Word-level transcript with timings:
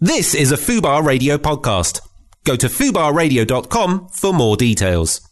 This 0.00 0.34
is 0.34 0.52
a 0.52 0.56
Fubar 0.56 1.02
Radio 1.02 1.38
podcast. 1.38 2.06
Go 2.44 2.54
to 2.54 2.66
fubarradio.com 2.66 4.08
for 4.08 4.34
more 4.34 4.54
details. 4.54 5.22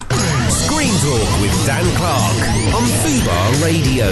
Screen 0.49 0.95
Talk 1.03 1.41
with 1.43 1.67
Dan 1.67 1.85
Clark 1.99 2.75
on 2.75 2.83
Fubar 3.05 3.63
Radio. 3.63 4.07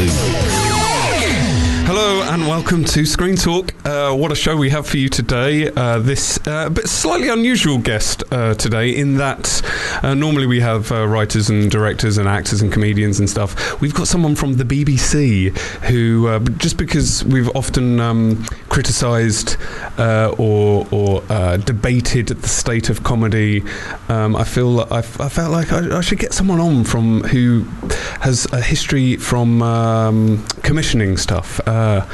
Hello 1.84 2.22
and 2.22 2.46
welcome 2.46 2.84
to 2.84 3.04
Screen 3.04 3.34
Talk. 3.34 3.74
Uh, 3.84 4.14
what 4.14 4.30
a 4.30 4.34
show 4.34 4.56
we 4.56 4.70
have 4.70 4.86
for 4.86 4.98
you 4.98 5.08
today. 5.08 5.68
Uh, 5.70 5.98
this 5.98 6.38
uh, 6.46 6.68
bit 6.70 6.86
slightly 6.86 7.28
unusual 7.28 7.76
guest 7.78 8.22
uh, 8.30 8.54
today, 8.54 8.94
in 8.94 9.16
that 9.16 9.62
uh, 10.02 10.14
normally 10.14 10.46
we 10.46 10.60
have 10.60 10.92
uh, 10.92 11.06
writers 11.08 11.50
and 11.50 11.70
directors 11.70 12.18
and 12.18 12.28
actors 12.28 12.62
and 12.62 12.72
comedians 12.72 13.18
and 13.18 13.28
stuff. 13.28 13.80
We've 13.80 13.94
got 13.94 14.06
someone 14.06 14.36
from 14.36 14.58
the 14.58 14.64
BBC 14.64 15.56
who, 15.88 16.38
just 16.58 16.76
because 16.76 17.24
we've 17.24 17.48
often 17.56 17.98
um, 18.00 18.46
criticised 18.72 19.56
or, 19.98 20.86
or 20.90 21.20
debated 21.58 22.28
the 22.28 22.48
state 22.48 22.90
of 22.90 23.02
comedy, 23.04 23.62
um, 24.08 24.34
I 24.34 24.44
feel 24.44 24.80
I, 24.80 24.98
I 24.98 25.28
felt 25.28 25.52
like 25.52 25.72
I, 25.72 25.98
I, 25.98 26.00
should 26.00 26.18
get 26.18 26.32
someone 26.32 26.60
on 26.60 26.84
from 26.84 27.22
who 27.24 27.64
has 28.20 28.46
a 28.52 28.60
history 28.60 29.16
from 29.16 29.62
um, 29.62 30.44
commissioning 30.62 31.16
stuff. 31.16 31.60
Uh, 31.66 32.06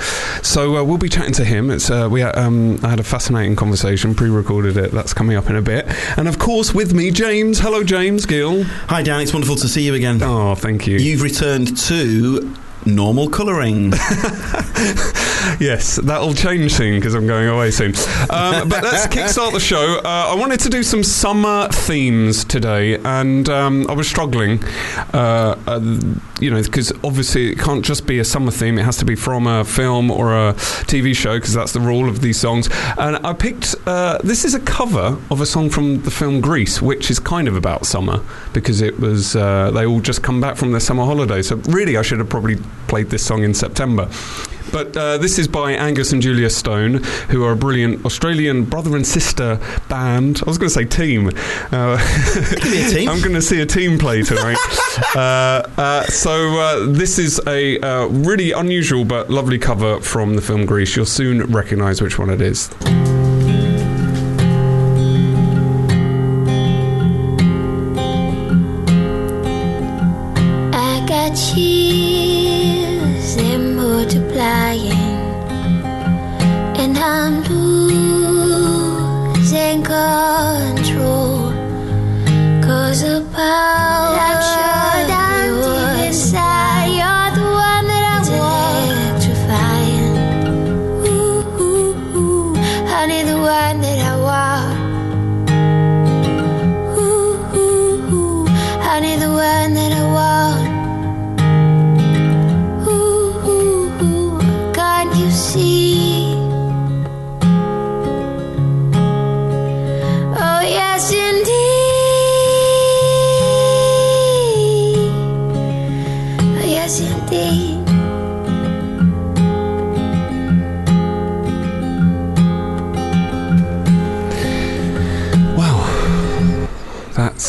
so 0.43 0.77
uh, 0.77 0.85
we'll 0.85 0.99
be 0.99 1.09
chatting 1.09 1.33
to 1.35 1.45
him. 1.45 1.71
It's 1.71 1.91
uh, 1.91 2.09
we 2.11 2.23
um, 2.23 2.79
I 2.83 2.91
had 2.91 3.01
a 3.01 3.05
fascinating 3.05 3.57
conversation, 3.57 4.15
pre-recorded 4.15 4.77
it. 4.77 4.93
That's 4.93 5.15
coming 5.15 5.37
up 5.37 5.49
in 5.49 5.57
a 5.57 5.63
bit. 5.63 5.87
And 6.19 6.29
of 6.29 6.39
course, 6.39 6.75
with 6.75 6.95
me, 6.95 7.11
James. 7.11 7.61
Hello, 7.61 7.83
James 7.83 8.27
Gill. 8.27 8.65
Hi, 8.65 9.03
Dan. 9.03 9.21
It's 9.21 9.33
wonderful 9.33 9.57
to 9.57 9.69
see 9.69 9.83
you 9.83 9.95
again. 9.95 10.23
Oh, 10.23 10.55
thank 10.55 10.87
you. 10.87 10.99
You've 10.99 11.23
returned 11.23 11.77
to 11.79 12.55
normal 12.87 13.29
colouring. 13.29 13.93
yes, 15.61 15.97
that'll 15.97 16.35
change 16.35 16.73
soon 16.73 16.97
because 16.97 17.15
I'm 17.15 17.27
going 17.27 17.49
away 17.49 17.71
soon. 17.71 17.95
Um, 18.31 18.69
but 18.69 18.83
let's 18.83 19.07
kickstart 19.15 19.53
the 19.53 19.61
show. 19.61 20.01
Uh, 20.05 20.33
I 20.33 20.35
wanted 20.35 20.61
to 20.61 20.71
do 20.71 20.83
some 20.83 21.03
summer 21.03 21.69
themes 21.69 22.45
today, 22.45 22.99
and 22.99 23.49
um, 23.49 23.87
I 23.89 23.93
was 23.93 24.09
struggling. 24.09 24.63
Uh, 25.13 25.57
uh, 25.67 25.81
you 26.41 26.51
know, 26.51 26.63
because 26.63 26.93
obviously 27.05 27.51
it 27.51 27.59
can't 27.59 27.85
just 27.85 28.07
be 28.07 28.19
a 28.19 28.25
summer 28.25 28.51
theme; 28.51 28.79
it 28.79 28.85
has 28.85 28.97
to 28.99 29.05
be 29.05 29.15
from 29.15 29.47
a 29.47 29.65
film 29.65 30.11
or 30.11 30.33
a 30.35 30.55
TV 30.55 31.15
show 31.15 31.37
because 31.39 31.55
that's 31.55 31.73
the 31.73 31.81
rule 31.81 32.09
of 32.09 32.21
these 32.21 32.39
songs. 32.39 32.69
And 32.99 33.17
I 33.27 33.33
picked 33.33 33.75
uh, 33.87 34.19
this 34.23 34.45
is 34.45 34.55
a 34.55 34.61
cover 34.61 35.19
of 35.31 35.41
a 35.41 35.47
song 35.47 35.71
from 35.71 36.03
the 36.03 36.11
film 36.11 36.41
Grease, 36.41 36.81
which 36.81 37.11
is 37.11 37.19
kind 37.19 37.49
of 37.49 37.57
about 37.57 37.87
summer 37.87 38.21
because 38.53 38.81
it 38.81 38.99
was 39.01 39.35
uh, 39.37 39.71
they 39.71 39.87
all 39.87 40.01
just 40.01 40.23
come 40.23 40.41
back 40.41 40.57
from 40.57 40.73
their 40.73 40.81
summer 40.81 41.05
holiday. 41.05 41.43
So 41.43 41.57
really, 41.57 41.97
I 41.97 42.03
should 42.03 42.19
have 42.19 42.29
probably 42.29 42.57
played 42.87 43.11
this 43.11 43.25
song 43.25 43.43
in 43.43 43.55
September. 43.55 44.09
But 44.73 44.97
uh, 44.97 45.19
this 45.19 45.39
is 45.39 45.49
by 45.49 45.73
Angus 45.73 46.13
and 46.13 46.21
Julia 46.21 46.51
Stone, 46.51 47.03
who 47.31 47.45
are 47.45 47.53
a 47.53 47.57
brilliant 47.57 48.05
Australian 48.05 48.65
brother 48.65 48.97
and 48.97 49.07
sister 49.07 49.59
band. 49.89 50.43
I 50.45 50.49
was 50.49 50.59
going 50.59 50.69
to 50.69 50.75
say 50.75 50.85
team. 50.85 51.31
Uh, 51.73 51.97
team. 52.91 53.09
I'm 53.09 53.21
going 53.21 53.35
to 53.35 53.43
see 53.43 53.61
a 53.61 53.67
team 53.67 53.99
play 53.99 54.23
tonight. 54.23 54.59
uh, 55.15 55.63
uh 55.79 56.05
so 56.05 56.59
uh, 56.59 56.87
this 56.87 57.19
is 57.19 57.41
a 57.47 57.79
uh, 57.81 58.07
really 58.09 58.53
unusual 58.53 59.05
but 59.05 59.31
lovely 59.31 59.59
cover 59.59 60.01
from 60.01 60.35
the 60.35 60.43
film 60.43 60.67
Grease. 60.67 60.97
You'll 60.97 61.07
soon 61.07 61.51
recognise 61.51 62.03
which 62.03 62.19
one 62.19 62.31
it 62.31 62.41
is. 62.41 62.69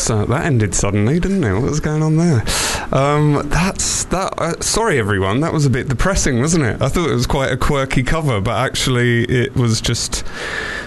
That 0.09 0.45
ended 0.45 0.75
suddenly, 0.75 1.19
didn't 1.19 1.43
it? 1.43 1.53
What 1.53 1.63
was 1.63 1.79
going 1.79 2.03
on 2.03 2.17
there? 2.17 2.43
Um, 2.91 3.47
that's 3.49 4.05
that. 4.05 4.33
Uh, 4.37 4.59
sorry, 4.61 4.99
everyone. 4.99 5.41
That 5.41 5.53
was 5.53 5.65
a 5.65 5.69
bit 5.69 5.87
depressing, 5.87 6.39
wasn't 6.39 6.65
it? 6.65 6.81
I 6.81 6.89
thought 6.89 7.09
it 7.09 7.13
was 7.13 7.27
quite 7.27 7.51
a 7.51 7.57
quirky 7.57 8.03
cover, 8.03 8.41
but 8.41 8.57
actually, 8.57 9.23
it 9.25 9.55
was 9.55 9.81
just 9.81 10.23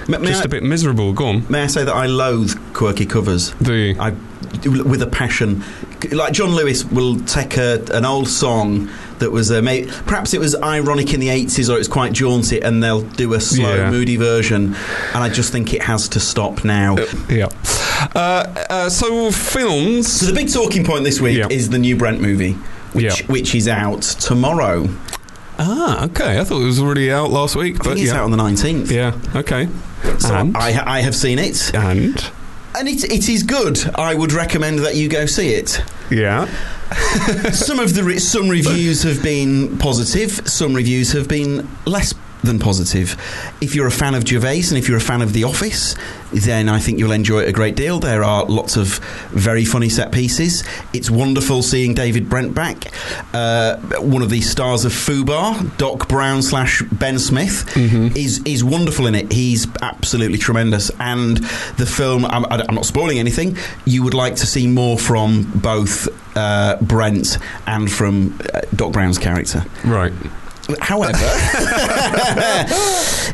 may, 0.08 0.18
may 0.18 0.28
just 0.28 0.42
I, 0.42 0.46
a 0.46 0.48
bit 0.48 0.62
miserable. 0.62 1.12
Go 1.12 1.26
on. 1.26 1.46
May 1.50 1.62
I 1.62 1.66
say 1.68 1.84
that 1.84 1.94
I 1.94 2.06
loathe 2.06 2.54
quirky 2.74 3.06
covers? 3.06 3.52
Do 3.62 3.74
you? 3.74 4.00
I, 4.00 4.10
with 4.64 5.02
a 5.02 5.06
passion. 5.06 5.62
Like 6.10 6.32
John 6.32 6.50
Lewis 6.50 6.84
will 6.84 7.20
take 7.20 7.56
a, 7.56 7.82
an 7.92 8.04
old 8.04 8.28
song 8.28 8.90
that 9.18 9.30
was 9.30 9.52
uh, 9.52 9.62
maybe, 9.62 9.88
perhaps 10.06 10.34
it 10.34 10.40
was 10.40 10.56
ironic 10.56 11.14
in 11.14 11.20
the 11.20 11.28
80s 11.28 11.70
or 11.70 11.74
it 11.74 11.78
was 11.78 11.88
quite 11.88 12.12
jaunty 12.12 12.60
and 12.60 12.82
they'll 12.82 13.02
do 13.02 13.34
a 13.34 13.40
slow 13.40 13.76
yeah. 13.76 13.90
moody 13.90 14.16
version 14.16 14.74
and 14.74 15.16
I 15.16 15.28
just 15.28 15.52
think 15.52 15.72
it 15.72 15.82
has 15.82 16.08
to 16.10 16.20
stop 16.20 16.64
now. 16.64 16.96
Uh, 16.96 17.06
yeah. 17.28 17.48
Uh, 18.14 18.66
uh, 18.70 18.88
so 18.88 19.30
films. 19.30 20.12
So 20.20 20.26
the 20.26 20.32
big 20.32 20.52
talking 20.52 20.84
point 20.84 21.04
this 21.04 21.20
week 21.20 21.38
yeah. 21.38 21.48
is 21.50 21.70
the 21.70 21.78
new 21.78 21.96
Brent 21.96 22.20
movie, 22.20 22.52
which 22.92 23.20
yeah. 23.20 23.26
which 23.26 23.54
is 23.54 23.68
out 23.68 24.02
tomorrow. 24.02 24.88
Ah, 25.58 26.04
okay. 26.06 26.40
I 26.40 26.44
thought 26.44 26.62
it 26.62 26.66
was 26.66 26.80
already 26.80 27.12
out 27.12 27.30
last 27.30 27.56
week. 27.56 27.76
I 27.80 27.84
but 27.84 27.98
it's 27.98 28.06
yeah. 28.06 28.18
out 28.18 28.24
on 28.24 28.30
the 28.30 28.36
nineteenth. 28.36 28.90
Yeah. 28.90 29.18
Okay. 29.34 29.68
So 30.18 30.34
and? 30.34 30.56
I 30.56 30.96
I 30.96 31.00
have 31.00 31.14
seen 31.14 31.38
it. 31.38 31.74
And 31.74 32.30
and 32.74 32.88
it, 32.88 33.04
it 33.04 33.28
is 33.28 33.42
good. 33.42 33.78
I 33.94 34.14
would 34.14 34.32
recommend 34.32 34.80
that 34.80 34.96
you 34.96 35.08
go 35.08 35.26
see 35.26 35.54
it. 35.54 35.82
Yeah. 36.10 36.46
some 37.52 37.78
of 37.78 37.94
the 37.94 38.02
re- 38.04 38.18
some 38.18 38.48
reviews 38.48 39.02
have 39.02 39.22
been 39.22 39.78
positive. 39.78 40.46
Some 40.48 40.74
reviews 40.74 41.12
have 41.12 41.28
been 41.28 41.68
less 41.86 42.14
than 42.42 42.58
positive. 42.58 43.16
If 43.60 43.74
you're 43.74 43.86
a 43.86 43.92
fan 43.92 44.14
of 44.14 44.26
Gervais 44.26 44.64
and 44.68 44.78
if 44.78 44.88
you're 44.88 44.98
a 44.98 45.00
fan 45.00 45.22
of 45.22 45.32
The 45.32 45.44
Office, 45.44 45.94
then 46.32 46.68
I 46.68 46.78
think 46.78 46.98
you'll 46.98 47.12
enjoy 47.12 47.42
it 47.42 47.48
a 47.48 47.52
great 47.52 47.76
deal. 47.76 48.00
There 48.00 48.24
are 48.24 48.44
lots 48.46 48.76
of 48.76 48.98
very 49.30 49.64
funny 49.64 49.88
set 49.88 50.12
pieces. 50.12 50.64
It's 50.92 51.10
wonderful 51.10 51.62
seeing 51.62 51.94
David 51.94 52.28
Brent 52.28 52.54
back. 52.54 52.92
Uh, 53.34 53.76
one 54.00 54.22
of 54.22 54.30
the 54.30 54.40
stars 54.40 54.84
of 54.84 54.92
Fubar, 54.92 55.76
Doc 55.76 56.08
Brown 56.08 56.42
slash 56.42 56.82
Ben 56.92 57.18
Smith, 57.18 57.66
mm-hmm. 57.74 58.16
is 58.16 58.40
is 58.44 58.64
wonderful 58.64 59.06
in 59.06 59.14
it. 59.14 59.32
He's 59.32 59.66
absolutely 59.82 60.38
tremendous. 60.38 60.90
And 60.98 61.38
the 61.76 61.86
film, 61.86 62.24
I'm, 62.24 62.44
I'm 62.46 62.74
not 62.74 62.86
spoiling 62.86 63.18
anything. 63.18 63.56
You 63.84 64.02
would 64.02 64.14
like 64.14 64.36
to 64.36 64.46
see 64.46 64.66
more 64.66 64.98
from 64.98 65.50
both 65.54 66.08
uh, 66.36 66.76
Brent 66.80 67.38
and 67.66 67.90
from 67.90 68.38
uh, 68.54 68.62
Doc 68.74 68.92
Brown's 68.92 69.18
character. 69.18 69.64
Right. 69.84 70.12
However, 70.80 71.18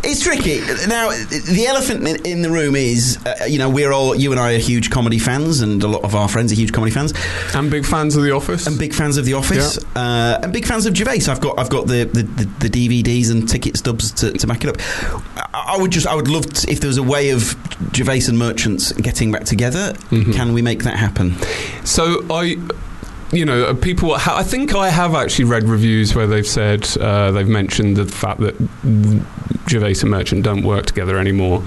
it's 0.04 0.22
tricky. 0.22 0.60
Now, 0.88 1.10
the 1.10 1.66
elephant 1.66 2.26
in 2.26 2.42
the 2.42 2.50
room 2.50 2.76
is, 2.76 3.18
uh, 3.26 3.44
you 3.46 3.58
know, 3.58 3.68
we're 3.68 3.92
all, 3.92 4.14
you 4.14 4.30
and 4.32 4.40
I 4.40 4.54
are 4.54 4.58
huge 4.58 4.90
comedy 4.90 5.18
fans, 5.18 5.60
and 5.60 5.82
a 5.82 5.88
lot 5.88 6.02
of 6.04 6.14
our 6.14 6.28
friends 6.28 6.52
are 6.52 6.54
huge 6.54 6.72
comedy 6.72 6.92
fans, 6.92 7.12
and 7.54 7.70
big 7.70 7.84
fans 7.84 8.16
of 8.16 8.22
The 8.22 8.32
Office, 8.32 8.66
and 8.66 8.78
big 8.78 8.94
fans 8.94 9.16
of 9.16 9.24
The 9.24 9.34
Office, 9.34 9.78
yeah. 9.94 10.00
uh, 10.00 10.40
and 10.42 10.52
big 10.52 10.66
fans 10.66 10.86
of 10.86 10.96
Gervais. 10.96 11.28
I've 11.28 11.40
got, 11.40 11.58
I've 11.58 11.70
got 11.70 11.86
the, 11.86 12.04
the, 12.04 12.22
the, 12.22 12.68
the 12.68 12.88
DVDs 13.02 13.30
and 13.30 13.48
ticket 13.48 13.76
stubs 13.76 14.12
to, 14.12 14.32
to 14.32 14.46
back 14.46 14.64
it 14.64 14.70
up. 14.70 14.76
I, 15.54 15.74
I 15.74 15.78
would 15.78 15.90
just, 15.90 16.06
I 16.06 16.14
would 16.14 16.28
love 16.28 16.46
to, 16.46 16.70
if 16.70 16.80
there 16.80 16.88
was 16.88 16.98
a 16.98 17.02
way 17.02 17.30
of 17.30 17.54
Gervais 17.94 18.22
and 18.28 18.38
Merchants 18.38 18.92
getting 18.92 19.32
back 19.32 19.44
together. 19.44 19.92
Mm-hmm. 20.10 20.32
Can 20.32 20.52
we 20.52 20.62
make 20.62 20.84
that 20.84 20.96
happen? 20.96 21.36
So 21.84 22.24
I 22.30 22.56
you 23.32 23.44
know, 23.44 23.74
people. 23.74 24.14
I 24.14 24.42
think 24.42 24.74
I 24.74 24.88
have 24.88 25.14
actually 25.14 25.44
read 25.46 25.64
reviews 25.64 26.14
where 26.14 26.26
they've 26.26 26.46
said 26.46 26.88
uh, 26.98 27.30
they've 27.30 27.48
mentioned 27.48 27.96
the 27.96 28.06
fact 28.06 28.40
that 28.40 28.56
Gervais 29.68 29.96
and 30.00 30.10
Merchant 30.10 30.42
don't 30.42 30.62
work 30.62 30.86
together 30.86 31.18
anymore. 31.18 31.62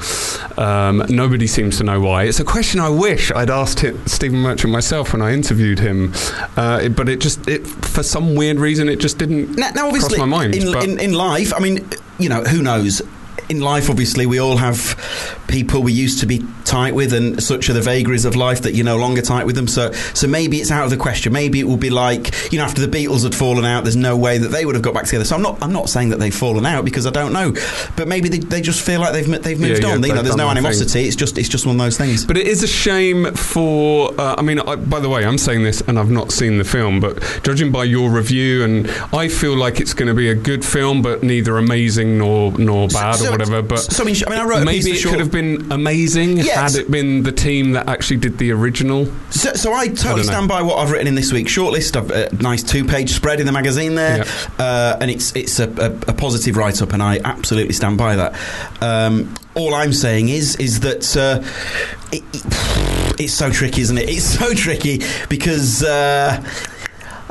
Um, 0.57 1.03
nobody 1.09 1.47
seems 1.47 1.77
to 1.77 1.83
know 1.83 1.99
why. 1.99 2.23
It's 2.23 2.39
a 2.39 2.43
question 2.43 2.79
I 2.79 2.89
wish 2.89 3.31
I'd 3.31 3.49
asked 3.49 3.83
it, 3.83 3.95
Stephen 4.09 4.39
Merchant 4.39 4.71
myself 4.71 5.13
when 5.13 5.21
I 5.21 5.33
interviewed 5.33 5.79
him, 5.79 6.13
uh, 6.57 6.89
but 6.89 7.07
it 7.09 7.19
just, 7.19 7.47
it, 7.47 7.65
for 7.67 8.03
some 8.03 8.35
weird 8.35 8.57
reason, 8.57 8.89
it 8.89 8.99
just 8.99 9.17
didn't 9.17 9.55
now, 9.57 9.69
now 9.71 9.87
obviously, 9.87 10.17
cross 10.17 10.27
my 10.27 10.37
mind. 10.37 10.55
In, 10.55 10.75
in, 10.77 10.99
in 10.99 11.13
life, 11.13 11.53
I 11.53 11.59
mean, 11.59 11.87
you 12.17 12.29
know, 12.29 12.43
who 12.43 12.61
knows? 12.61 13.01
in 13.51 13.59
life, 13.59 13.89
obviously, 13.89 14.25
we 14.25 14.39
all 14.39 14.57
have 14.57 14.95
people 15.51 15.83
we 15.83 15.91
used 15.93 16.19
to 16.21 16.25
be 16.25 16.43
tight 16.65 16.95
with, 16.95 17.13
and 17.13 17.41
such 17.43 17.69
are 17.69 17.73
the 17.73 17.81
vagaries 17.81 18.25
of 18.25 18.35
life 18.35 18.61
that 18.61 18.73
you're 18.73 18.85
no 18.85 18.97
longer 18.97 19.21
tight 19.21 19.45
with 19.45 19.55
them. 19.55 19.67
So, 19.67 19.91
so 19.91 20.27
maybe 20.27 20.57
it's 20.57 20.71
out 20.71 20.85
of 20.85 20.89
the 20.89 20.97
question. 20.97 21.33
Maybe 21.33 21.59
it 21.59 21.65
will 21.67 21.77
be 21.77 21.89
like 21.89 22.51
you 22.51 22.57
know, 22.59 22.65
after 22.65 22.85
the 22.85 22.87
Beatles 22.97 23.23
had 23.23 23.35
fallen 23.35 23.65
out, 23.65 23.83
there's 23.83 23.95
no 23.95 24.15
way 24.17 24.37
that 24.37 24.47
they 24.49 24.65
would 24.65 24.75
have 24.75 24.81
got 24.83 24.93
back 24.93 25.05
together. 25.05 25.25
So 25.25 25.35
I'm 25.35 25.41
not, 25.41 25.61
I'm 25.61 25.73
not 25.73 25.89
saying 25.89 26.09
that 26.09 26.19
they've 26.19 26.33
fallen 26.33 26.65
out 26.65 26.85
because 26.85 27.05
I 27.05 27.11
don't 27.11 27.33
know, 27.33 27.53
but 27.95 28.07
maybe 28.07 28.29
they, 28.29 28.39
they 28.39 28.61
just 28.61 28.81
feel 28.85 28.99
like 29.01 29.13
they've 29.13 29.43
they've 29.43 29.59
moved 29.59 29.81
Yeah, 29.83 29.89
yeah, 29.89 29.95
on. 29.95 30.03
You 30.03 30.13
know, 30.15 30.21
there's 30.21 30.35
no 30.35 30.45
their 30.45 30.55
thing. 30.55 30.57
animosity. 30.65 31.05
It's 31.05 31.15
just 31.15 31.37
it's 31.37 31.49
just 31.49 31.65
one 31.65 31.75
of 31.75 31.81
those 31.81 31.97
things. 31.97 32.25
But 32.25 32.37
it 32.37 32.47
is 32.47 32.63
a 32.63 32.67
shame 32.67 33.33
for. 33.33 34.13
Uh, 34.19 34.35
I 34.37 34.41
mean, 34.41 34.59
I, 34.59 34.75
by 34.75 34.99
the 34.99 35.09
way, 35.09 35.25
I'm 35.25 35.37
saying 35.37 35.63
this 35.63 35.81
and 35.81 35.99
I've 35.99 36.11
not 36.11 36.31
seen 36.31 36.57
the 36.57 36.63
film, 36.63 36.99
but 36.99 37.21
judging 37.43 37.71
by 37.71 37.83
your 37.83 38.09
review, 38.09 38.63
and 38.63 38.89
I 39.13 39.27
feel 39.27 39.55
like 39.57 39.79
it's 39.81 39.93
going 39.93 40.07
to 40.07 40.13
be 40.13 40.29
a 40.29 40.35
good 40.35 40.63
film, 40.63 41.01
but 41.01 41.23
neither 41.23 41.57
amazing 41.57 42.17
nor 42.17 42.51
nor 42.57 42.87
bad 42.87 43.15
so- 43.15 43.27
or 43.27 43.31
whatever. 43.31 43.61
But 43.61 43.79
so 43.79 44.03
I 44.03 44.05
mean, 44.05 44.15
I 44.25 44.29
mean, 44.29 44.39
I 44.39 44.43
wrote 44.45 44.63
a 44.63 44.65
piece 44.65 44.85
maybe 44.85 44.97
it 44.97 45.03
could 45.03 45.19
have 45.19 45.31
been 45.31 45.40
amazing 45.71 46.37
Yes. 46.37 46.73
had 46.73 46.81
it 46.81 46.89
been 46.91 47.23
the 47.23 47.31
team 47.31 47.71
that 47.73 47.87
actually 47.89 48.17
did 48.17 48.37
the 48.37 48.51
original. 48.51 49.05
So, 49.29 49.53
so 49.53 49.73
I 49.73 49.81
I 49.81 49.87
totally 49.87 50.15
don't 50.15 50.23
stand 50.25 50.47
by 50.47 50.61
what 50.61 50.77
I've 50.79 50.91
written 50.91 51.07
in 51.07 51.15
this 51.15 51.31
week's 51.33 51.51
shortlist. 51.51 51.95
I've 51.95 52.11
a 52.11 52.33
nice 52.41 52.63
two-page 52.63 53.09
spread 53.11 53.39
in 53.39 53.45
the 53.45 53.51
magazine 53.51 53.95
there, 53.95 54.25
uh, 54.59 54.97
and 55.01 55.09
it's 55.11 55.35
it's 55.35 55.59
a, 55.59 55.69
a, 55.69 55.91
a 56.09 56.13
positive 56.13 56.55
write-up, 56.57 56.93
and 56.93 57.01
I 57.03 57.19
absolutely 57.23 57.73
stand 57.73 57.97
by 57.97 58.15
that. 58.15 58.35
Um, 58.81 59.33
all 59.55 59.73
I'm 59.73 59.93
saying 59.93 60.29
is 60.29 60.55
is 60.57 60.79
that 60.81 61.15
uh, 61.17 61.41
it, 62.11 62.23
it- 62.33 63.19
it's 63.19 63.33
so 63.33 63.51
tricky, 63.51 63.81
isn't 63.81 63.97
it? 63.97 64.09
It's 64.09 64.23
so 64.39 64.53
tricky 64.53 65.01
because. 65.29 65.83
Uh, 65.83 66.43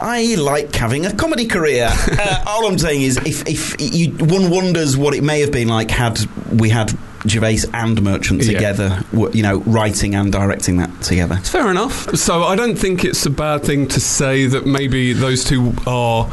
I 0.02 0.34
like 0.36 0.74
having 0.74 1.04
a 1.04 1.14
comedy 1.14 1.44
career. 1.46 1.88
uh, 1.92 2.44
all 2.46 2.66
I'm 2.66 2.78
saying 2.78 3.02
is, 3.02 3.18
if, 3.18 3.46
if 3.46 3.76
you, 3.78 4.12
one 4.24 4.48
wonders 4.48 4.96
what 4.96 5.12
it 5.14 5.22
may 5.22 5.40
have 5.42 5.52
been 5.52 5.68
like 5.68 5.90
had 5.90 6.18
we 6.58 6.70
had 6.70 6.96
Gervais 7.26 7.60
and 7.74 8.00
Merchant 8.02 8.42
together, 8.54 9.02
w- 9.12 9.30
you 9.34 9.42
know, 9.42 9.58
writing 9.66 10.14
and 10.14 10.32
directing 10.32 10.78
that 10.78 11.02
together. 11.02 11.36
Fair 11.36 11.70
enough. 11.70 12.14
So 12.16 12.44
I 12.44 12.56
don't 12.56 12.76
think 12.76 13.04
it's 13.04 13.24
a 13.26 13.30
bad 13.30 13.62
thing 13.62 13.86
to 13.88 14.00
say 14.00 14.46
that 14.46 14.66
maybe 14.66 15.12
those 15.12 15.44
two 15.44 15.74
are, 15.86 16.30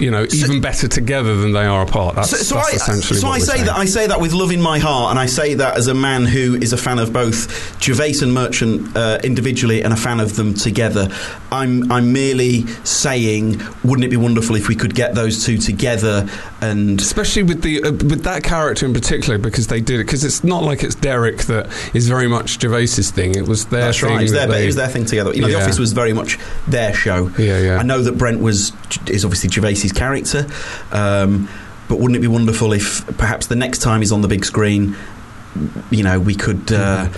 you 0.00 0.10
know, 0.10 0.26
even 0.34 0.60
better 0.60 0.88
together 0.88 1.36
than 1.36 1.52
they 1.52 1.64
are 1.66 1.82
apart. 1.82 2.16
That's, 2.16 2.30
So, 2.30 2.36
so 2.38 2.54
that's 2.56 2.72
I, 2.72 2.76
essentially 2.76 3.20
so 3.20 3.28
I 3.28 3.38
say 3.38 3.52
saying. 3.54 3.66
that 3.66 3.76
I 3.76 3.84
say 3.84 4.06
that 4.06 4.20
with 4.20 4.32
love 4.32 4.50
in 4.50 4.60
my 4.62 4.78
heart, 4.78 5.10
and 5.10 5.18
I 5.18 5.26
say 5.26 5.54
that 5.54 5.76
as 5.76 5.86
a 5.86 5.94
man 5.94 6.24
who 6.24 6.54
is 6.56 6.72
a 6.72 6.76
fan 6.76 6.98
of 6.98 7.12
both 7.12 7.80
Gervais 7.82 8.14
and 8.22 8.32
Merchant 8.32 8.96
uh, 8.96 9.18
individually, 9.22 9.82
and 9.82 9.92
a 9.92 9.96
fan 9.96 10.20
of 10.20 10.36
them 10.36 10.54
together. 10.54 11.08
I'm 11.52 11.90
I'm 11.92 12.12
merely 12.12 12.66
saying, 12.84 13.60
wouldn't 13.84 14.04
it 14.04 14.10
be 14.10 14.16
wonderful 14.16 14.56
if 14.56 14.68
we 14.68 14.74
could 14.74 14.94
get 14.94 15.14
those 15.14 15.44
two 15.44 15.58
together? 15.58 16.28
And 16.60 17.00
especially 17.00 17.42
with 17.42 17.62
the 17.62 17.82
uh, 17.82 17.92
with 17.92 18.22
that 18.24 18.42
character 18.42 18.86
in 18.86 18.92
particular 18.94 19.38
because 19.38 19.66
they 19.66 19.80
did 19.80 20.00
it 20.00 20.04
because 20.04 20.24
it's 20.24 20.42
not 20.44 20.62
like 20.62 20.82
it's 20.82 20.94
Derek 20.94 21.38
that 21.44 21.66
is 21.94 22.08
very 22.08 22.28
much 22.28 22.60
Gervais's 22.60 23.10
thing. 23.10 23.34
It 23.34 23.46
was 23.46 23.66
their 23.66 23.82
that's 23.86 24.00
thing. 24.00 24.10
right, 24.10 24.20
it 24.20 24.22
was, 24.22 24.32
their, 24.32 24.46
they- 24.46 24.62
it 24.64 24.66
was 24.66 24.76
their 24.76 24.88
thing 24.88 25.04
together. 25.04 25.32
You 25.34 25.42
know, 25.42 25.48
Yeah. 25.48 25.56
The 25.58 25.62
Office 25.64 25.78
was 25.78 25.92
very 25.92 26.12
much 26.12 26.38
their 26.68 26.94
show. 26.94 27.28
Yeah, 27.38 27.58
yeah. 27.60 27.76
I 27.78 27.82
know 27.82 28.02
that 28.02 28.16
Brent 28.18 28.40
was 28.40 28.72
is 29.08 29.24
obviously 29.24 29.50
Gervais's 29.50 29.89
character. 29.92 30.46
Um, 30.92 31.48
but 31.88 31.98
wouldn't 31.98 32.16
it 32.16 32.20
be 32.20 32.28
wonderful 32.28 32.72
if 32.72 33.04
perhaps 33.18 33.48
the 33.48 33.56
next 33.56 33.80
time 33.80 34.00
he's 34.00 34.12
on 34.12 34.20
the 34.20 34.28
big 34.28 34.44
screen, 34.44 34.96
you 35.90 36.04
know, 36.04 36.20
we 36.20 36.34
could 36.34 36.72
uh, 36.72 37.08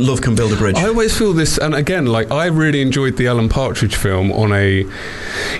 love 0.00 0.20
can 0.20 0.34
build 0.34 0.52
a 0.52 0.56
bridge. 0.56 0.76
I 0.76 0.88
always 0.88 1.16
feel 1.16 1.32
this, 1.32 1.58
and 1.58 1.74
again, 1.74 2.06
like 2.06 2.30
I 2.30 2.46
really 2.46 2.80
enjoyed 2.80 3.16
the 3.16 3.28
Alan 3.28 3.48
Partridge 3.48 3.94
film 3.94 4.32
on 4.32 4.52
a, 4.52 4.78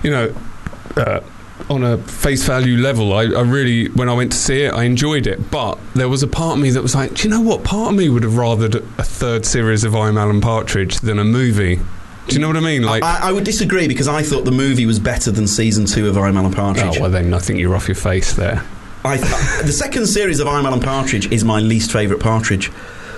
you 0.02 0.10
know, 0.10 0.34
uh, 0.96 1.20
on 1.68 1.84
a 1.84 1.98
face 1.98 2.44
value 2.44 2.76
level. 2.76 3.12
I, 3.12 3.22
I 3.22 3.42
really, 3.42 3.88
when 3.90 4.08
I 4.08 4.14
went 4.14 4.32
to 4.32 4.38
see 4.38 4.62
it, 4.62 4.74
I 4.74 4.84
enjoyed 4.84 5.28
it. 5.28 5.50
But 5.52 5.78
there 5.94 6.08
was 6.08 6.24
a 6.24 6.26
part 6.26 6.56
of 6.56 6.62
me 6.62 6.70
that 6.70 6.82
was 6.82 6.96
like, 6.96 7.14
do 7.14 7.28
you 7.28 7.30
know 7.30 7.40
what? 7.40 7.62
Part 7.62 7.92
of 7.92 7.98
me 7.98 8.08
would 8.08 8.24
have 8.24 8.32
rathered 8.32 8.74
a 8.98 9.04
third 9.04 9.46
series 9.46 9.84
of 9.84 9.94
I'm 9.94 10.18
Alan 10.18 10.40
Partridge 10.40 10.98
than 10.98 11.20
a 11.20 11.24
movie. 11.24 11.78
Do 12.28 12.34
you 12.34 12.40
know 12.40 12.46
what 12.48 12.56
I 12.56 12.60
mean? 12.60 12.82
Like, 12.82 13.02
I, 13.02 13.28
I 13.28 13.32
would 13.32 13.44
disagree 13.44 13.88
because 13.88 14.06
I 14.06 14.22
thought 14.22 14.44
the 14.44 14.52
movie 14.52 14.86
was 14.86 14.98
better 15.00 15.30
than 15.30 15.46
season 15.46 15.84
two 15.86 16.08
of 16.08 16.16
I'm 16.16 16.36
Alan 16.36 16.52
Partridge. 16.52 16.96
oh 16.98 17.00
well, 17.02 17.10
then 17.10 17.34
I 17.34 17.38
think 17.38 17.58
you're 17.58 17.74
off 17.74 17.88
your 17.88 17.94
face 17.96 18.34
there. 18.34 18.64
I 19.04 19.16
th- 19.16 19.30
the 19.64 19.72
second 19.72 20.06
series 20.06 20.38
of 20.40 20.46
I'm 20.46 20.66
Alan 20.66 20.80
Partridge 20.80 21.30
is 21.32 21.44
my 21.44 21.60
least 21.60 21.90
favourite 21.90 22.22
Partridge. 22.22 22.70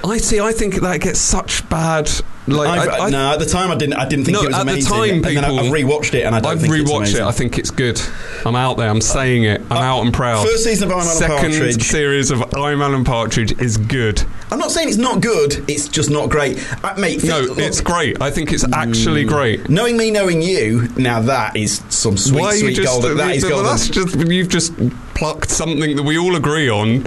I 0.05 0.19
see. 0.19 0.41
I 0.41 0.53
think 0.53 0.77
that 0.77 1.01
gets 1.01 1.19
such 1.21 1.69
bad. 1.69 2.11
Like, 2.49 2.89
I, 2.89 3.07
I, 3.07 3.11
no, 3.11 3.33
at 3.35 3.39
the 3.39 3.47
time 3.47 3.71
I 3.71 3.77
didn't. 3.77 3.95
I 3.95 4.09
didn't 4.09 4.25
think 4.25 4.35
No, 4.37 4.43
it 4.43 4.47
was 4.49 4.57
at 4.57 4.65
the 4.67 4.73
amazing. 4.73 4.93
time, 4.93 5.11
and 5.11 5.25
then 5.25 5.45
I- 5.45 5.49
people- 5.51 5.59
I've 5.61 5.73
rewatched 5.73 6.15
it 6.15 6.23
and 6.25 6.35
I 6.35 6.41
don't 6.41 6.53
I've 6.53 6.61
think 6.61 6.75
it's 6.75 6.91
rewatched 6.91 6.97
amazing. 6.97 7.21
it. 7.21 7.27
I 7.29 7.31
think 7.31 7.59
it's 7.59 7.71
good. 7.71 8.01
I'm 8.45 8.57
out 8.57 8.79
there. 8.79 8.89
I'm 8.89 9.01
saying 9.01 9.45
it. 9.45 9.61
I'm 9.71 9.77
Uh, 9.77 9.81
out 9.81 10.01
and 10.03 10.13
proud. 10.13 10.45
First 10.45 10.65
season 10.65 10.91
of 10.91 10.97
I'm 10.97 11.05
Alan 11.05 11.17
Second 11.17 11.37
Partridge. 11.53 11.85
series 11.89 12.33
of 12.33 12.43
I'm 12.53 12.83
Alan 12.83 13.05
Partridge 13.05 13.53
is 13.61 13.77
good. 13.77 14.25
I'm 14.51 14.59
not 14.59 14.73
saying 14.73 14.89
it's 14.89 14.99
not 14.99 15.21
good. 15.21 15.65
It's 15.69 15.87
just 15.87 16.11
not 16.11 16.31
great, 16.31 16.59
uh, 16.83 16.95
mate. 16.99 17.23
No, 17.23 17.41
look, 17.43 17.59
it's 17.59 17.81
great. 17.81 18.21
I 18.21 18.31
think 18.33 18.53
it's 18.53 18.65
actually 18.73 19.23
great. 19.25 19.69
Knowing 19.71 19.97
me, 19.97 20.11
knowing 20.11 20.43
you. 20.43 20.89
Now 20.97 21.21
that 21.21 21.57
is 21.57 21.81
some 21.91 22.17
sweet, 22.17 22.41
Why 22.41 22.57
sweet 22.59 22.75
just? 22.75 22.89
golden. 22.89 23.19
That 23.19 23.37
is 23.37 23.45
gold. 23.45 23.67
that's 23.67 23.89
just 23.89 24.17
you've 24.17 24.49
just 24.49 24.73
plucked 25.15 25.49
something 25.51 25.95
that 25.95 26.03
we 26.03 26.19
all 26.19 26.35
agree 26.35 26.69
on. 26.69 27.07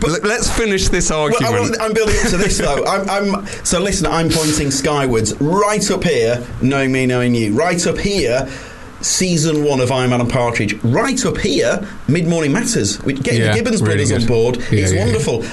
But 0.00 0.22
let's 0.22 0.50
finish 0.50 0.88
this 0.88 1.10
Well, 1.10 1.22
argument. 1.24 1.80
I, 1.80 1.86
am 1.86 1.92
building 1.92 2.16
up 2.16 2.28
to 2.30 2.36
this 2.36 2.58
though. 2.58 2.84
I'm, 2.84 3.34
I'm, 3.34 3.46
so 3.64 3.80
listen, 3.80 4.06
I'm 4.06 4.28
pointing 4.28 4.70
skywards, 4.70 5.34
right 5.40 5.90
up 5.90 6.04
here, 6.04 6.46
knowing 6.62 6.92
me, 6.92 7.06
knowing 7.06 7.34
you. 7.34 7.54
Right 7.54 7.84
up 7.86 7.98
here, 7.98 8.48
season 9.00 9.64
one 9.64 9.80
of 9.80 9.90
I'm 9.90 10.12
Alan 10.12 10.28
Partridge. 10.28 10.74
Right 10.84 11.24
up 11.24 11.38
here, 11.38 11.86
Mid 12.08 12.26
Morning 12.26 12.52
Matters. 12.52 12.98
Getting 12.98 13.40
Yeah, 13.40 13.48
the 13.48 13.54
Gibbons 13.54 13.82
really 13.82 14.04
brothers 14.04 14.12
on 14.12 14.26
board. 14.26 14.56
Yeah, 14.56 14.80
it's 14.80 14.92
yeah, 14.92 15.04
wonderful. 15.04 15.44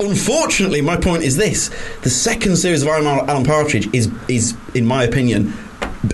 Unfortunately, 0.00 0.80
my 0.80 0.96
point 0.96 1.22
is 1.22 1.36
this: 1.36 1.70
the 2.02 2.10
second 2.10 2.56
series 2.56 2.82
of 2.82 2.88
I'm 2.88 3.06
Alan 3.06 3.44
Partridge 3.44 3.92
is, 3.94 4.10
is, 4.28 4.56
in 4.74 4.86
my 4.86 5.04
opinion. 5.04 5.52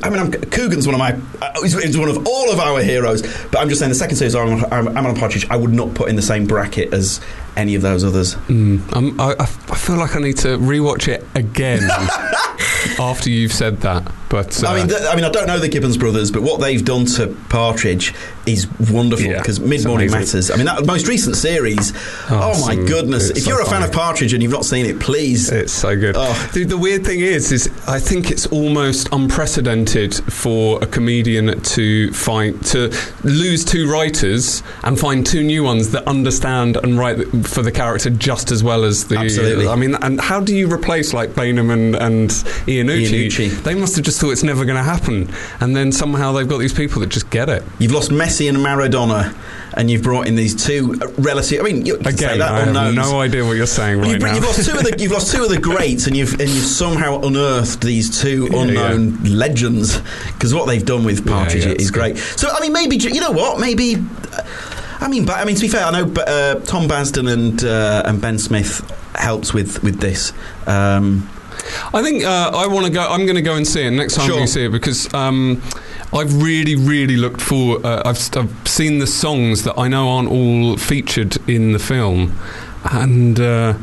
I 0.05 0.11
mean, 0.11 0.21
I'm, 0.21 0.31
Coogan's 0.31 0.87
one 0.87 0.94
of 0.94 1.00
my, 1.00 1.19
uh, 1.43 1.62
he's 1.62 1.82
he's 1.82 1.99
one 1.99 2.09
of 2.09 2.25
all 2.27 2.53
of 2.53 2.61
our 2.61 2.81
heroes. 2.81 3.23
But 3.23 3.59
I'm 3.59 3.69
just 3.69 3.81
saying, 3.81 3.88
the 3.88 3.97
second 3.97 4.17
series 4.17 4.35
of 4.35 4.43
I'm 4.43 4.49
Alan 4.49 4.73
Iron 4.73 4.94
Man 4.94 5.06
and 5.06 5.19
Partridge, 5.19 5.49
I 5.50 5.56
would 5.56 5.73
not 5.73 5.94
put 5.94 6.09
in 6.09 6.17
the 6.17 6.23
same 6.23 6.47
bracket 6.47 6.94
as 6.94 7.21
any 7.56 7.75
of 7.75 7.82
those 7.82 8.05
others. 8.05 8.35
Mm, 8.49 8.81
I'm- 8.94 9.20
I, 9.20 9.35
I 9.38 9.47
feel 9.47 9.97
like 9.97 10.17
I 10.17 10.20
need 10.20 10.37
to 10.38 10.58
rewatch 10.58 11.08
it 11.08 11.25
again 11.35 11.82
after 12.99 13.31
you've 13.31 13.52
said 13.52 13.81
that. 13.82 14.11
But 14.31 14.62
uh, 14.62 14.69
I 14.69 14.77
mean, 14.77 14.88
th- 14.88 15.03
I 15.03 15.17
mean, 15.17 15.25
I 15.25 15.29
don't 15.29 15.49
know 15.49 15.59
the 15.59 15.69
Gibbons 15.69 15.97
brothers, 15.97 16.31
but 16.31 16.43
what 16.43 16.61
they've 16.61 16.85
done 16.85 17.05
to 17.06 17.37
Partridge 17.49 18.15
is 18.47 18.69
wonderful 18.91 19.27
because 19.27 19.59
it's 19.59 19.67
Mid 19.67 19.85
Morning. 19.85 20.09
Matters. 20.09 20.53
I 20.53 20.56
mean, 20.56 20.67
that 20.67 20.87
most 20.87 21.09
recent 21.09 21.35
series. 21.37 21.93
Oh, 22.31 22.65
my 22.65 22.77
goodness! 22.77 23.31
If 23.31 23.43
so 23.43 23.50
you're 23.50 23.61
a 23.61 23.65
fan 23.65 23.81
funny. 23.81 23.87
of 23.87 23.93
Partridge 23.93 24.32
and 24.32 24.41
you've 24.41 24.53
not 24.53 24.65
seen 24.65 24.87
it, 24.87 25.00
please. 25.00 25.50
It's 25.50 25.73
so 25.73 25.97
good. 25.97 26.15
Oh. 26.17 26.51
The, 26.55 26.63
the 26.63 26.79
weird 26.79 27.05
thing 27.05 27.20
is, 27.20 27.51
is 27.51 27.69
I 27.89 27.99
think 27.99 28.31
it's 28.31 28.46
almost 28.46 29.08
unprecedented 29.10 30.15
for 30.15 30.81
a 30.81 30.87
comedian 30.87 31.60
to 31.60 32.13
find 32.13 32.65
to 32.67 32.96
lose 33.25 33.65
two 33.65 33.91
writers 33.91 34.63
and 34.84 34.99
find 34.99 35.27
two 35.27 35.43
new 35.43 35.65
ones 35.65 35.91
that 35.91 36.06
understand 36.06 36.77
and 36.77 36.96
write 36.96 37.19
for 37.44 37.63
the 37.63 37.72
character 37.72 38.10
just 38.10 38.53
as 38.53 38.63
well 38.63 38.84
as 38.84 39.08
the. 39.08 39.17
Absolutely. 39.17 39.67
I 39.67 39.75
mean, 39.75 39.96
and 39.96 40.20
how 40.20 40.39
do 40.41 40.55
you 40.55 40.72
replace 40.72 41.13
like 41.13 41.31
Baynham 41.31 41.72
and, 41.72 41.96
and 41.96 42.31
Iannucci? 42.31 43.27
Iannucci. 43.27 43.63
They 43.65 43.75
must 43.75 43.96
have 43.96 44.05
just 44.05 44.19
thought 44.20 44.31
it's 44.32 44.43
never 44.43 44.65
going 44.67 44.77
to 44.77 44.82
happen, 44.82 45.29
and 45.60 45.74
then 45.74 45.91
somehow 45.93 46.32
they've 46.32 46.48
got 46.48 46.58
these 46.58 46.74
people 46.74 47.00
that 47.00 47.08
just 47.08 47.31
get 47.31 47.48
it. 47.48 47.62
You've 47.79 47.93
lost 47.93 48.10
Messi 48.10 48.48
and 48.48 48.58
Maradona, 48.58 49.34
and 49.74 49.91
you've 49.91 50.03
brought 50.03 50.27
in 50.29 50.34
these 50.36 50.55
two 50.55 50.93
relative. 51.17 51.60
I 51.60 51.62
mean, 51.65 51.86
you 51.86 51.96
can 51.96 52.05
say 52.17 52.27
Again, 52.27 52.39
that 52.41 52.53
I 52.53 52.58
have 52.58 52.69
unknowns. 52.69 52.96
no 52.96 53.20
idea 53.20 53.44
what 53.44 53.56
you're 53.56 53.67
saying 53.67 53.98
right 54.00 54.10
You've, 54.10 54.20
now. 54.20 54.34
you've 54.34 54.44
lost 54.44 54.65
two 54.69 54.77
of 54.77 54.84
the 54.84 54.96
you've 54.98 55.12
lost 55.12 55.32
two 55.34 55.43
of 55.43 55.48
the 55.48 55.58
greats, 55.58 56.06
and 56.06 56.17
you've 56.17 56.32
and 56.32 56.48
you've 56.50 56.65
somehow 56.65 57.20
unearthed 57.22 57.81
these 57.81 58.20
two 58.20 58.48
Yeah, 58.53 58.60
unknown 58.62 59.24
legends 59.24 60.00
because 60.32 60.53
what 60.55 60.67
they've 60.67 60.84
done 60.84 61.05
with 61.05 61.27
Partridge 61.27 61.65
yeah, 61.67 61.72
is 61.72 61.91
great. 61.91 62.19
So 62.19 62.48
I 62.53 62.60
mean, 62.60 62.72
maybe 62.72 62.96
you 62.96 63.20
know 63.20 63.32
what? 63.32 63.58
Maybe 63.58 63.96
uh, 63.96 64.43
I 65.00 65.08
mean, 65.08 65.24
but 65.24 65.36
I 65.39 65.44
mean 65.46 65.55
to 65.56 65.62
be 65.62 65.69
fair, 65.69 65.86
I 65.86 65.91
know 65.93 66.12
uh, 66.12 66.56
Tom 66.60 66.86
Basden 66.89 67.32
and 67.32 67.65
uh, 67.65 68.03
and 68.05 68.20
Ben 68.20 68.39
Smith 68.39 68.82
helps 69.15 69.55
with 69.55 69.82
with 69.82 70.00
this. 70.00 70.32
Um, 70.67 71.29
I 71.93 72.02
think 72.02 72.24
uh, 72.24 72.50
I 72.55 72.67
want 72.67 72.86
to 72.86 72.93
go. 72.93 73.06
I'm 73.08 73.24
going 73.26 73.36
to 73.36 73.43
go 73.43 73.55
and 73.55 73.67
see 73.67 73.82
it 73.86 73.90
next 73.90 74.14
time 74.14 74.26
Sure. 74.29 74.40
we 74.40 74.46
see 74.46 74.64
it 74.67 74.70
because 74.72 75.12
um, 75.14 75.60
I've 76.12 76.43
really, 76.43 76.76
really 76.76 77.17
looked 77.17 77.40
forward. 77.40 77.84
Uh, 77.84 78.02
I've, 78.05 78.19
I've 78.36 78.69
seen 78.69 78.98
the 78.98 79.06
songs 79.06 79.64
that 79.64 79.79
I 79.79 79.88
know 79.88 80.08
aren't 80.10 80.29
all 80.31 80.76
featured 80.76 81.36
in 81.48 81.72
the 81.72 81.79
film, 81.79 82.38
and 82.93 83.38
uh, 83.40 83.74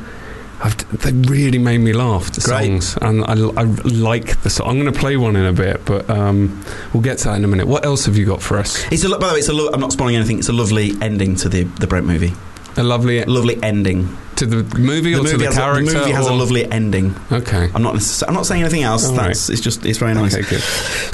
I've, 0.63 1.01
they 1.01 1.11
really 1.31 1.57
made 1.59 1.79
me 1.79 1.93
laugh. 1.93 2.31
The 2.31 2.41
Great. 2.41 2.81
songs, 2.81 2.97
and 3.01 3.23
I, 3.25 3.33
I 3.33 3.63
like 3.63 4.41
the 4.41 4.49
song. 4.49 4.69
I'm 4.69 4.79
going 4.79 4.91
to 4.91 4.99
play 4.99 5.17
one 5.17 5.35
in 5.35 5.45
a 5.45 5.53
bit, 5.53 5.85
but 5.85 6.09
um, 6.09 6.63
we'll 6.93 7.03
get 7.03 7.19
to 7.19 7.23
that 7.25 7.35
in 7.37 7.43
a 7.43 7.47
minute. 7.47 7.67
What 7.67 7.85
else 7.85 8.05
have 8.05 8.17
you 8.17 8.25
got 8.25 8.41
for 8.41 8.57
us? 8.57 8.83
it's 8.91 9.03
a, 9.03 9.09
by 9.09 9.27
the 9.27 9.33
way, 9.33 9.39
it's 9.39 9.49
a 9.49 9.53
lo- 9.53 9.69
I'm 9.73 9.79
not 9.79 9.91
spoiling 9.91 10.15
anything. 10.15 10.39
It's 10.39 10.49
a 10.49 10.53
lovely 10.53 10.91
ending 11.01 11.35
to 11.37 11.49
the 11.49 11.63
the 11.63 11.87
Brent 11.87 12.05
movie. 12.07 12.33
A 12.77 12.83
lovely. 12.83 13.23
Lovely 13.25 13.61
ending. 13.63 14.17
To 14.37 14.45
the 14.45 14.77
movie 14.79 15.13
The 15.13 15.19
or 15.19 15.23
to 15.25 15.31
movie, 15.33 15.37
the 15.37 15.45
has 15.45 15.57
a, 15.57 15.59
character? 15.61 15.91
the 15.93 15.97
movie 15.99 16.11
has 16.11 16.27
a 16.27 16.33
lovely 16.33 16.71
ending. 16.71 17.15
Okay. 17.31 17.69
I'm 17.73 17.81
not. 17.81 17.95
necess- 17.95 18.23
I'm 18.27 18.33
not 18.35 18.45
saying 18.45 18.61
anything 18.61 18.83
else. 18.83 19.07
All 19.09 19.15
That's. 19.15 19.49
It's 19.49 19.61
just. 19.61 19.85
It's 19.85 19.97
very 19.97 20.13
nice. 20.13 20.35
Okay, 20.35 20.47
good. 20.47 20.61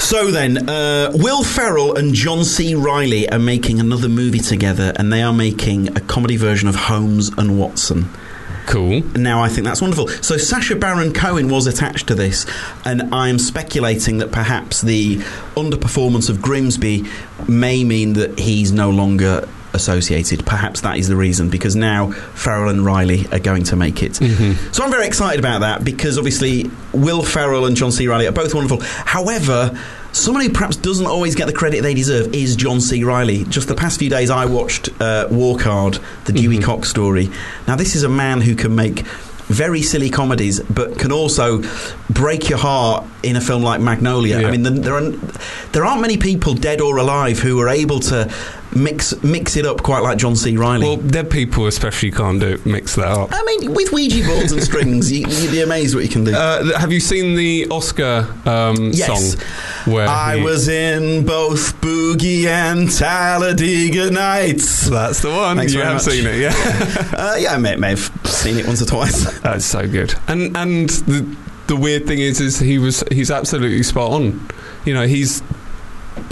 So 0.02 0.30
then, 0.30 0.68
uh, 0.68 1.10
Will 1.14 1.42
Ferrell 1.42 1.96
and 1.96 2.12
John 2.14 2.44
C. 2.44 2.74
Reilly 2.74 3.28
are 3.30 3.38
making 3.38 3.80
another 3.80 4.08
movie 4.08 4.40
together, 4.40 4.92
and 4.96 5.12
they 5.12 5.22
are 5.22 5.32
making 5.32 5.96
a 5.96 6.00
comedy 6.00 6.36
version 6.36 6.68
of 6.68 6.74
Holmes 6.74 7.30
and 7.38 7.58
Watson. 7.58 8.10
Cool. 8.66 9.02
Now, 9.14 9.42
I 9.42 9.48
think 9.50 9.66
that's 9.66 9.82
wonderful. 9.82 10.08
So, 10.08 10.38
Sacha 10.38 10.74
Baron 10.76 11.12
Cohen 11.12 11.48
was 11.50 11.66
attached 11.66 12.06
to 12.08 12.14
this, 12.14 12.46
and 12.86 13.14
I'm 13.14 13.38
speculating 13.38 14.18
that 14.18 14.32
perhaps 14.32 14.80
the 14.80 15.16
underperformance 15.54 16.30
of 16.30 16.40
Grimsby 16.40 17.04
may 17.46 17.84
mean 17.84 18.14
that 18.14 18.38
he's 18.38 18.72
no 18.72 18.88
longer 18.90 19.46
associated. 19.74 20.46
Perhaps 20.46 20.80
that 20.82 20.96
is 20.96 21.08
the 21.08 21.16
reason, 21.16 21.50
because 21.50 21.76
now 21.76 22.10
Ferrell 22.34 22.70
and 22.70 22.84
Reilly 22.84 23.26
are 23.32 23.38
going 23.38 23.64
to 23.64 23.76
make 23.76 24.02
it. 24.02 24.16
So, 24.72 24.84
I'm 24.84 24.90
very 24.90 25.06
excited 25.06 25.38
about 25.38 25.60
that 25.60 25.84
because 25.84 26.18
obviously 26.18 26.70
Will 26.92 27.22
Ferrell 27.22 27.66
and 27.66 27.76
John 27.76 27.92
C. 27.92 28.06
Reilly 28.06 28.26
are 28.26 28.32
both 28.32 28.54
wonderful. 28.54 28.80
However, 28.80 29.78
Someone 30.14 30.44
who 30.44 30.50
perhaps 30.50 30.76
doesn't 30.76 31.06
always 31.06 31.34
get 31.34 31.46
the 31.46 31.52
credit 31.52 31.82
they 31.82 31.92
deserve 31.92 32.32
is 32.32 32.54
John 32.54 32.80
C. 32.80 33.02
Reilly. 33.02 33.42
Just 33.46 33.66
the 33.66 33.74
past 33.74 33.98
few 33.98 34.08
days, 34.08 34.30
I 34.30 34.46
watched 34.46 34.88
uh, 35.00 35.26
Walk 35.28 35.62
Hard, 35.62 35.98
the 36.26 36.32
Dewey 36.32 36.60
Cox 36.60 36.88
story. 36.88 37.30
Now, 37.66 37.74
this 37.74 37.96
is 37.96 38.04
a 38.04 38.08
man 38.08 38.40
who 38.40 38.54
can 38.54 38.76
make 38.76 39.00
very 39.48 39.82
silly 39.82 40.10
comedies, 40.10 40.60
but 40.60 41.00
can 41.00 41.10
also 41.10 41.62
break 42.08 42.48
your 42.48 42.58
heart 42.58 43.04
in 43.24 43.34
a 43.34 43.40
film 43.40 43.64
like 43.64 43.80
Magnolia. 43.80 44.40
Yeah. 44.40 44.46
I 44.46 44.50
mean, 44.52 44.62
the, 44.62 44.70
there 44.70 44.94
are 44.94 45.10
there 45.72 45.84
aren't 45.84 46.00
many 46.00 46.16
people, 46.16 46.54
dead 46.54 46.80
or 46.80 46.96
alive, 46.96 47.40
who 47.40 47.60
are 47.60 47.68
able 47.68 47.98
to 48.00 48.32
mix 48.74 49.22
mix 49.22 49.56
it 49.56 49.64
up 49.66 49.82
quite 49.82 50.00
like 50.02 50.18
John 50.18 50.36
C. 50.36 50.56
Reilly. 50.56 50.86
Well, 50.86 50.96
dead 50.96 51.30
people 51.30 51.66
especially 51.66 52.10
can't 52.10 52.40
do 52.40 52.60
mix 52.64 52.96
that 52.96 53.06
up. 53.08 53.30
I 53.32 53.42
mean, 53.44 53.72
with 53.74 53.92
Ouija 53.92 54.26
boards 54.26 54.52
and 54.52 54.62
strings, 54.62 55.10
you, 55.12 55.26
you'd 55.28 55.50
be 55.52 55.60
amazed 55.62 55.94
what 55.94 56.04
you 56.04 56.10
can 56.10 56.24
do. 56.24 56.34
Uh, 56.34 56.78
have 56.78 56.92
you 56.92 57.00
seen 57.00 57.34
the 57.36 57.66
Oscar 57.70 58.26
um, 58.46 58.90
Yes. 58.92 59.06
song? 59.34 59.44
Where 59.94 60.08
I 60.08 60.36
he- 60.38 60.42
was 60.42 60.68
in 60.68 61.24
both 61.26 61.80
Boogie 61.80 62.46
and 62.46 62.90
Talladega 62.90 64.10
Nights. 64.10 64.88
That's 64.88 65.20
the 65.22 65.30
one. 65.30 65.56
Thanks 65.58 65.72
you 65.74 65.80
have 65.80 65.94
much. 65.94 66.02
seen 66.02 66.26
it, 66.26 66.40
yeah. 66.40 66.52
Uh, 67.14 67.36
yeah, 67.38 67.54
I 67.54 67.58
may, 67.58 67.76
may 67.76 67.90
have 67.90 68.10
seen 68.24 68.58
it 68.58 68.66
once 68.66 68.82
or 68.82 68.86
twice. 68.86 69.38
That's 69.42 69.64
so 69.64 69.88
good. 69.88 70.14
And 70.28 70.56
and 70.56 70.88
the 70.90 71.36
the 71.68 71.76
weird 71.76 72.06
thing 72.06 72.18
is, 72.18 72.40
is 72.40 72.58
he 72.58 72.78
was 72.78 73.02
he's 73.10 73.30
absolutely 73.30 73.82
spot 73.82 74.10
on. 74.12 74.46
You 74.84 74.94
know, 74.94 75.06
he's 75.06 75.42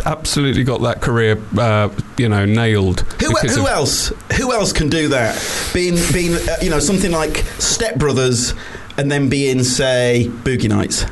absolutely 0.05 0.65
got 0.65 0.83
that 0.83 1.01
career, 1.01 1.41
uh, 1.59 1.89
you 2.19 2.29
know, 2.29 2.45
nailed. 2.45 3.01
Who, 3.21 3.31
who 3.49 3.67
else? 3.67 4.13
Who 4.37 4.53
else 4.53 4.73
can 4.73 4.89
do 4.89 5.09
that? 5.09 5.41
Being, 5.75 5.97
being, 6.13 6.35
uh, 6.35 6.57
you 6.63 6.71
know, 6.71 6.79
something 6.79 7.11
like 7.11 7.39
Step 7.59 7.97
Brothers, 7.97 8.55
and 8.99 9.11
then 9.11 9.29
being, 9.29 9.63
say, 9.65 10.29
Boogie 10.45 10.69
Nights, 10.69 11.07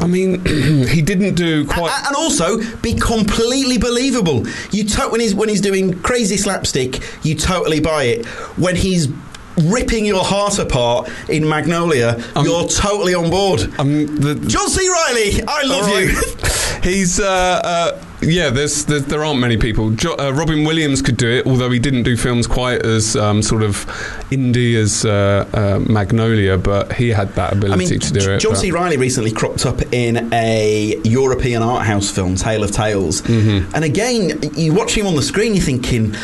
I 0.00 0.06
mean, 0.06 0.44
he 0.88 1.02
didn't 1.02 1.34
do 1.34 1.66
quite. 1.66 1.90
a- 1.90 2.06
and 2.08 2.16
also 2.16 2.58
be 2.82 2.94
completely 2.94 3.78
believable. 3.78 4.46
You 4.70 4.84
to- 4.84 5.08
when 5.08 5.20
he's 5.20 5.34
when 5.34 5.48
he's 5.48 5.60
doing 5.60 5.98
crazy 6.02 6.36
slapstick, 6.36 7.00
you 7.24 7.34
totally 7.34 7.80
buy 7.80 8.04
it. 8.04 8.26
When 8.56 8.76
he's 8.76 9.08
ripping 9.56 10.04
your 10.04 10.24
heart 10.24 10.58
apart 10.58 11.08
in 11.28 11.48
Magnolia, 11.48 12.20
Um, 12.34 12.44
you're 12.44 12.66
totally 12.68 13.14
on 13.14 13.30
board. 13.30 13.60
um, 13.78 14.06
the, 14.16 14.34
John 14.34 14.68
C. 14.68 14.88
Reilly, 14.88 15.42
I 15.46 15.62
love 15.62 15.88
All 15.88 16.00
you. 16.00 16.08
He's 16.82 17.18
uh, 17.20 17.24
uh, 17.64 18.04
yeah. 18.26 18.50
There's, 18.50 18.84
there's 18.84 19.04
there 19.06 19.24
aren't 19.24 19.40
many 19.40 19.56
people. 19.56 19.90
Jo- 19.90 20.16
uh, 20.18 20.32
Robin 20.32 20.64
Williams 20.64 21.02
could 21.02 21.16
do 21.16 21.28
it, 21.30 21.46
although 21.46 21.70
he 21.70 21.78
didn't 21.78 22.02
do 22.04 22.16
films 22.16 22.46
quite 22.46 22.84
as 22.84 23.16
um, 23.16 23.42
sort 23.42 23.62
of 23.62 23.86
indie 24.30 24.76
as 24.76 25.04
uh, 25.04 25.48
uh, 25.52 25.78
Magnolia, 25.90 26.58
but 26.58 26.92
he 26.92 27.08
had 27.10 27.28
that 27.34 27.52
ability 27.52 27.72
I 27.72 27.76
mean, 27.90 28.00
to 28.00 28.12
do 28.12 28.20
J- 28.20 28.34
it. 28.34 28.40
John 28.40 28.52
but- 28.52 28.58
C. 28.60 28.70
Reilly 28.70 28.96
recently 28.96 29.32
cropped 29.32 29.66
up 29.66 29.80
in 29.92 30.32
a 30.32 31.00
European 31.04 31.62
art 31.62 31.86
house 31.86 32.10
film, 32.10 32.36
Tale 32.36 32.64
of 32.64 32.70
Tales. 32.72 33.22
Mm-hmm. 33.22 33.74
And 33.74 33.84
again, 33.84 34.40
you 34.56 34.74
watch 34.74 34.96
him 34.96 35.06
on 35.06 35.14
the 35.16 35.22
screen, 35.22 35.54
you're 35.54 35.62
thinking, 35.64 36.14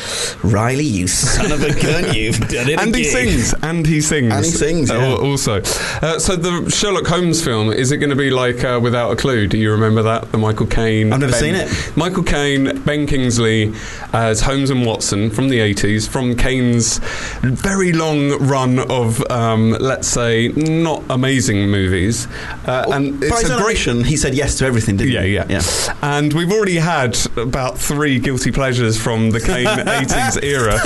Reilly, 0.43 0.85
you 0.85 1.07
son 1.09 1.53
of 1.53 1.63
a 1.63 1.73
gun, 1.81 2.15
you've 2.15 2.39
done 2.49 2.69
it 2.69 2.81
and 2.81 2.95
he 2.95 3.05
sings, 3.05 3.55
and 3.63 3.87
he 3.87 4.01
sings, 4.01 4.33
And 4.33 4.45
he 4.45 4.51
sings, 4.51 4.91
uh, 4.91 4.95
yeah. 4.95 5.15
also. 5.17 5.63
Uh, 6.03 6.19
so 6.19 6.37
the 6.37 6.69
Sherlock 6.71 7.07
Holmes 7.07 7.43
film 7.45 7.73
is 7.73 7.93
it 7.93 7.99
going 7.99 8.11
to 8.11 8.17
be 8.17 8.31
like 8.31 8.65
uh, 8.65 8.79
Without 8.83 9.11
a 9.11 9.17
Clue? 9.17 9.47
Do 9.47 9.59
you 9.59 9.71
remember 9.73 10.03
that? 10.03 10.31
The 10.33 10.39
Michael 10.39 10.67
Caine. 10.67 11.13
I've 11.13 11.21
never 11.21 11.33
Ben- 11.33 11.41
seen 11.41 11.55
it. 11.55 11.69
Michael 11.97 12.23
Caine, 12.23 12.81
Ben 12.83 13.07
Kingsley 13.07 13.73
as 14.13 14.41
Holmes 14.41 14.71
and 14.71 14.85
Watson 14.87 15.31
from 15.31 15.49
the 15.49 15.59
80s, 15.59 16.09
from 16.09 16.37
Caine's 16.37 16.99
very 17.43 17.93
long 17.93 18.31
run 18.47 18.79
of, 18.91 19.23
um, 19.31 19.73
let's 19.81 20.09
say, 20.09 20.49
not 20.49 21.03
amazing 21.11 21.69
movies. 21.71 22.27
Uh, 22.67 22.87
and 22.93 23.21
By 23.21 23.27
it's 23.27 23.51
a 23.51 23.57
great. 23.59 23.79
he 24.07 24.17
said 24.17 24.35
yes 24.35 24.59
to 24.59 24.67
everything, 24.67 24.97
didn't 24.97 25.13
Yeah, 25.13 25.23
he? 25.23 25.35
Yeah, 25.35 25.47
yeah, 25.49 25.97
And 26.03 26.33
we've 26.33 26.53
already 26.53 26.77
had 26.77 27.17
about 27.37 27.79
three 27.79 28.19
guilty 28.19 28.51
pleasures 28.53 29.01
from 29.01 29.31
the 29.31 29.41
Caine 29.41 29.67
80s 29.67 30.43
era 30.43 30.79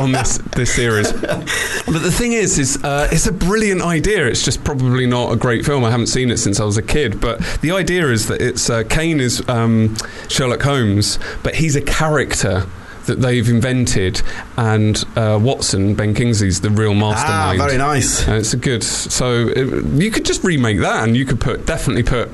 on 0.00 0.12
this 0.12 0.38
this 0.54 0.74
series. 0.74 1.12
But 1.12 1.98
the 2.02 2.12
thing 2.12 2.32
is, 2.32 2.58
is 2.58 2.82
uh, 2.84 3.08
it's 3.10 3.26
a 3.26 3.32
brilliant 3.32 3.82
idea. 3.82 4.26
It's 4.26 4.44
just 4.44 4.62
probably 4.64 5.06
not 5.06 5.32
a 5.32 5.36
great 5.36 5.64
film. 5.64 5.84
I 5.84 5.90
haven't 5.90 6.06
seen 6.08 6.30
it 6.30 6.36
since 6.38 6.60
I 6.60 6.64
was 6.64 6.76
a 6.76 6.82
kid. 6.82 7.20
But 7.20 7.40
the 7.62 7.72
idea 7.72 8.06
is 8.08 8.28
that 8.28 8.40
it's 8.40 8.68
uh, 8.70 8.84
Caine 8.84 9.20
is 9.20 9.46
um, 9.48 9.96
Sherlock 10.28 10.62
Holmes, 10.62 11.18
but 11.42 11.56
he's 11.56 11.76
a 11.76 11.82
character. 11.82 12.66
That 13.06 13.22
they've 13.22 13.48
invented, 13.48 14.20
and 14.58 15.02
uh, 15.16 15.38
Watson, 15.40 15.94
Ben 15.94 16.12
Kingsley's 16.12 16.60
the 16.60 16.68
real 16.68 16.92
mastermind. 16.92 17.26
Ah, 17.26 17.46
mastermind. 17.46 17.70
very 17.70 17.78
nice. 17.78 18.28
And 18.28 18.36
it's 18.36 18.52
a 18.52 18.58
good. 18.58 18.84
So 18.84 19.48
it, 19.48 19.84
you 19.94 20.10
could 20.10 20.26
just 20.26 20.44
remake 20.44 20.80
that, 20.80 21.08
and 21.08 21.16
you 21.16 21.24
could 21.24 21.40
put 21.40 21.64
definitely 21.64 22.02
put. 22.02 22.28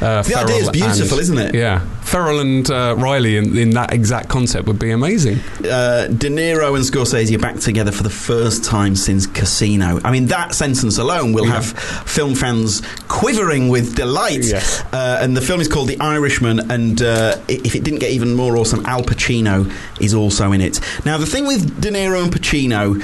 Uh, 0.00 0.22
The 0.22 0.34
idea 0.34 0.56
is 0.56 0.70
beautiful, 0.70 1.18
and- 1.18 1.20
isn't 1.20 1.38
it? 1.38 1.54
Yeah, 1.54 1.80
Ferrell 2.02 2.40
and 2.40 2.68
uh, 2.70 2.94
Reilly 2.98 3.36
in, 3.36 3.56
in 3.56 3.70
that 3.70 3.92
exact 3.92 4.28
concept 4.28 4.66
would 4.66 4.78
be 4.78 4.90
amazing. 4.90 5.38
Uh, 5.58 6.06
De 6.08 6.28
Niro 6.28 6.74
and 6.74 6.84
Scorsese 6.84 7.34
are 7.34 7.38
back 7.38 7.56
together 7.60 7.92
for 7.92 8.02
the 8.02 8.10
first 8.10 8.64
time 8.64 8.96
since 8.96 9.26
Casino. 9.26 10.00
I 10.02 10.10
mean, 10.10 10.26
that 10.26 10.54
sentence 10.54 10.96
alone 10.98 11.32
will 11.32 11.46
Yeah. 11.46 11.52
have 11.60 11.66
film 12.08 12.34
fans 12.34 12.82
quivering 13.08 13.68
with 13.68 13.94
delight. 13.94 14.44
Yes. 14.44 14.82
Uh, 14.92 15.18
and 15.20 15.36
the 15.36 15.40
film 15.42 15.60
is 15.60 15.68
called 15.68 15.88
The 15.88 16.00
Irishman, 16.00 16.70
and 16.70 17.00
uh, 17.02 17.36
if 17.48 17.74
it 17.74 17.84
didn't 17.84 18.00
get 18.00 18.10
even 18.10 18.34
more 18.34 18.56
awesome, 18.56 18.84
Al 18.86 19.02
Pacino 19.02 19.70
is 20.00 20.14
also 20.14 20.52
in 20.52 20.60
it. 20.60 20.80
Now, 21.04 21.18
the 21.18 21.26
thing 21.26 21.46
with 21.46 21.80
De 21.80 21.90
Niro 21.90 22.22
and 22.22 22.32
Pacino 22.32 23.00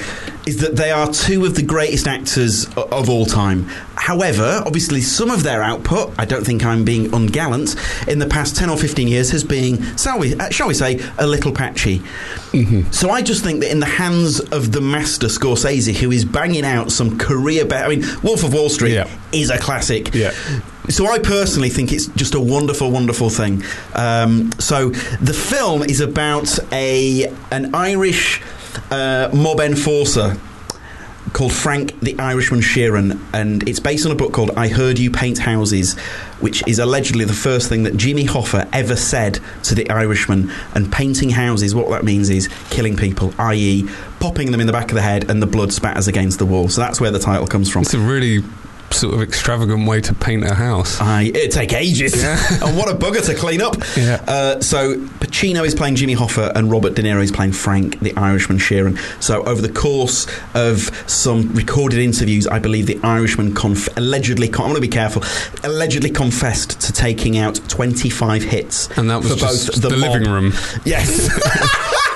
is 0.47 0.59
that 0.59 0.77
they 0.77 0.91
are 0.93 1.11
two 1.13 1.45
of 1.45 1.57
the 1.57 1.63
greatest 1.63 2.07
actors 2.07 2.67
of 2.77 3.09
all 3.11 3.27
time. 3.27 3.65
However, 3.97 4.63
obviously, 4.65 5.01
some 5.01 5.31
of 5.31 5.43
their 5.43 5.61
output, 5.63 6.15
I 6.19 6.25
don't 6.25 6.45
think 6.47 6.65
I'm 6.65 6.85
being 6.85 7.07
ungallant, 7.11 7.77
in 8.07 8.21
the 8.21 8.27
past 8.27 8.55
10 8.57 8.71
or 8.71 8.77
15 8.77 9.09
years 9.09 9.31
has 9.33 9.43
been, 9.43 9.83
shall 9.97 10.19
we, 10.21 10.35
uh, 10.37 10.49
shall 10.51 10.69
we 10.69 10.75
say, 10.75 11.01
a 11.19 11.27
little 11.27 11.53
patchy. 11.53 12.01
So 12.91 13.11
I 13.11 13.21
just 13.23 13.45
think 13.45 13.61
that 13.61 13.71
in 13.71 13.81
the 13.81 13.87
hands 13.87 14.41
of 14.41 14.73
the 14.73 14.81
master 14.81 15.27
Scorsese, 15.27 15.95
who 15.95 16.11
is 16.11 16.25
banging 16.25 16.65
out 16.65 16.91
some 16.91 17.19
career, 17.19 17.65
be- 17.67 17.75
I 17.75 17.89
mean, 17.89 18.05
Wolf 18.23 18.45
of 18.45 18.55
Wall 18.55 18.71
Street 18.71 18.95
Yeah. 18.95 19.09
is 19.33 19.51
a 19.51 19.59
classic. 19.59 20.15
Yeah. 20.15 20.33
So 20.89 21.07
I 21.07 21.19
personally 21.19 21.69
think 21.69 21.93
it's 21.93 22.07
just 22.07 22.35
a 22.35 22.41
wonderful, 22.41 22.91
wonderful 22.93 23.29
thing. 23.29 23.63
Um, 23.95 24.53
so 24.59 24.91
the 25.21 25.35
film 25.35 25.83
is 25.83 26.01
about 26.01 26.59
a 26.73 27.25
an 27.51 27.75
Irish 27.75 28.41
uh, 28.91 29.31
mob 29.33 29.61
enforcer 29.61 30.37
called 31.33 31.53
Frank 31.53 31.99
the 32.01 32.19
Irishman 32.19 32.61
Sheeran, 32.61 33.21
and 33.33 33.69
it's 33.69 33.81
based 33.81 34.07
on 34.07 34.13
a 34.13 34.15
book 34.15 34.33
called 34.33 34.53
I 34.57 34.69
Heard 34.69 34.99
You 34.99 35.11
Paint 35.11 35.39
Houses, 35.39 35.99
which 36.41 36.67
is 36.67 36.79
allegedly 36.79 37.25
the 37.25 37.35
first 37.35 37.69
thing 37.69 37.83
that 37.83 37.97
Jimmy 37.97 38.25
Hoffa 38.25 38.69
ever 38.73 38.97
said 38.97 39.41
to 39.65 39.75
the 39.75 39.89
Irishman. 39.91 40.51
And 40.75 40.91
painting 40.91 41.31
houses, 41.31 41.75
what 41.75 41.91
that 41.91 42.05
means 42.05 42.31
is 42.31 42.49
killing 42.71 42.97
people, 42.97 43.35
i.e., 43.39 43.89
popping 44.21 44.51
them 44.51 44.61
in 44.61 44.67
the 44.67 44.73
back 44.73 44.89
of 44.91 44.95
the 44.95 45.03
head 45.03 45.31
and 45.31 45.43
the 45.43 45.47
blood 45.47 45.73
spatters 45.73 46.09
against 46.09 46.39
the 46.39 46.47
wall. 46.47 46.69
So 46.69 46.81
that's 46.81 47.01
where 47.01 47.11
the 47.11 47.19
title 47.19 47.47
comes 47.47 47.71
from. 47.71 47.83
It's 47.83 47.95
a 47.95 47.99
really 47.99 48.43
sort 48.97 49.15
of 49.15 49.23
extravagant 49.23 49.87
way 49.87 50.01
to 50.01 50.15
paint 50.15 50.45
a 50.45 50.55
house. 50.55 51.01
I, 51.01 51.23
it'd 51.23 51.51
take 51.51 51.73
ages. 51.73 52.17
Yeah. 52.17 52.39
and 52.65 52.77
what 52.77 52.91
a 52.91 52.95
bugger 52.95 53.25
to 53.27 53.35
clean 53.35 53.61
up. 53.61 53.77
Yeah. 53.97 54.25
Uh, 54.27 54.61
so 54.61 54.97
Pacino 54.97 55.65
is 55.65 55.75
playing 55.75 55.97
Jimmy 55.97 56.15
Hoffa 56.15 56.53
and 56.55 56.71
Robert 56.71 56.95
De 56.95 57.03
Niro 57.03 57.23
is 57.23 57.31
playing 57.33 57.53
Frank, 57.53 58.01
the 58.01 58.17
Irishman 58.17 58.59
Sheeran. 58.59 58.99
So 59.23 59.45
over 59.45 59.61
the 59.61 59.73
course 59.73 60.27
of 60.55 60.91
some 61.09 61.53
recorded 61.53 61.99
interviews, 61.99 62.47
I 62.47 62.59
believe 62.59 62.87
the 62.87 63.01
Irishman 63.03 63.55
conf- 63.55 63.95
allegedly, 63.97 64.49
con- 64.49 64.67
I'm 64.67 64.71
going 64.71 64.83
to 64.83 64.89
be 64.89 64.93
careful, 64.93 65.23
allegedly 65.63 66.11
confessed 66.11 66.81
to 66.81 66.93
taking 66.93 67.39
out 67.39 67.61
25 67.69 68.43
hits. 68.43 68.89
And 68.99 69.11
that 69.11 69.19
was 69.23 69.33
for 69.33 69.39
just 69.39 69.73
both 69.73 69.83
the, 69.83 69.91
mob- 69.91 69.99
living 69.99 70.31
room. 70.31 70.53
Yes. 70.85 71.29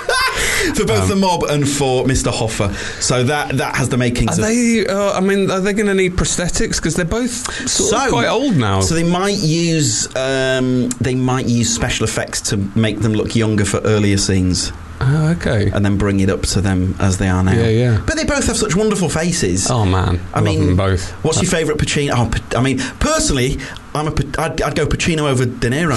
For 0.75 0.85
both 0.85 1.07
the 1.07 1.15
mob 1.15 1.43
and 1.43 1.67
for 1.67 2.05
Mr. 2.05 2.31
Hoffa, 2.31 2.73
so 3.01 3.23
that 3.23 3.57
that 3.57 3.75
has 3.75 3.89
the 3.89 3.97
makings 3.97 4.37
Are 4.37 4.41
of 4.41 4.47
they? 4.47 4.85
Uh, 4.85 5.13
I 5.13 5.19
mean, 5.19 5.49
are 5.49 5.59
they 5.59 5.73
going 5.73 5.87
to 5.87 5.93
need 5.93 6.13
prosthetics 6.13 6.77
because 6.77 6.95
they're 6.95 7.05
both 7.05 7.69
sort 7.69 7.93
of 7.93 8.09
quite 8.09 8.27
old 8.27 8.55
now? 8.55 8.81
So 8.81 8.95
they 8.95 9.03
might 9.03 9.37
use 9.37 10.07
um, 10.15 10.89
they 11.01 11.15
might 11.15 11.47
use 11.47 11.73
special 11.73 12.03
effects 12.03 12.41
to 12.49 12.57
make 12.57 12.99
them 12.99 13.13
look 13.13 13.35
younger 13.35 13.65
for 13.65 13.79
earlier 13.81 14.17
scenes. 14.17 14.71
Oh, 15.03 15.29
okay. 15.31 15.71
and 15.71 15.83
then 15.83 15.97
bring 15.97 16.19
it 16.19 16.29
up 16.29 16.41
to 16.43 16.61
them 16.61 16.95
as 16.99 17.17
they 17.17 17.27
are 17.27 17.43
now. 17.43 17.53
Yeah, 17.53 17.69
yeah. 17.69 18.03
But 18.05 18.17
they 18.17 18.23
both 18.23 18.45
have 18.45 18.55
such 18.55 18.75
wonderful 18.75 19.09
faces. 19.09 19.67
Oh 19.69 19.83
man, 19.83 20.19
I 20.31 20.41
love 20.41 20.43
mean, 20.43 20.65
them 20.67 20.77
both. 20.77 21.09
What's 21.23 21.41
your 21.41 21.49
favourite 21.49 21.79
Pacino? 21.81 22.11
Oh, 22.13 22.29
Pa- 22.29 22.59
I 22.59 22.61
mean, 22.61 22.77
personally, 22.99 23.57
I'm 23.95 24.07
a. 24.07 24.11
Pa- 24.11 24.43
I'd, 24.43 24.61
I'd 24.61 24.75
go 24.75 24.85
Pacino 24.85 25.21
over 25.21 25.45
De 25.47 25.69
Niro. 25.71 25.93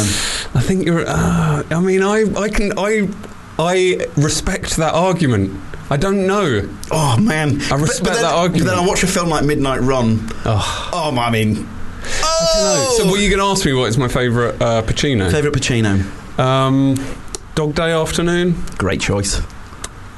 I 0.57 0.61
think 0.63 0.87
you're. 0.87 1.05
Uh, 1.07 1.65
I 1.71 1.81
mean, 1.81 2.03
I, 2.03 2.25
I 2.35 2.49
can, 2.49 2.73
I, 2.79 3.07
I 3.59 4.07
respect 4.17 4.77
that 4.77 4.95
argument. 4.95 5.61
I 5.91 5.97
don't 5.97 6.27
know. 6.27 6.69
Oh 6.91 7.17
man, 7.21 7.61
I 7.71 7.77
respect 7.77 8.15
then, 8.15 8.23
that 8.23 8.35
argument. 8.35 8.65
But 8.67 8.75
then 8.77 8.85
I 8.85 8.87
watch 8.87 9.03
a 9.03 9.07
film 9.07 9.29
like 9.29 9.45
Midnight 9.45 9.81
Run. 9.83 10.19
Oh, 10.45 10.91
Oh, 10.93 11.17
I 11.19 11.31
mean, 11.31 11.69
oh, 12.03 12.95
So, 12.99 13.11
were 13.11 13.19
you 13.19 13.29
going 13.29 13.41
to 13.41 13.47
ask 13.47 13.65
me 13.67 13.75
what 13.75 13.89
is 13.89 13.99
my 13.99 14.09
favourite 14.09 14.61
uh, 14.61 14.83
Pacino? 14.83 15.31
favourite 15.31 15.55
Pacino? 15.57 16.39
Um, 16.39 16.95
Dog 17.55 17.75
Day 17.75 17.93
Afternoon. 17.93 18.57
Great 18.79 19.01
choice. 19.01 19.41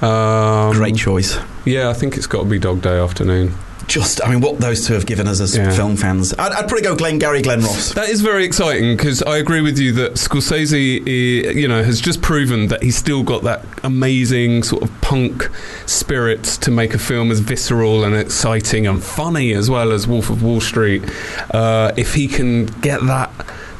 Um, 0.03 0.73
Great 0.73 0.97
choice. 0.97 1.39
Yeah, 1.65 1.89
I 1.91 1.95
think 1.95 2.17
it's 2.17 2.27
got 2.27 2.45
to 2.45 2.49
be 2.49 2.59
Dog 2.59 2.81
Day 2.81 2.99
Afternoon. 2.99 3.55
Just, 3.89 4.21
I 4.25 4.31
mean, 4.31 4.41
what 4.41 4.59
those 4.59 4.85
two 4.87 4.95
have 4.95 5.07
given 5.07 5.29
us 5.29 5.41
as 5.41 5.57
Yeah. 5.57 5.71
film 5.71 5.97
fans. 5.97 6.35
I'd, 6.39 6.51
I'd 6.53 6.67
probably 6.69 6.83
go 6.83 6.97
Glengarry 6.97 7.41
Glen 7.41 7.61
Ross. 7.61 7.93
That 7.95 8.09
is 8.09 8.21
very 8.21 8.45
exciting 8.45 8.97
because 8.97 9.23
I 9.23 9.37
agree 9.37 9.61
with 9.61 9.79
you 9.79 9.93
that 9.93 10.15
Scorsese, 10.15 11.01
eh, 11.07 11.51
you 11.53 11.69
know, 11.69 11.83
has 11.85 12.01
just 12.01 12.21
proven 12.21 12.67
that 12.69 12.83
he's 12.83 12.97
still 12.97 13.23
got 13.23 13.45
that 13.45 13.65
amazing 13.85 14.65
sort 14.65 14.83
of 14.83 15.01
punk 15.03 15.49
spirit 15.87 16.43
to 16.45 16.71
make 16.71 16.95
a 16.95 16.99
film 16.99 17.31
as 17.31 17.39
visceral 17.41 18.03
and 18.05 18.15
exciting 18.17 18.87
and 18.87 19.03
funny 19.03 19.53
as 19.53 19.71
well 19.71 19.93
as 19.93 20.07
Wolf 20.09 20.31
of 20.31 20.43
Wall 20.43 20.61
Street. 20.61 21.03
Uh, 21.53 21.93
if 21.97 22.15
he 22.15 22.27
can 22.27 22.67
get 22.67 23.01
that 23.07 23.31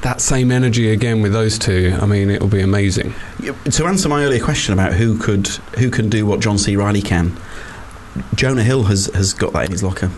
that 0.03 0.21
same 0.21 0.53
energy 0.53 0.91
again 0.93 1.21
with 1.21 1.33
those 1.33 1.59
two, 1.59 1.99
I 2.01 2.07
mean, 2.07 2.31
it'll 2.31 2.47
be 2.47 2.61
amazing. 2.61 3.13
To 3.73 3.87
answer 3.87 4.09
my 4.09 4.23
earlier 4.25 4.43
question 4.45 4.73
about 4.73 4.93
who 4.93 5.19
could 5.19 5.49
who 5.79 5.91
can 5.91 6.09
do 6.09 6.25
what 6.27 6.39
John 6.39 6.59
C. 6.59 6.77
Reilly 6.77 7.03
can, 7.03 7.37
Jonah 8.35 8.63
Hill 8.65 8.85
has, 8.85 9.07
has 9.15 9.33
got 9.35 9.53
that 9.53 9.67
in 9.67 9.73
his 9.73 9.83
locker. 9.83 10.11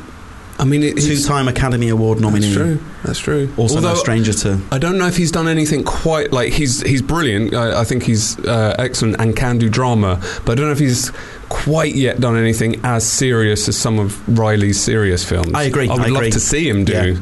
I 0.61 0.64
mean, 0.64 0.83
it, 0.83 0.97
Two-time 0.97 1.47
Academy 1.47 1.88
Award 1.88 2.21
nominee. 2.21 2.40
That's 2.52 2.55
true. 2.57 2.78
That's 3.05 3.19
true. 3.21 3.52
Also, 3.57 3.78
no 3.78 3.95
stranger 3.95 4.33
to. 4.33 4.61
I 4.73 4.78
don't 4.78 4.99
know 4.99 5.07
if 5.07 5.17
he's 5.17 5.31
done 5.31 5.47
anything 5.47 5.85
quite 5.85 6.33
like 6.33 6.52
he's 6.52 6.81
he's 6.83 7.00
brilliant. 7.00 7.55
I, 7.55 7.83
I 7.83 7.85
think 7.85 8.02
he's 8.02 8.37
uh, 8.40 8.75
excellent 8.76 9.21
and 9.21 9.37
can 9.37 9.59
do 9.59 9.69
drama, 9.69 10.17
but 10.45 10.52
I 10.52 10.55
don't 10.57 10.67
know 10.67 10.73
if 10.73 10.81
he's 10.81 11.12
quite 11.49 11.95
yet 11.95 12.19
done 12.21 12.37
anything 12.37 12.81
as 12.85 13.07
serious 13.07 13.69
as 13.69 13.76
some 13.76 14.00
of 14.00 14.21
Reilly's 14.37 14.81
serious 14.81 15.25
films. 15.25 15.52
I 15.55 15.62
agree, 15.62 15.88
I 15.88 15.93
would 15.93 16.02
I 16.02 16.07
love 16.09 16.17
agree. 16.23 16.31
to 16.33 16.40
see 16.40 16.69
him 16.69 16.85
do 16.85 16.93
Yeah. 16.93 17.21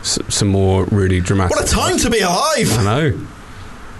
s- 0.00 0.18
some 0.30 0.48
more 0.48 0.84
really 0.86 1.20
dramatic. 1.20 1.56
What 1.56 1.66
a 1.66 1.70
time 1.70 1.98
to 1.98 2.08
be 2.08 2.20
alive! 2.20 2.72
I 2.78 2.84
know. 2.84 3.26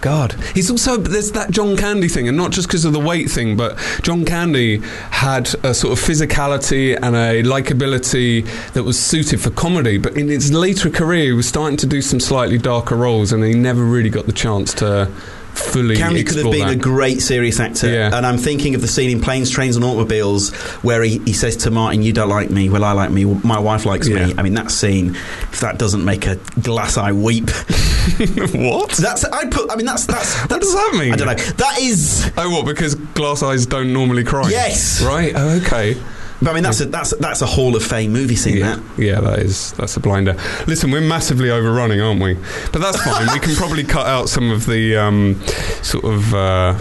God, 0.01 0.35
he's 0.55 0.71
also 0.71 0.97
there's 0.97 1.33
that 1.33 1.51
John 1.51 1.77
Candy 1.77 2.09
thing, 2.09 2.29
and 2.29 2.37
not 2.37 2.53
just 2.53 2.69
because 2.69 2.85
of 2.85 2.93
the 2.93 3.01
weight 3.01 3.31
thing, 3.31 3.57
but 3.57 3.77
John 4.03 4.25
Candy 4.25 4.79
had 5.11 5.55
a 5.65 5.75
sort 5.75 5.99
of 5.99 6.05
physicality 6.05 6.97
and 6.97 7.17
a 7.17 7.43
likability 7.43 8.47
that 8.73 8.85
was 8.85 8.99
suited 8.99 9.41
for 9.41 9.51
comedy. 9.51 9.99
But 9.99 10.17
in 10.17 10.29
his 10.29 10.53
later 10.53 10.91
career, 10.91 11.25
he 11.25 11.33
was 11.33 11.49
starting 11.49 11.77
to 11.79 11.87
do 11.87 12.01
some 12.01 12.21
slightly 12.21 12.59
darker 12.59 12.97
roles, 12.97 13.33
and 13.33 13.43
he 13.43 13.55
never 13.55 13.85
really 13.85 14.11
got 14.11 14.27
the 14.27 14.33
chance 14.33 14.73
to 14.75 15.11
fully. 15.59 15.97
Could 15.97 16.37
have 16.37 16.51
been 16.51 16.67
that. 16.67 16.71
a 16.71 16.77
great 16.77 17.21
serious 17.21 17.61
actor. 17.61 17.91
Yeah. 17.91 18.11
And 18.17 18.25
I'm 18.27 18.39
thinking 18.39 18.75
of 18.75 18.81
the 18.81 18.89
scene 18.89 19.11
in 19.11 19.21
Planes, 19.21 19.51
Trains 19.51 19.77
and 19.77 19.85
Automobiles 19.85 20.53
where 20.83 21.03
he, 21.03 21.19
he 21.19 21.33
says 21.33 21.57
to 21.59 21.71
Martin, 21.71 22.03
You 22.03 22.13
don't 22.13 22.29
like 22.29 22.51
me. 22.51 22.69
Well, 22.69 22.85
I 22.85 22.93
like 22.93 23.11
me. 23.11 23.25
My 23.25 23.59
wife 23.59 23.85
likes 23.87 24.09
Yeah. 24.09 24.27
me. 24.27 24.35
I 24.39 24.43
mean, 24.43 24.55
that 24.55 24.71
scene, 24.71 25.15
if 25.17 25.61
that 25.61 25.79
doesn't 25.79 26.05
make 26.05 26.27
a 26.27 26.37
glass 26.61 26.97
eye 26.97 27.13
weep. 27.13 27.51
what? 28.55 28.91
That's, 28.93 29.25
I 29.25 29.49
put, 29.51 29.71
I 29.71 29.77
mean, 29.77 29.87
that's, 29.87 30.07
that's, 30.07 30.35
that's 30.47 30.51
What 30.51 30.61
does 30.61 30.73
that 30.75 30.97
mean? 30.99 31.13
I 31.13 31.17
don't 31.17 31.27
know. 31.27 31.35
That 31.35 31.79
is, 31.81 32.31
Oh, 32.37 32.51
what? 32.51 32.67
Because 32.67 32.95
glass 32.95 33.43
eyes 33.43 33.67
don't 33.67 33.93
normally 33.93 34.25
cry. 34.25 34.49
Yes. 34.51 35.03
Right. 35.03 35.33
Oh, 35.35 35.61
okay. 35.65 35.97
But 36.41 36.51
I 36.51 36.55
mean, 36.55 36.63
that's 36.63 36.81
a, 36.81 36.87
that's, 36.87 37.15
that's 37.17 37.43
a 37.43 37.47
Hall 37.47 37.75
of 37.77 37.83
Fame 37.83 38.13
movie 38.13 38.37
scene, 38.37 38.59
Yeah, 38.59 38.77
that. 38.77 39.03
yeah, 39.03 39.21
that 39.21 39.39
is 39.41 39.73
that's 39.73 39.97
a 39.97 40.01
blinder. 40.01 40.35
Listen, 40.67 40.91
we're 40.91 41.01
massively 41.01 41.51
overrunning, 41.51 42.01
aren't 42.01 42.23
we? 42.23 42.35
But 42.73 42.81
that's 42.81 43.03
fine. 43.03 43.27
we 43.33 43.41
can 43.41 43.55
probably 43.57 43.85
cut 43.85 44.07
out 44.07 44.29
some 44.29 44.51
of 44.51 44.67
the 44.67 44.97
um, 44.97 45.41
sort 45.83 46.05
of 46.05 46.35
uh, 46.35 46.81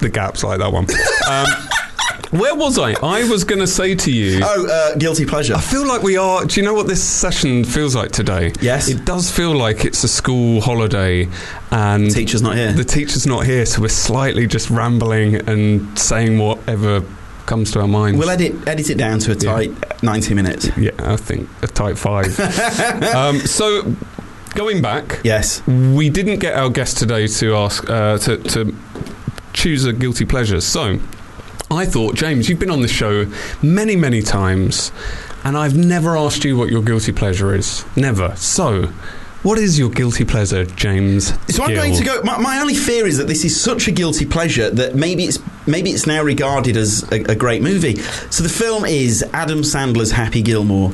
the 0.00 0.08
gaps 0.08 0.42
like 0.44 0.58
that 0.60 0.72
one. 0.72 0.86
Um, 1.28 1.46
where 2.30 2.54
was 2.54 2.78
I? 2.78 2.92
I 3.02 3.26
was 3.28 3.44
going 3.44 3.60
to 3.60 3.66
say 3.66 3.94
to 3.94 4.12
you. 4.12 4.40
Oh, 4.44 4.66
uh, 4.66 4.96
Guilty 4.96 5.24
Pleasure. 5.24 5.54
I 5.54 5.60
feel 5.62 5.86
like 5.86 6.02
we 6.02 6.18
are. 6.18 6.44
Do 6.44 6.60
you 6.60 6.64
know 6.64 6.74
what 6.74 6.86
this 6.86 7.02
session 7.02 7.64
feels 7.64 7.94
like 7.96 8.10
today? 8.12 8.52
Yes. 8.60 8.88
It 8.88 9.06
does 9.06 9.30
feel 9.30 9.56
like 9.56 9.86
it's 9.86 10.04
a 10.04 10.08
school 10.08 10.60
holiday, 10.60 11.26
and 11.70 12.10
Teacher's 12.10 12.42
not 12.42 12.54
here. 12.56 12.72
the 12.72 12.84
teacher's 12.84 13.26
not 13.26 13.46
here, 13.46 13.64
so 13.64 13.80
we're 13.80 13.88
slightly 13.88 14.46
just 14.46 14.68
rambling 14.68 15.36
and 15.48 15.98
saying 15.98 16.38
whatever 16.38 17.02
comes 17.48 17.72
to 17.72 17.80
our 17.80 17.88
minds. 17.88 18.18
We'll 18.18 18.30
edit, 18.30 18.68
edit 18.68 18.90
it 18.90 18.98
down 18.98 19.18
to 19.20 19.32
a 19.32 19.34
tight 19.34 19.72
90 20.02 20.34
minutes. 20.34 20.70
Yeah, 20.76 20.90
I 20.98 21.16
think 21.16 21.48
a 21.62 21.66
type 21.66 21.96
five. 21.96 22.38
um, 23.14 23.40
so, 23.40 23.96
going 24.54 24.82
back, 24.82 25.20
Yes. 25.24 25.66
we 25.66 26.10
didn't 26.10 26.38
get 26.38 26.54
our 26.54 26.68
guest 26.70 26.98
today 26.98 27.26
to 27.26 27.56
ask 27.56 27.88
uh, 27.88 28.18
to, 28.18 28.36
to 28.36 28.76
choose 29.54 29.86
a 29.86 29.92
guilty 29.92 30.26
pleasure. 30.26 30.60
So, 30.60 31.00
I 31.70 31.86
thought, 31.86 32.14
James, 32.14 32.48
you've 32.48 32.58
been 32.60 32.70
on 32.70 32.82
the 32.82 32.88
show 32.88 33.26
many, 33.62 33.96
many 33.96 34.22
times, 34.22 34.92
and 35.42 35.56
I've 35.56 35.76
never 35.76 36.16
asked 36.16 36.44
you 36.44 36.56
what 36.56 36.68
your 36.70 36.82
guilty 36.82 37.12
pleasure 37.12 37.54
is. 37.54 37.84
Never. 37.96 38.36
So, 38.36 38.92
what 39.42 39.58
is 39.58 39.78
your 39.78 39.90
guilty 39.90 40.24
pleasure, 40.24 40.64
James? 40.64 41.28
So 41.54 41.62
I'm 41.62 41.70
Gill? 41.70 41.76
going 41.82 41.94
to 41.94 42.04
go. 42.04 42.22
My, 42.22 42.38
my 42.38 42.58
only 42.58 42.74
fear 42.74 43.06
is 43.06 43.18
that 43.18 43.26
this 43.28 43.44
is 43.44 43.58
such 43.60 43.86
a 43.88 43.92
guilty 43.92 44.26
pleasure 44.26 44.68
that 44.70 44.94
maybe 44.94 45.24
it's 45.24 45.38
maybe 45.66 45.90
it's 45.90 46.06
now 46.06 46.22
regarded 46.22 46.76
as 46.76 47.04
a, 47.12 47.22
a 47.30 47.34
great 47.34 47.62
movie. 47.62 47.96
So 48.30 48.42
the 48.42 48.48
film 48.48 48.84
is 48.84 49.22
Adam 49.32 49.60
Sandler's 49.60 50.10
Happy 50.12 50.42
Gilmore. 50.42 50.92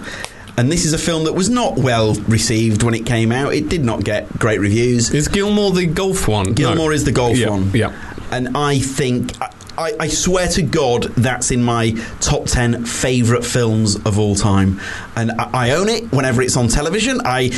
And 0.56 0.70
this 0.70 0.84
is 0.84 0.92
a 0.92 0.98
film 0.98 1.24
that 1.24 1.32
was 1.32 1.50
not 1.50 1.76
well 1.78 2.14
received 2.28 2.84
when 2.84 2.94
it 2.94 3.04
came 3.06 3.32
out. 3.32 3.54
It 3.54 3.68
did 3.68 3.84
not 3.84 4.04
get 4.04 4.38
great 4.38 4.60
reviews. 4.60 5.12
Is 5.12 5.26
Gilmore 5.26 5.72
the 5.72 5.86
golf 5.86 6.28
one? 6.28 6.46
No. 6.48 6.52
Gilmore 6.52 6.92
is 6.92 7.02
the 7.04 7.10
golf 7.10 7.36
Yeah, 7.36 7.48
one. 7.50 7.70
yeah. 7.74 7.92
And 8.30 8.56
I 8.56 8.78
think, 8.78 9.32
I, 9.76 9.94
I 9.98 10.06
swear 10.06 10.46
to 10.50 10.62
God, 10.62 11.04
that's 11.16 11.50
in 11.50 11.60
my 11.60 11.90
top 12.20 12.44
10 12.46 12.84
favourite 12.84 13.44
films 13.44 13.96
of 14.06 14.16
all 14.20 14.36
time. 14.36 14.80
And 15.16 15.32
I, 15.32 15.50
I 15.52 15.70
own 15.72 15.88
it 15.88 16.12
whenever 16.12 16.40
it's 16.42 16.56
on 16.56 16.68
television. 16.68 17.20
I. 17.24 17.50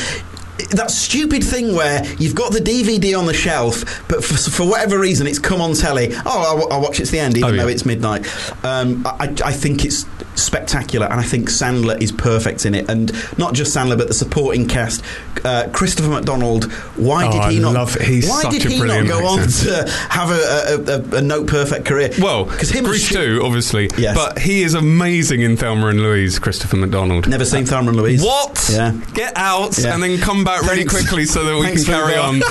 That 0.70 0.90
stupid 0.90 1.44
thing 1.44 1.74
where 1.74 2.04
you've 2.18 2.34
got 2.34 2.52
the 2.52 2.60
DVD 2.60 3.18
on 3.18 3.26
the 3.26 3.34
shelf, 3.34 3.84
but 4.08 4.24
for, 4.24 4.34
for 4.50 4.66
whatever 4.66 4.98
reason 4.98 5.26
it's 5.26 5.38
come 5.38 5.60
on 5.60 5.74
telly. 5.74 6.08
Oh, 6.24 6.56
I'll, 6.66 6.72
I'll 6.72 6.80
watch 6.80 6.98
it 7.00 7.06
to 7.06 7.12
the 7.12 7.18
end, 7.20 7.36
even 7.36 7.50
Oh, 7.50 7.52
yeah. 7.52 7.62
though 7.62 7.68
it's 7.68 7.84
midnight. 7.84 8.26
Um, 8.64 9.06
I, 9.06 9.34
I 9.44 9.52
think 9.52 9.84
it's 9.84 10.06
spectacular, 10.34 11.06
and 11.06 11.20
I 11.20 11.24
think 11.24 11.48
Sandler 11.50 12.00
is 12.00 12.12
perfect 12.12 12.66
in 12.66 12.74
it. 12.74 12.88
And 12.88 13.12
not 13.38 13.54
just 13.54 13.74
Sandler, 13.76 13.98
but 13.98 14.08
the 14.08 14.14
supporting 14.14 14.66
cast. 14.68 15.04
Uh, 15.44 15.68
Christopher 15.72 16.08
McDonald. 16.10 16.72
Why 16.96 17.26
Oh, 17.28 17.32
did 17.32 17.52
he 17.52 17.58
I 17.58 17.72
not? 17.72 17.74
why 17.96 18.50
did 18.50 18.62
he 18.62 18.80
not 18.80 19.06
go 19.06 19.26
on 19.26 19.46
to 19.46 19.88
have 20.10 20.30
a, 20.30 20.34
a, 20.34 21.16
a, 21.16 21.18
a 21.18 21.22
note 21.22 21.46
perfect 21.46 21.84
career. 21.86 22.10
Well, 22.18 22.46
because 22.46 22.70
him 22.70 22.84
Grease 22.84 23.08
2, 23.10 23.42
obviously. 23.44 23.90
Yes. 23.98 24.16
But 24.16 24.38
he 24.38 24.62
is 24.62 24.74
amazing 24.74 25.42
in 25.42 25.56
Thelma 25.56 25.88
and 25.88 26.00
Louise, 26.00 26.38
Christopher 26.38 26.76
McDonald. 26.76 27.28
Never 27.28 27.44
seen 27.44 27.64
Thelma 27.66 27.88
and 27.90 27.96
Louise. 27.98 28.22
What? 28.24 28.68
Yeah. 28.72 28.98
Get 29.14 29.36
out 29.36 29.78
Yeah. 29.78 29.94
and 29.94 30.02
then 30.02 30.18
come 30.18 30.44
back 30.46 30.62
really 30.62 30.76
Thanks. 30.84 30.94
quickly 30.94 31.24
so 31.26 31.44
that 31.44 31.54
we 31.58 31.66
Thanks 31.66 31.84
can 31.84 31.92
carry 31.94 32.16
on. 32.16 32.36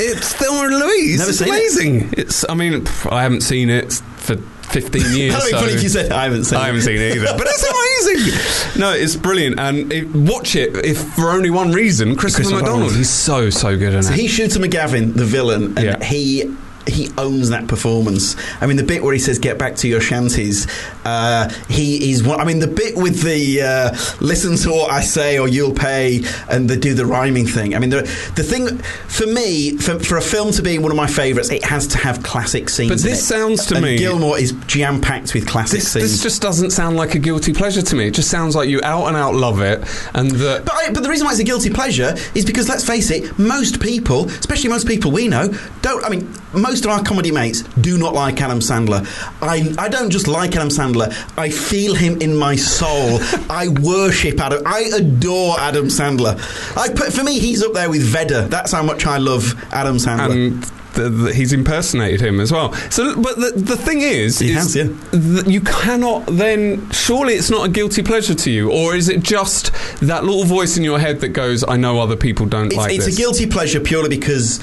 it's 0.00 0.32
Thelma 0.34 0.68
and 0.68 0.78
Louise. 0.78 1.18
Never 1.18 1.30
it's 1.30 1.38
seen 1.38 1.48
it. 1.48 1.50
amazing. 1.50 2.14
It's. 2.16 2.48
I 2.48 2.54
mean, 2.54 2.82
pff, 2.84 3.10
I 3.12 3.22
haven't 3.22 3.40
seen 3.42 3.68
it 3.70 3.92
for 4.16 4.36
15 4.36 5.02
years. 5.16 5.32
That'd 5.34 5.46
be 5.46 5.50
so 5.52 5.58
funny 5.60 5.72
if 5.72 5.82
you 5.82 5.88
said 5.88 6.12
I 6.12 6.24
haven't 6.24 6.44
seen. 6.44 6.58
it. 6.58 6.62
I 6.62 6.66
haven't 6.66 6.82
seen 6.82 6.96
it 7.00 7.16
either, 7.16 7.26
but 7.36 7.46
it's 7.48 7.64
amazing. 8.74 8.80
No, 8.80 8.92
it's 8.92 9.16
brilliant, 9.16 9.58
and 9.58 9.92
it, 9.92 10.06
watch 10.14 10.54
it 10.56 10.74
if 10.84 10.98
for 11.14 11.30
only 11.30 11.50
one 11.50 11.72
reason. 11.72 12.16
Christopher, 12.16 12.42
Christopher 12.44 12.56
McDonald. 12.60 12.80
McDonald. 12.82 12.96
He's 12.98 13.10
so 13.10 13.50
so 13.50 13.76
good 13.76 13.94
in 13.94 14.02
So 14.02 14.12
it. 14.12 14.18
he 14.18 14.28
Shooter 14.28 14.58
McGavin, 14.60 15.14
the 15.14 15.24
villain, 15.24 15.76
and 15.78 15.82
Yeah. 15.82 16.04
he 16.04 16.54
he 16.86 17.10
owns 17.18 17.50
that 17.50 17.66
performance. 17.68 18.36
I 18.60 18.66
mean, 18.66 18.76
the 18.76 18.82
bit 18.84 19.02
where 19.02 19.12
he 19.12 19.18
says 19.18 19.38
"Get 19.38 19.58
back 19.58 19.76
to 19.76 19.88
your 19.88 20.00
shanties," 20.00 20.66
uh, 21.04 21.48
he 21.68 22.10
is 22.12 22.22
one. 22.22 22.40
I 22.40 22.44
mean, 22.44 22.58
the 22.60 22.66
bit 22.68 22.96
with 22.96 23.22
the 23.22 23.62
uh, 23.62 23.96
"Listen 24.20 24.56
to 24.58 24.70
what 24.70 24.90
I 24.90 25.00
say 25.00 25.38
or 25.38 25.48
you'll 25.48 25.74
pay" 25.74 26.22
and 26.48 26.68
the 26.68 26.76
do 26.76 26.94
the 26.94 27.06
rhyming 27.06 27.46
thing. 27.46 27.74
I 27.74 27.78
mean, 27.78 27.90
the 27.90 28.02
the 28.36 28.42
thing 28.42 28.78
for 28.78 29.26
me, 29.26 29.76
for, 29.78 29.98
for 29.98 30.16
a 30.16 30.22
film 30.22 30.52
to 30.52 30.62
be 30.62 30.78
one 30.78 30.90
of 30.90 30.96
my 30.96 31.06
favourites, 31.06 31.50
it 31.50 31.64
has 31.64 31.86
to 31.88 31.98
have 31.98 32.22
classic 32.22 32.68
scenes. 32.68 32.90
But 32.90 32.98
this 33.00 33.26
sounds 33.26 33.66
to 33.66 33.76
and 33.76 33.84
me- 33.84 33.98
Gilmore 33.98 34.38
is 34.38 34.52
jam 34.66 35.00
packed 35.00 35.34
with 35.34 35.46
classic 35.46 35.80
This, 35.80 35.92
scenes. 35.92 36.10
this 36.12 36.22
just 36.22 36.42
doesn't 36.42 36.70
sound 36.70 36.96
like 36.96 37.14
a 37.14 37.18
guilty 37.18 37.52
pleasure 37.52 37.82
to 37.82 37.96
me. 37.96 38.08
It 38.08 38.14
just 38.14 38.30
sounds 38.30 38.54
like 38.54 38.68
you 38.68 38.80
out 38.82 39.06
and 39.08 39.16
out 39.16 39.34
love 39.34 39.60
it, 39.60 39.80
and 40.14 40.30
that 40.32 40.64
But, 40.64 40.74
I, 40.74 40.92
but 40.92 41.02
the 41.02 41.08
reason 41.08 41.24
why 41.26 41.32
it's 41.32 41.40
a 41.40 41.44
guilty 41.44 41.70
pleasure 41.70 42.14
is 42.34 42.44
because 42.44 42.68
let's 42.68 42.86
face 42.86 43.10
it, 43.10 43.38
most 43.38 43.80
people, 43.80 44.26
especially 44.28 44.70
most 44.70 44.86
people 44.86 45.10
we 45.10 45.28
know, 45.28 45.52
don't. 45.82 46.04
I 46.04 46.08
mean, 46.08 46.32
most 46.56 46.84
of 46.84 46.90
our 46.90 47.02
comedy 47.02 47.30
mates 47.30 47.62
do 47.80 47.98
not 47.98 48.14
like 48.14 48.40
Adam 48.40 48.60
Sandler. 48.60 49.06
I 49.42 49.74
I 49.78 49.88
don't 49.88 50.10
just 50.10 50.26
like 50.28 50.56
Adam 50.56 50.68
Sandler. 50.68 51.08
I 51.38 51.50
feel 51.50 51.94
him 51.94 52.20
in 52.20 52.36
my 52.36 52.56
soul. 52.56 53.18
I 53.50 53.68
worship 53.82 54.40
Adam. 54.40 54.62
I 54.66 54.90
adore 54.94 55.58
Adam 55.60 55.86
Sandler. 55.86 56.34
I 56.76 56.88
put 56.88 57.12
for 57.12 57.22
me, 57.24 57.38
he's 57.38 57.62
up 57.62 57.72
there 57.72 57.90
with 57.90 58.02
Vedder. 58.02 58.42
That's 58.48 58.72
how 58.72 58.82
much 58.82 59.06
I 59.06 59.18
love 59.18 59.54
Adam 59.72 59.96
Sandler. 59.96 60.30
and 60.32 60.62
the, 60.94 61.10
the, 61.10 61.34
he's 61.34 61.52
impersonated 61.52 62.22
him 62.22 62.40
as 62.40 62.50
well. 62.50 62.72
So, 62.90 63.20
but 63.20 63.36
the, 63.36 63.52
the 63.54 63.76
thing 63.76 64.00
is, 64.00 64.38
He 64.38 64.52
is 64.52 64.56
has, 64.56 64.76
yeah. 64.76 64.84
that 65.10 65.44
you 65.46 65.60
cannot 65.60 66.24
then. 66.26 66.90
Surely, 66.90 67.34
it's 67.34 67.50
not 67.50 67.68
a 67.68 67.70
guilty 67.70 68.02
pleasure 68.02 68.34
to 68.34 68.50
you, 68.50 68.72
or 68.72 68.96
is 68.96 69.10
it 69.10 69.22
just 69.22 69.72
that 70.00 70.24
little 70.24 70.44
voice 70.44 70.78
in 70.78 70.84
your 70.84 70.98
head 70.98 71.20
that 71.20 71.28
goes, 71.30 71.64
"I 71.68 71.76
know 71.76 72.00
other 72.00 72.16
people 72.16 72.46
don't 72.46 72.68
It's, 72.68 72.76
like 72.76 72.94
it's 72.94 73.04
this." 73.04 73.14
a 73.14 73.18
guilty 73.18 73.46
pleasure 73.46 73.78
purely 73.78 74.08
because 74.08 74.58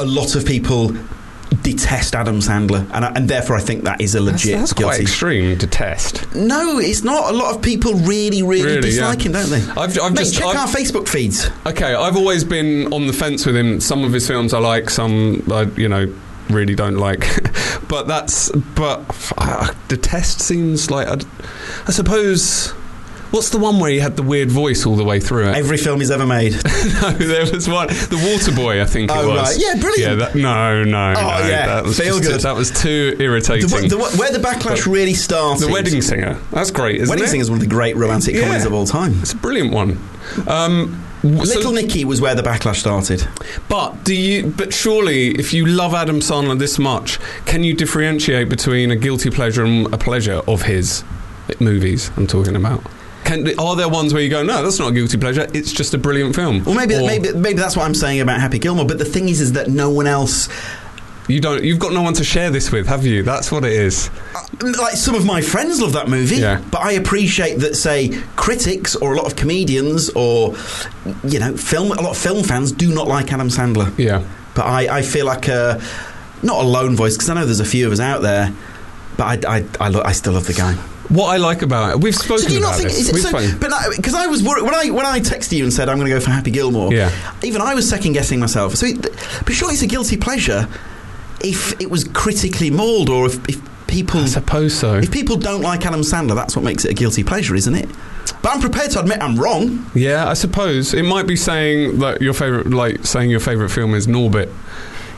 a 0.00 0.04
lot 0.04 0.34
of 0.34 0.44
people 0.44 0.88
detest 1.62 2.14
Adam 2.14 2.38
Sandler, 2.38 2.88
and, 2.92 3.04
I, 3.04 3.12
and 3.12 3.28
therefore 3.28 3.56
I 3.56 3.60
think 3.60 3.84
that 3.84 4.00
is 4.00 4.14
a 4.14 4.20
That's, 4.20 4.44
legit 4.44 4.58
that's 4.60 4.72
quite 4.72 5.00
extreme 5.00 5.58
to 5.58 5.66
test. 5.66 6.32
no, 6.34 6.78
it's 6.78 7.02
not. 7.02 7.32
A 7.32 7.36
lot 7.36 7.54
of 7.54 7.60
people 7.62 7.94
really, 7.94 8.42
really, 8.42 8.62
Really, 8.64 8.80
dislike 8.80 9.18
yeah. 9.20 9.26
him, 9.26 9.32
don't 9.32 9.50
they? 9.50 9.80
I've- 9.80 10.00
I've 10.00 10.12
Mate, 10.12 10.18
just- 10.20 10.34
check 10.34 10.46
I've- 10.46 10.58
our 10.58 10.68
Facebook 10.68 11.08
feeds. 11.08 11.50
Okay, 11.66 11.94
I've 11.94 12.16
always 12.16 12.44
been 12.44 12.92
on 12.92 13.06
the 13.06 13.12
fence 13.12 13.44
with 13.46 13.56
him. 13.56 13.80
Some 13.80 14.04
of 14.04 14.12
his 14.12 14.26
films 14.26 14.54
I 14.54 14.58
like, 14.58 14.90
some 14.90 15.42
I, 15.50 15.62
you 15.76 15.88
know, 15.88 16.12
really 16.48 16.74
don't 16.74 16.96
like. 16.96 17.26
but 17.88 18.06
that's 18.06 18.50
but 18.74 19.02
uh, 19.38 19.72
the 19.88 19.96
test 19.96 20.40
seems 20.40 20.90
like 20.90 21.08
I'd, 21.08 21.24
I 21.86 21.90
suppose. 21.92 22.72
What's 23.30 23.50
the 23.50 23.58
one 23.58 23.78
where 23.78 23.90
he 23.90 24.00
had 24.00 24.16
the 24.16 24.24
weird 24.24 24.50
voice 24.50 24.84
all 24.86 24.96
the 24.96 25.04
way 25.04 25.20
through 25.20 25.48
it? 25.50 25.56
Every 25.56 25.76
film 25.76 26.00
he's 26.00 26.10
ever 26.10 26.26
made. 26.26 26.52
no, 27.02 27.10
there 27.12 27.42
was 27.50 27.68
one. 27.68 27.86
The 27.86 28.30
Water 28.32 28.54
Boy, 28.54 28.82
I 28.82 28.86
think 28.86 29.08
it 29.10 29.16
Oh, 29.16 29.28
was. 29.28 29.56
right. 29.56 29.56
Yeah, 29.64 29.80
brilliant. 29.80 29.98
Yeah, 30.18 30.26
that, 30.26 30.34
no, 30.34 30.82
no, 30.82 31.10
Oh, 31.10 31.12
no. 31.12 31.48
yeah. 31.48 31.66
That 31.66 31.84
was 31.84 31.96
Feel 31.98 32.18
good. 32.18 32.40
That 32.40 32.56
was 32.56 32.70
too 32.72 33.16
irritating. 33.20 33.68
The, 33.68 33.96
the, 33.96 34.16
where 34.18 34.32
the 34.32 34.38
backlash 34.40 34.84
really 34.90 35.14
started. 35.14 35.64
The 35.64 35.72
Wedding 35.72 36.02
Singer. 36.02 36.40
That's 36.50 36.72
great, 36.72 36.96
isn't 36.96 37.08
Wedding 37.08 37.24
it? 37.24 37.28
Singer 37.28 37.42
is 37.42 37.50
one 37.50 37.58
of 37.58 37.60
the 37.62 37.70
great 37.72 37.94
romantic 37.94 38.34
Yeah. 38.34 38.42
comedies 38.42 38.66
of 38.66 38.72
all 38.72 38.84
time. 38.86 39.14
It's 39.20 39.32
a 39.32 39.36
brilliant 39.36 39.72
one. 39.72 40.00
Um, 40.48 41.00
w- 41.22 41.44
so- 41.46 41.54
Little 41.56 41.72
Nicky 41.72 42.04
was 42.04 42.20
where 42.20 42.34
the 42.34 42.42
backlash 42.42 42.76
started. 42.80 43.28
But 43.68 44.02
do 44.04 44.12
you? 44.14 44.48
But 44.48 44.74
surely, 44.74 45.28
if 45.38 45.52
you 45.54 45.66
love 45.66 45.94
Adam 45.94 46.18
Sandler 46.18 46.58
this 46.58 46.80
much, 46.80 47.20
can 47.46 47.62
you 47.62 47.74
differentiate 47.74 48.48
between 48.48 48.90
a 48.90 48.96
guilty 48.96 49.30
pleasure 49.30 49.64
and 49.64 49.86
a 49.94 49.98
pleasure 49.98 50.42
of 50.48 50.62
his 50.62 51.04
movies? 51.60 52.10
I'm 52.16 52.26
talking 52.26 52.56
about. 52.56 52.82
Can, 53.30 53.60
are 53.60 53.76
there 53.76 53.88
ones 53.88 54.12
where 54.12 54.20
you 54.20 54.28
go, 54.28 54.42
no, 54.42 54.60
that's 54.60 54.80
not 54.80 54.90
a 54.90 54.92
guilty 54.92 55.16
pleasure. 55.16 55.46
It's 55.54 55.70
just 55.70 55.94
a 55.94 55.98
brilliant 55.98 56.34
film. 56.34 56.64
Well, 56.64 56.74
maybe, 56.74 56.96
Or 56.96 57.06
maybe, 57.06 57.32
maybe 57.32 57.60
that's 57.60 57.76
what 57.76 57.84
I'm 57.86 57.94
saying 57.94 58.20
about 58.20 58.40
Happy 58.40 58.58
Gilmore. 58.58 58.84
But 58.84 58.98
the 58.98 59.04
thing 59.04 59.28
is, 59.28 59.40
is 59.40 59.52
that 59.52 59.68
no 59.68 59.88
one 59.88 60.08
else, 60.08 60.48
you 61.28 61.40
don't. 61.40 61.62
You've 61.62 61.78
got 61.78 61.92
no 61.92 62.02
one 62.02 62.14
to 62.14 62.24
share 62.24 62.50
this 62.50 62.72
with, 62.72 62.88
have 62.88 63.06
you? 63.06 63.22
That's 63.22 63.52
what 63.52 63.64
it 63.64 63.72
is. 63.72 64.10
Uh, 64.34 64.72
like 64.82 64.94
some 64.94 65.14
of 65.14 65.24
my 65.24 65.42
friends 65.42 65.80
love 65.80 65.92
that 65.92 66.08
movie. 66.08 66.38
Yeah. 66.38 66.60
But 66.72 66.80
I 66.80 66.92
appreciate 66.92 67.60
that, 67.60 67.76
say, 67.76 68.08
critics 68.34 68.96
or 68.96 69.14
a 69.14 69.16
lot 69.16 69.26
of 69.26 69.36
comedians 69.36 70.10
or 70.10 70.56
you 71.22 71.38
know, 71.38 71.56
film 71.56 71.92
a 71.92 72.02
lot 72.02 72.10
of 72.10 72.18
film 72.18 72.42
fans 72.42 72.72
do 72.72 72.92
not 72.92 73.06
like 73.06 73.32
Adam 73.32 73.46
Sandler. 73.48 73.96
Yeah. 73.96 74.26
But 74.56 74.66
I, 74.66 74.98
I 74.98 75.02
feel 75.02 75.26
like 75.26 75.46
a 75.46 75.80
not 76.42 76.64
a 76.64 76.66
lone 76.66 76.96
voice 76.96 77.14
because 77.14 77.30
I 77.30 77.34
know 77.34 77.44
there's 77.44 77.60
a 77.60 77.64
few 77.64 77.86
of 77.86 77.92
us 77.92 78.00
out 78.00 78.22
there. 78.22 78.52
But 79.16 79.46
I, 79.46 79.58
I, 79.58 79.64
I, 79.78 79.88
lo- 79.88 80.02
I 80.04 80.10
still 80.10 80.32
love 80.32 80.48
the 80.48 80.54
guy. 80.54 80.76
What 81.10 81.26
I 81.26 81.38
like 81.38 81.62
about 81.62 81.90
it, 81.90 82.00
we've 82.00 82.14
spoken 82.14 82.44
So 82.44 82.48
do 82.48 82.54
you 82.54 82.60
not 82.60 82.76
think? 82.76 82.88
this. 82.88 83.08
Is 83.10 83.24
it 83.24 83.30
so, 83.30 83.58
but 83.58 83.72
because 83.96 84.14
I 84.14 84.26
was 84.26 84.42
worried 84.42 84.62
when 84.62 84.74
I 84.74 84.90
when 84.90 85.04
I 85.04 85.18
texted 85.20 85.56
you 85.58 85.64
and 85.64 85.72
said 85.72 85.88
I'm 85.88 85.96
going 85.96 86.08
to 86.08 86.14
go 86.14 86.20
for 86.20 86.30
Happy 86.30 86.52
Gilmore. 86.52 86.92
Yeah. 86.92 87.10
Even 87.42 87.60
I 87.60 87.74
was 87.74 87.88
second 87.88 88.12
guessing 88.12 88.38
myself. 88.38 88.76
So, 88.76 88.86
it, 88.86 89.02
but 89.02 89.52
surely 89.52 89.74
it's 89.74 89.82
a 89.82 89.88
guilty 89.88 90.16
pleasure 90.16 90.68
if 91.42 91.80
it 91.80 91.90
was 91.90 92.04
critically 92.04 92.70
mauled 92.70 93.08
or 93.08 93.26
if, 93.26 93.48
if 93.48 93.60
people 93.88 94.20
I 94.20 94.26
suppose 94.26 94.72
so. 94.72 94.94
if 94.98 95.10
people 95.10 95.36
don't 95.36 95.62
like 95.62 95.84
Adam 95.84 96.02
Sandler, 96.02 96.34
that's 96.36 96.54
what 96.54 96.64
makes 96.64 96.84
it 96.84 96.92
a 96.92 96.94
guilty 96.94 97.24
pleasure, 97.24 97.54
isn't 97.56 97.74
it? 97.74 97.88
But 98.42 98.54
I'm 98.54 98.60
prepared 98.60 98.92
to 98.92 99.00
admit 99.00 99.20
I'm 99.20 99.36
wrong. 99.36 99.90
Yeah, 99.94 100.28
I 100.28 100.34
suppose 100.34 100.94
it 100.94 101.02
might 101.02 101.26
be 101.26 101.36
saying 101.36 101.98
that 101.98 102.22
your 102.22 102.32
favorite, 102.34 102.70
like 102.70 103.04
saying 103.04 103.30
your 103.30 103.40
favorite 103.40 103.70
film 103.70 103.94
is 103.94 104.06
Norbit. 104.06 104.52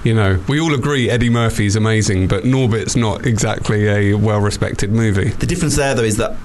You 0.05 0.15
know, 0.15 0.43
we 0.49 0.61
all 0.61 0.75
agree 0.75 1.09
Eddie 1.09 1.31
Murphy's 1.31 1.77
amazing, 1.77 2.27
but 2.27 2.43
Norbit's 2.45 2.97
not 2.97 3.25
exactly 3.25 3.87
a 3.87 4.15
well-respected 4.15 4.91
movie. 4.91 5.29
The 5.29 5.47
difference 5.47 5.77
there, 5.77 5.95
though, 5.95 6.03
is 6.03 6.17
that 6.17 6.37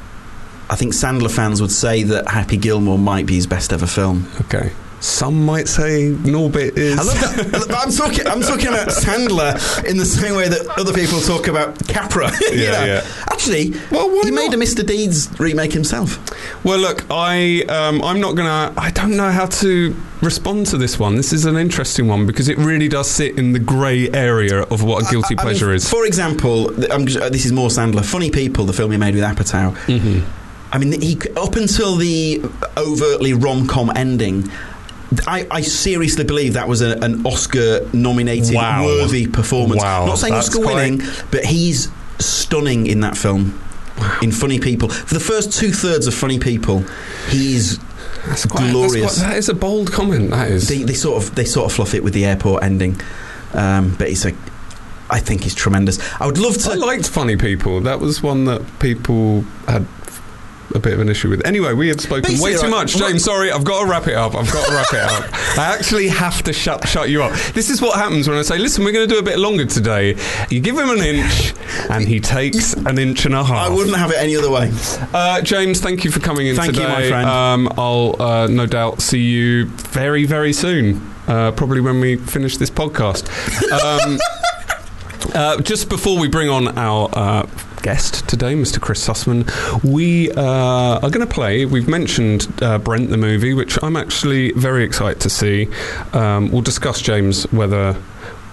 I 0.69 0.75
think 0.75 0.93
Sandler 0.93 1.33
fans 1.33 1.61
would 1.61 1.71
say 1.71 2.03
that 2.03 2.27
Happy 2.27 2.57
Gilmore 2.57 2.99
might 2.99 3.25
be 3.25 3.35
his 3.35 3.47
best 3.47 3.73
ever 3.73 3.87
film. 3.87 4.29
Okay, 4.41 4.71
some 4.99 5.45
might 5.45 5.67
say 5.67 6.11
Norbit 6.11 6.75
is. 6.77 6.97
I 6.99 7.03
love 7.03 7.19
that. 7.19 7.77
I'm 7.77 7.91
talking. 7.91 8.25
I'm 8.27 8.41
talking 8.41 8.67
about 8.67 8.87
Sandler 8.89 9.83
in 9.85 9.97
the 9.97 10.05
same 10.05 10.35
way 10.35 10.49
that 10.49 10.65
other 10.77 10.91
people 10.93 11.19
talk 11.21 11.47
about 11.47 11.87
Capra. 11.87 12.31
you 12.51 12.63
Yeah, 12.63 12.71
know? 12.71 12.85
yeah. 12.85 13.07
Actually, 13.31 13.73
Well, 13.91 14.09
he 14.23 14.31
made 14.31 14.53
a 14.53 14.57
Mr. 14.57 14.85
Deeds 14.85 15.29
remake 15.39 15.71
himself. 15.71 16.17
Well, 16.65 16.79
look, 16.79 17.05
I 17.11 17.61
um, 17.69 18.01
I'm 18.03 18.19
not 18.19 18.35
gonna. 18.35 18.73
I 18.77 18.89
don't 18.91 19.15
know 19.15 19.29
how 19.31 19.45
to 19.45 19.95
respond 20.21 20.65
to 20.67 20.77
this 20.77 20.97
one. 20.97 21.15
This 21.15 21.31
is 21.31 21.45
an 21.45 21.57
interesting 21.57 22.07
one 22.07 22.25
because 22.25 22.49
it 22.49 22.57
really 22.57 22.87
does 22.87 23.07
sit 23.09 23.37
in 23.37 23.53
the 23.53 23.59
grey 23.59 24.09
area 24.09 24.63
of 24.63 24.81
what 24.83 25.07
a 25.07 25.11
guilty 25.11 25.35
I- 25.37 25.41
I 25.41 25.45
mean, 25.45 25.51
pleasure 25.53 25.73
is. 25.73 25.87
For 25.87 26.05
example, 26.07 26.69
I'm 26.91 27.05
just, 27.05 27.19
uh, 27.23 27.29
this 27.29 27.45
is 27.45 27.51
more 27.51 27.69
Sandler. 27.69 28.03
Funny 28.03 28.31
People, 28.31 28.65
the 28.65 28.73
film 28.73 28.91
he 28.91 28.97
made 28.97 29.13
with 29.13 29.23
Apatow. 29.23 29.75
Mhm. 29.85 30.23
I 30.71 30.79
mean, 30.79 30.99
he 30.99 31.17
up 31.37 31.55
until 31.55 31.95
the 31.97 32.41
overtly 32.75 33.33
rom 33.33 33.67
com 33.67 33.91
ending. 33.95 34.51
I, 35.25 35.47
I 35.49 35.61
seriously 35.61 36.23
believe 36.25 36.53
that 36.53 36.67
was 36.67 36.81
a, 36.81 36.97
an 36.99 37.25
Oscar-nominated, 37.25 38.53
Wow. 38.55 38.85
worthy 38.85 39.27
performance. 39.27 39.81
Wow, 39.81 40.05
Not 40.05 40.17
saying 40.17 40.33
that's 40.33 40.49
Oscar-winning, 40.49 41.01
but 41.31 41.45
he's 41.45 41.89
stunning 42.19 42.87
in 42.87 43.01
that 43.01 43.17
film. 43.17 43.61
In 44.21 44.31
Funny 44.31 44.59
People, 44.59 44.89
for 44.89 45.13
the 45.15 45.19
first 45.19 45.51
two 45.53 45.71
thirds 45.71 46.05
of 46.05 46.13
Funny 46.13 46.37
People, 46.37 46.83
he's 47.29 47.79
That's 48.27 48.45
quite, 48.45 48.61
that's 48.61 48.71
glorious. 48.73 49.17
quite- 49.17 49.27
that 49.29 49.37
is 49.37 49.49
a 49.49 49.55
bold 49.55 49.91
comment. 49.91 50.29
That 50.29 50.51
is. 50.51 50.67
they, 50.67 50.83
they 50.83 50.93
sort 50.93 51.23
of 51.23 51.33
they 51.33 51.45
sort 51.45 51.65
of 51.65 51.75
fluff 51.75 51.95
it 51.95 52.03
with 52.03 52.13
the 52.13 52.23
airport 52.25 52.63
ending, 52.63 53.01
um, 53.53 53.95
but 53.97 54.07
it's 54.09 54.23
a. 54.25 54.33
I 55.09 55.19
think 55.19 55.41
he's 55.45 55.55
tremendous. 55.55 55.97
I 56.21 56.27
would 56.27 56.37
love 56.37 56.57
to. 56.59 56.71
I 56.71 56.75
liked 56.75 57.07
Funny 57.09 57.37
People. 57.37 57.81
That 57.81 57.99
was 57.99 58.21
one 58.21 58.45
that 58.45 58.61
people 58.79 59.41
had 59.67 59.87
a 60.77 60.79
bit 60.79 60.93
of 60.93 60.99
an 60.99 61.09
issue 61.09 61.29
with. 61.29 61.45
Anyway, 61.45 61.73
we 61.73 61.89
have 61.89 61.99
spoken 61.99 62.39
way 62.39 62.55
too 62.55 62.69
much. 62.69 62.95
James, 62.95 63.23
sorry, 63.23 63.51
I've 63.51 63.65
got 63.65 63.83
to 63.83 63.89
wrap 63.89 64.07
it 64.07 64.15
up. 64.15 64.35
I've 64.35 64.51
got 64.51 64.67
to 64.67 64.73
wrap 64.73 64.93
it 64.93 65.01
up. 65.01 65.33
I 65.57 65.75
actually 65.75 66.07
have 66.07 66.43
to 66.43 66.53
shut 66.53 66.87
shut 66.87 67.09
you 67.09 67.23
up. 67.23 67.33
This 67.53 67.69
is 67.69 67.81
what 67.81 67.97
happens 67.97 68.29
when 68.29 68.37
I 68.37 68.43
say, 68.43 68.57
listen, 68.57 68.85
we're 68.85 68.93
going 68.93 69.07
to 69.07 69.13
do 69.13 69.19
a 69.19 69.23
bit 69.23 69.39
longer 69.39 69.65
today. 69.65 70.15
You 70.49 70.61
give 70.61 70.77
him 70.77 70.89
an 70.89 70.99
inch, 70.99 71.53
and 71.89 72.07
he 72.07 72.19
takes 72.19 72.73
an 72.73 72.97
inch 72.97 73.25
and 73.25 73.35
a 73.35 73.43
half. 73.43 73.57
I 73.57 73.69
wouldn't 73.69 73.97
have 73.97 74.11
it 74.11 74.17
any 74.17 74.35
other 74.35 74.49
way. 74.49 74.71
Uh, 75.13 75.41
James, 75.41 75.81
thank 75.81 76.05
you 76.05 76.11
for 76.11 76.19
coming 76.19 76.47
in 76.47 76.55
Thank 76.55 76.75
you, 76.75 76.81
today. 76.83 76.93
my 76.93 77.07
friend. 77.09 77.27
Um, 77.27 77.69
I'll 77.77 78.15
uh, 78.21 78.47
no 78.47 78.65
doubt 78.65 79.01
see 79.01 79.21
you 79.21 79.65
very, 79.65 80.25
very 80.25 80.53
soon. 80.53 81.13
Uh, 81.27 81.51
probably 81.51 81.81
when 81.81 81.99
we 81.99 82.15
finish 82.15 82.55
this 82.55 82.69
podcast. 82.69 83.27
Um, 83.71 84.17
uh, 85.33 85.61
just 85.61 85.89
before 85.89 86.17
we 86.17 86.29
bring 86.29 86.49
on 86.49 86.77
our 86.77 87.09
uh, 87.11 87.47
guest 87.87 88.27
today, 88.27 88.53
Mr. 88.53 88.81
Chris 88.81 89.07
Sussman, 89.07 89.45
we 89.81 90.29
uh, 90.33 90.99
are 90.99 91.09
going 91.09 91.25
to 91.25 91.33
play. 91.33 91.63
We've 91.65 91.87
mentioned 91.87 92.45
uh, 92.61 92.79
Brent 92.79 93.09
the 93.11 93.15
movie, 93.17 93.53
which 93.53 93.81
I'm 93.81 93.95
actually 93.95 94.51
very 94.51 94.83
excited 94.83 95.21
to 95.21 95.29
see. 95.29 95.69
Um, 96.11 96.51
we'll 96.51 96.63
discuss, 96.63 97.01
James, 97.01 97.43
whether 97.53 97.93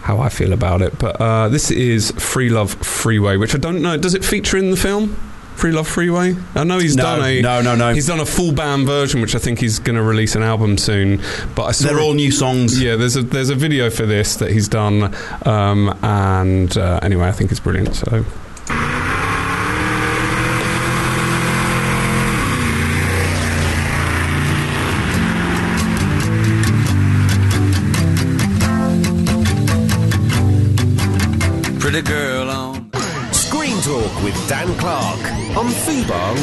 how 0.03 0.21
I 0.21 0.29
feel 0.29 0.53
about 0.53 0.83
it. 0.83 0.97
But 1.01 1.21
uh, 1.21 1.49
this 1.49 1.73
is 1.73 2.13
Free 2.13 2.49
Love 2.49 2.75
Freeway, 2.75 3.37
which 3.37 3.57
I 3.57 3.59
don't 3.59 3.83
know. 3.83 3.97
Does 3.97 4.15
it 4.15 4.25
feature 4.25 4.57
in 4.57 4.71
the 4.71 4.77
film? 4.77 5.17
Free 5.57 5.73
Love 5.73 5.89
Freeway. 5.89 6.37
I 6.55 6.63
know 6.63 6.79
he's 6.79 6.95
No, 6.95 7.03
done 7.03 7.25
a 7.25 7.43
no, 7.43 7.61
no, 7.61 7.75
no. 7.75 7.93
He's 7.93 8.07
done 8.07 8.21
a 8.21 8.27
full 8.27 8.53
band 8.53 8.87
version, 8.87 9.21
which 9.21 9.35
I 9.35 9.41
think 9.41 9.59
he's 9.59 9.81
going 9.81 9.97
to 9.97 10.03
release 10.03 10.37
an 10.37 10.45
album 10.45 10.79
soon. 10.79 11.21
But 11.57 11.65
I 11.65 11.73
saw 11.73 11.89
They're 11.89 11.99
all 12.01 12.15
new 12.15 12.31
songs. 12.31 12.81
yeah, 12.81 12.95
there's 12.95 13.17
a 13.17 13.23
there's 13.25 13.51
a 13.51 13.57
video 13.57 13.91
for 13.91 14.07
this 14.07 14.37
that 14.37 14.53
he's 14.53 14.69
done, 14.69 15.13
um, 15.45 15.89
and 16.05 16.77
uh, 16.79 17.01
anyway, 17.03 17.27
I 17.27 17.33
think 17.33 17.51
it's 17.51 17.59
brilliant. 17.59 17.97
So. 17.97 18.25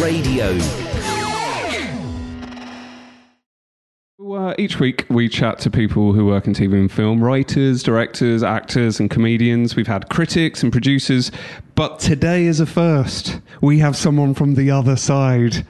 Radio. 0.01 0.57
Uh, 4.19 4.55
each 4.57 4.79
week, 4.79 5.05
we 5.09 5.29
chat 5.29 5.59
to 5.59 5.69
people 5.69 6.13
who 6.13 6.25
work 6.25 6.47
in 6.47 6.53
TV 6.53 6.73
and 6.73 6.91
film 6.91 7.23
writers, 7.23 7.83
directors, 7.83 8.41
actors, 8.41 8.99
and 8.99 9.11
comedians. 9.11 9.75
We've 9.75 9.85
had 9.85 10.09
critics 10.09 10.63
and 10.63 10.71
producers, 10.71 11.31
but 11.75 11.99
today 11.99 12.45
is 12.45 12.59
a 12.59 12.65
first. 12.65 13.39
We 13.61 13.77
have 13.79 13.95
someone 13.95 14.33
from 14.33 14.55
the 14.55 14.71
other 14.71 14.95
side. 14.95 15.67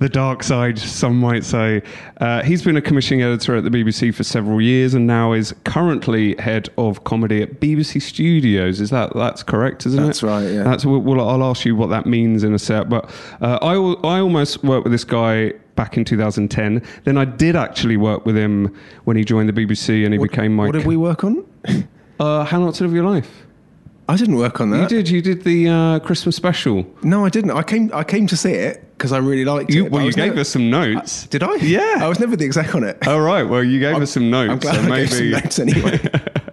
The 0.00 0.08
dark 0.08 0.42
side, 0.42 0.78
some 0.78 1.20
might 1.20 1.44
say. 1.44 1.82
Uh, 2.22 2.42
he's 2.42 2.62
been 2.62 2.74
a 2.74 2.80
commissioning 2.80 3.22
editor 3.22 3.54
at 3.56 3.64
the 3.64 3.70
BBC 3.70 4.14
for 4.14 4.24
several 4.24 4.58
years 4.58 4.94
and 4.94 5.06
now 5.06 5.34
is 5.34 5.54
currently 5.64 6.36
head 6.36 6.70
of 6.78 7.04
comedy 7.04 7.42
at 7.42 7.60
BBC 7.60 8.00
Studios. 8.00 8.80
Is 8.80 8.88
that 8.88 9.14
that's 9.14 9.42
correct, 9.42 9.84
isn't 9.84 10.02
it? 10.02 10.06
That's 10.06 10.22
right, 10.22 10.44
yeah. 10.44 10.62
That's 10.62 10.86
well, 10.86 11.28
I'll 11.28 11.44
ask 11.44 11.66
you 11.66 11.76
what 11.76 11.90
that 11.90 12.06
means 12.06 12.44
in 12.44 12.54
a 12.54 12.58
sec. 12.58 12.88
But 12.88 13.10
uh, 13.42 13.58
I 13.60 13.74
I 13.74 14.20
almost 14.20 14.64
worked 14.64 14.84
with 14.84 14.92
this 14.92 15.04
guy 15.04 15.52
back 15.76 15.98
in 15.98 16.06
2010. 16.06 16.82
Then 17.04 17.18
I 17.18 17.26
did 17.26 17.54
actually 17.54 17.98
work 17.98 18.24
with 18.24 18.38
him 18.38 18.74
when 19.04 19.18
he 19.18 19.24
joined 19.24 19.50
the 19.50 19.52
BBC 19.52 20.06
and 20.06 20.14
he 20.14 20.18
became 20.18 20.56
my. 20.56 20.64
What 20.64 20.72
did 20.72 20.86
we 20.86 20.96
work 20.96 21.24
on? 21.24 21.44
Uh, 22.18 22.44
How 22.44 22.58
Not 22.58 22.74
to 22.74 22.84
Live 22.84 22.92
Your 22.92 23.04
Life. 23.04 23.46
I 24.12 24.16
didn't 24.16 24.36
work 24.36 24.60
on 24.60 24.70
that. 24.70 24.82
You 24.90 24.96
did. 24.96 25.08
You 25.08 25.22
did 25.22 25.44
the 25.44 25.68
uh, 25.68 25.98
Christmas 26.00 26.34
special. 26.36 26.84
No, 27.02 27.24
I 27.24 27.28
didn't. 27.28 27.52
I 27.52 27.62
came. 27.62 27.90
I 27.94 28.02
came 28.04 28.26
to 28.26 28.36
see 28.36 28.52
it 28.52 28.84
because 28.96 29.12
I 29.12 29.18
really 29.18 29.44
liked 29.44 29.70
You, 29.72 29.86
it. 29.86 29.92
well, 29.92 30.04
you 30.04 30.12
gave 30.12 30.28
never- 30.30 30.40
us 30.40 30.48
some 30.48 30.68
notes. 30.68 31.26
Did 31.28 31.42
I? 31.42 31.54
Yeah. 31.56 31.98
I 32.00 32.08
was 32.08 32.18
never 32.18 32.36
the 32.36 32.44
exec 32.44 32.74
on 32.74 32.84
it. 32.84 33.06
All 33.06 33.20
right. 33.20 33.44
Well, 33.44 33.62
you 33.64 33.78
gave 33.80 33.96
us 34.02 34.10
some 34.12 34.28
notes. 34.30 34.50
I'm 34.52 34.58
glad 34.58 34.74
so 34.74 34.80
I 34.82 34.88
maybe. 34.88 35.06
gave 35.08 35.12
some 35.16 35.30
notes 35.30 35.58
anyway. 35.58 36.00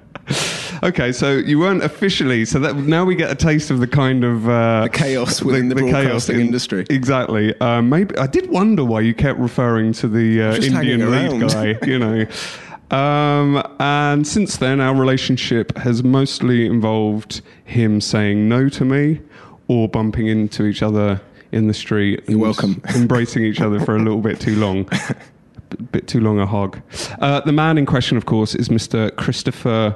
Okay, 0.84 1.12
so 1.12 1.32
you 1.32 1.58
weren't 1.58 1.84
officially. 1.84 2.46
So 2.46 2.60
that 2.60 2.76
now 2.76 3.04
we 3.04 3.16
get 3.16 3.32
a 3.32 3.36
taste 3.36 3.72
of 3.72 3.80
the 3.80 3.88
kind 3.88 4.24
of 4.24 4.48
uh, 4.48 4.84
The 4.84 4.90
chaos 4.90 5.42
within 5.42 5.70
the 5.70 5.76
broadcasting 5.76 6.36
in- 6.36 6.46
industry. 6.48 6.86
Exactly. 6.92 7.60
Uh, 7.60 7.82
maybe 7.82 8.16
I 8.18 8.28
did 8.28 8.52
wonder 8.52 8.84
why 8.86 9.02
you 9.02 9.16
kept 9.16 9.40
referring 9.40 9.94
to 9.94 10.08
the 10.08 10.42
uh, 10.42 10.56
Indian 10.56 11.10
lead 11.10 11.50
guy. 11.52 11.80
You 11.88 11.98
know. 11.98 12.26
Um, 12.92 13.62
and 13.80 14.26
since 14.26 14.58
then, 14.58 14.80
our 14.80 14.96
relationship 14.96 15.78
has 15.78 16.04
mostly 16.04 16.66
involved 16.66 17.42
him 17.66 18.00
saying 18.00 18.48
no 18.48 18.70
to 18.70 18.86
me 18.86 19.22
or 19.68 19.90
bumping 19.90 20.28
into 20.28 20.66
each 20.66 20.82
other 20.82 21.22
in 21.52 21.68
the 21.68 21.74
street. 21.74 22.22
You're 22.28 22.34
and 22.34 22.42
welcome. 22.42 22.82
Embracing 22.96 23.44
each 23.44 23.62
other 23.62 23.80
for 23.80 23.96
a 23.96 24.00
little 24.00 24.22
bit 24.22 24.40
too 24.40 24.56
long. 24.56 24.88
A 24.92 25.82
bit 25.92 26.08
too 26.08 26.22
long 26.22 26.40
a 26.40 26.46
hog. 26.46 26.80
Uh, 27.20 27.42
the 27.42 27.52
man 27.52 27.78
in 27.78 27.86
question, 27.86 28.18
of 28.18 28.26
course, 28.26 28.56
is 28.56 28.70
Mr. 28.70 29.14
Christopher 29.18 29.96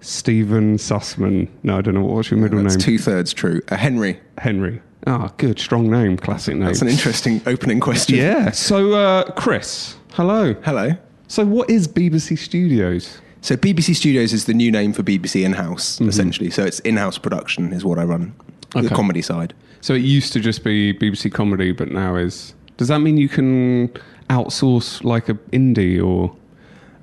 Stephen 0.00 0.76
Sussman. 0.76 1.48
No, 1.62 1.78
I 1.78 1.80
don't 1.80 1.94
know. 1.94 2.04
What's 2.04 2.30
your 2.30 2.40
middle 2.40 2.62
name? 2.62 2.78
two 2.78 2.98
thirds 2.98 3.32
true. 3.32 3.60
Uh, 3.68 3.76
Henry. 3.76 4.20
Henry. 4.38 4.80
Ah, 5.06 5.32
good. 5.38 5.58
Strong 5.58 5.90
name. 5.90 6.16
Classic 6.16 6.54
name. 6.54 6.66
That's 6.66 6.82
an 6.82 6.88
interesting 6.88 7.40
opening 7.46 7.80
question. 7.80 8.16
Yeah. 8.16 8.50
So, 8.50 8.92
uh, 8.92 9.30
Chris, 9.32 9.96
hello. 10.12 10.54
Hello. 10.62 10.92
So, 11.30 11.46
what 11.46 11.70
is 11.70 11.86
BBC 11.86 12.36
Studios? 12.36 13.20
So 13.40 13.56
BBC 13.56 13.94
Studios 13.94 14.32
is 14.32 14.46
the 14.46 14.52
new 14.52 14.72
name 14.72 14.92
for 14.92 15.04
BBC 15.04 15.44
in-house, 15.44 15.94
Mm-hmm. 16.00 16.08
essentially. 16.08 16.50
So 16.50 16.64
it's 16.64 16.80
in-house 16.80 17.18
production 17.18 17.72
is 17.72 17.84
what 17.84 18.00
I 18.00 18.02
run, 18.02 18.34
Okay. 18.74 18.88
the 18.88 18.92
comedy 18.92 19.22
side. 19.22 19.54
So, 19.80 19.94
it 19.94 20.02
used 20.02 20.32
to 20.32 20.40
just 20.40 20.64
be 20.64 20.92
BBC 20.92 21.32
Comedy, 21.32 21.70
but 21.70 21.92
now 21.92 22.16
is. 22.16 22.52
Does 22.78 22.88
that 22.88 22.98
mean 22.98 23.16
you 23.16 23.28
can 23.28 23.90
outsource 24.28 25.04
like 25.04 25.28
a 25.28 25.34
indie 25.52 26.02
or? 26.04 26.34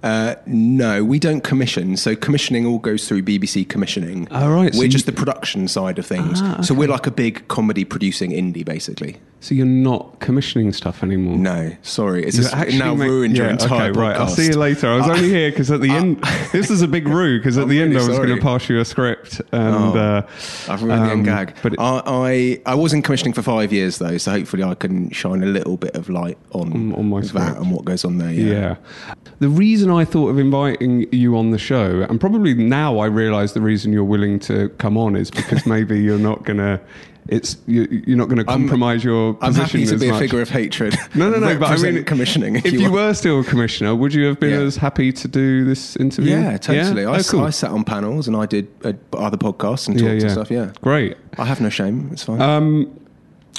Uh, 0.04 0.36
no, 0.46 1.06
we 1.06 1.20
don't 1.20 1.42
commission. 1.42 1.96
So 1.96 2.14
commissioning 2.16 2.66
all 2.66 2.80
goes 2.80 3.08
through 3.08 3.24
BBC 3.24 3.68
commissioning. 3.70 4.28
Oh, 4.30 4.50
right, 4.52 4.74
We're 4.76 4.84
you- 4.84 4.90
just 4.90 5.06
the 5.06 5.12
production 5.14 5.70
side 5.70 5.98
of 6.00 6.06
things. 6.06 6.40
Ah, 6.44 6.60
So 6.62 6.74
we're 6.74 6.88
like 6.90 7.08
a 7.08 7.12
big 7.12 7.48
comedy 7.48 7.86
producing 7.86 8.32
indie, 8.32 8.66
basically. 8.66 9.18
So 9.40 9.54
you're 9.54 9.68
not 9.68 10.20
commissioning 10.20 10.74
stuff 10.74 11.04
anymore. 11.04 11.38
No, 11.38 11.72
sorry, 11.84 12.24
it's 12.26 12.36
just 12.38 12.54
actually 12.56 12.80
now 12.80 12.96
make- 12.96 13.08
ruined 13.08 13.38
your 13.38 13.46
entire 13.48 13.92
okay, 13.92 14.00
right. 14.00 14.16
I'll 14.16 14.28
see 14.28 14.48
you 14.48 14.58
later. 14.58 14.88
I 14.88 14.98
was 14.98 15.08
only 15.08 15.30
here 15.30 15.52
because 15.52 15.70
at 15.70 15.80
the 15.80 15.92
end, 15.92 16.18
this 16.52 16.72
is 16.72 16.82
a 16.82 16.88
big 16.88 17.08
rue 17.08 17.38
because 17.38 17.56
at 17.58 17.64
I'm 17.64 17.70
the 17.70 17.80
end 17.80 17.94
really 17.94 18.04
I 18.04 18.08
was 18.10 18.18
going 18.18 18.36
to 18.36 18.42
pass 18.42 18.68
you 18.68 18.80
a 18.80 18.86
script 18.86 19.40
and 19.52 19.76
Oh, 19.76 19.96
uh, 19.96 20.28
I've 20.68 20.82
ruined 20.82 21.02
the 21.02 21.06
um, 21.06 21.12
end 21.12 21.26
gag. 21.26 21.56
But 21.62 21.80
I, 21.80 22.02
I 22.06 22.62
I 22.72 22.74
was 22.76 22.94
in 22.94 23.04
commissioning 23.04 23.34
for 23.34 23.44
five 23.44 23.72
years 23.72 24.00
though, 24.00 24.18
so 24.18 24.32
hopefully 24.32 24.64
I 24.64 24.74
can 24.74 25.12
shine 25.12 25.44
a 25.44 25.48
little 25.48 25.78
bit 25.78 25.96
of 25.96 26.10
light 26.10 26.40
on, 26.54 26.74
On- 26.74 26.96
on 26.96 27.10
my 27.10 27.20
that 27.22 27.28
script. 27.28 27.58
and 27.58 27.72
what 27.72 27.86
goes 27.86 28.04
on 28.04 28.18
there. 28.18 28.32
Yeah. 28.32 28.52
yeah. 28.54 29.14
The 29.40 29.50
reason 29.50 29.92
I 29.92 30.04
thought 30.04 30.30
of 30.30 30.40
inviting 30.40 31.06
you 31.14 31.38
on 31.38 31.52
the 31.52 31.60
show, 31.60 32.02
and 32.10 32.20
probably 32.20 32.56
now 32.56 32.98
I 32.98 33.06
realise 33.06 33.52
the 33.52 33.62
reason 33.62 33.94
you're 33.94 34.04
willing 34.04 34.40
to 34.40 34.70
come 34.80 34.98
on 34.98 35.16
is 35.16 35.30
because 35.30 35.64
maybe 35.68 36.00
you're 36.02 36.18
not 36.18 36.44
going 36.44 36.58
to. 36.58 36.82
It's 37.30 37.58
you, 37.68 38.04
you're 38.08 38.18
not 38.18 38.30
going 38.30 38.44
to 38.44 38.50
I'm- 38.50 38.62
compromise 38.62 39.04
your 39.04 39.30
I'm 39.42 39.54
position 39.54 39.82
happy 39.82 39.86
to 39.92 39.98
be 39.98 40.10
a 40.10 40.18
figure 40.18 40.42
of 40.42 40.50
hatred. 40.50 40.96
No, 41.14 41.30
no, 41.30 41.40
no. 41.40 41.58
But 41.60 41.72
I 41.80 41.92
mean, 41.92 42.04
commissioning. 42.06 42.56
If, 42.58 42.66
If, 42.68 42.74
you, 42.74 42.82
want. 42.84 42.94
were 42.94 43.14
still 43.14 43.40
a 43.42 43.44
commissioner, 43.44 43.96
would 43.96 44.14
you 44.14 44.26
have 44.26 44.40
been 44.40 44.52
Yeah. 44.60 44.66
as 44.66 44.78
happy 44.78 45.12
to 45.12 45.28
do 45.28 45.66
this 45.66 45.96
interview? 45.98 46.32
yeah, 46.38 46.58
totally. 46.58 47.06
I, 47.06 47.18
Oh, 47.18 47.24
cool. 47.24 47.44
I 47.44 47.50
sat 47.50 47.72
on 47.72 47.84
panels 47.84 48.28
and 48.28 48.36
I 48.38 48.46
did 48.46 48.68
uh, 48.86 48.94
other 49.14 49.38
podcasts 49.38 49.88
and 49.88 49.98
talks 49.98 50.04
yeah, 50.08 50.14
yeah. 50.14 50.22
and 50.22 50.32
stuff. 50.32 50.50
Yeah, 50.52 50.72
Great. 50.82 51.18
I 51.38 51.46
have 51.46 51.60
no 51.60 51.70
shame. 51.70 52.10
It's 52.12 52.24
fine. 52.24 52.42
Um, 52.42 53.00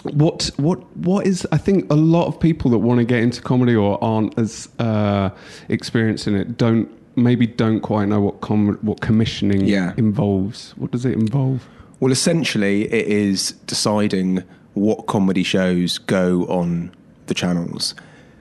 what 0.05 0.51
what 0.59 0.79
what 0.97 1.27
is? 1.27 1.47
I 1.51 1.59
think 1.59 1.91
a 1.93 1.97
lot 1.97 2.27
of 2.29 2.39
people 2.39 2.71
that 2.71 2.79
want 2.79 2.99
to 3.01 3.05
get 3.05 3.21
into 3.21 3.43
comedy 3.43 3.75
or 3.75 4.03
aren't 4.03 4.39
as 4.39 4.69
uh, 4.79 5.31
experienced 5.69 6.27
in 6.29 6.37
it 6.37 6.57
don't 6.57 6.89
maybe 7.17 7.47
don't 7.49 7.81
quite 7.81 8.07
know 8.07 8.21
what 8.21 8.41
com- 8.41 8.79
what 8.83 9.01
commissioning 9.01 9.67
Yeah. 9.67 9.93
involves. 9.97 10.73
What 10.77 10.93
does 10.93 11.05
it 11.05 11.15
involve? 11.15 11.69
Well, 12.01 12.13
essentially, 12.13 12.83
it 12.93 13.07
is 13.09 13.53
deciding 13.67 14.43
what 14.75 15.07
comedy 15.07 15.43
shows 15.43 15.99
go 15.99 16.45
on 16.47 16.93
the 17.27 17.35
channels. 17.35 17.95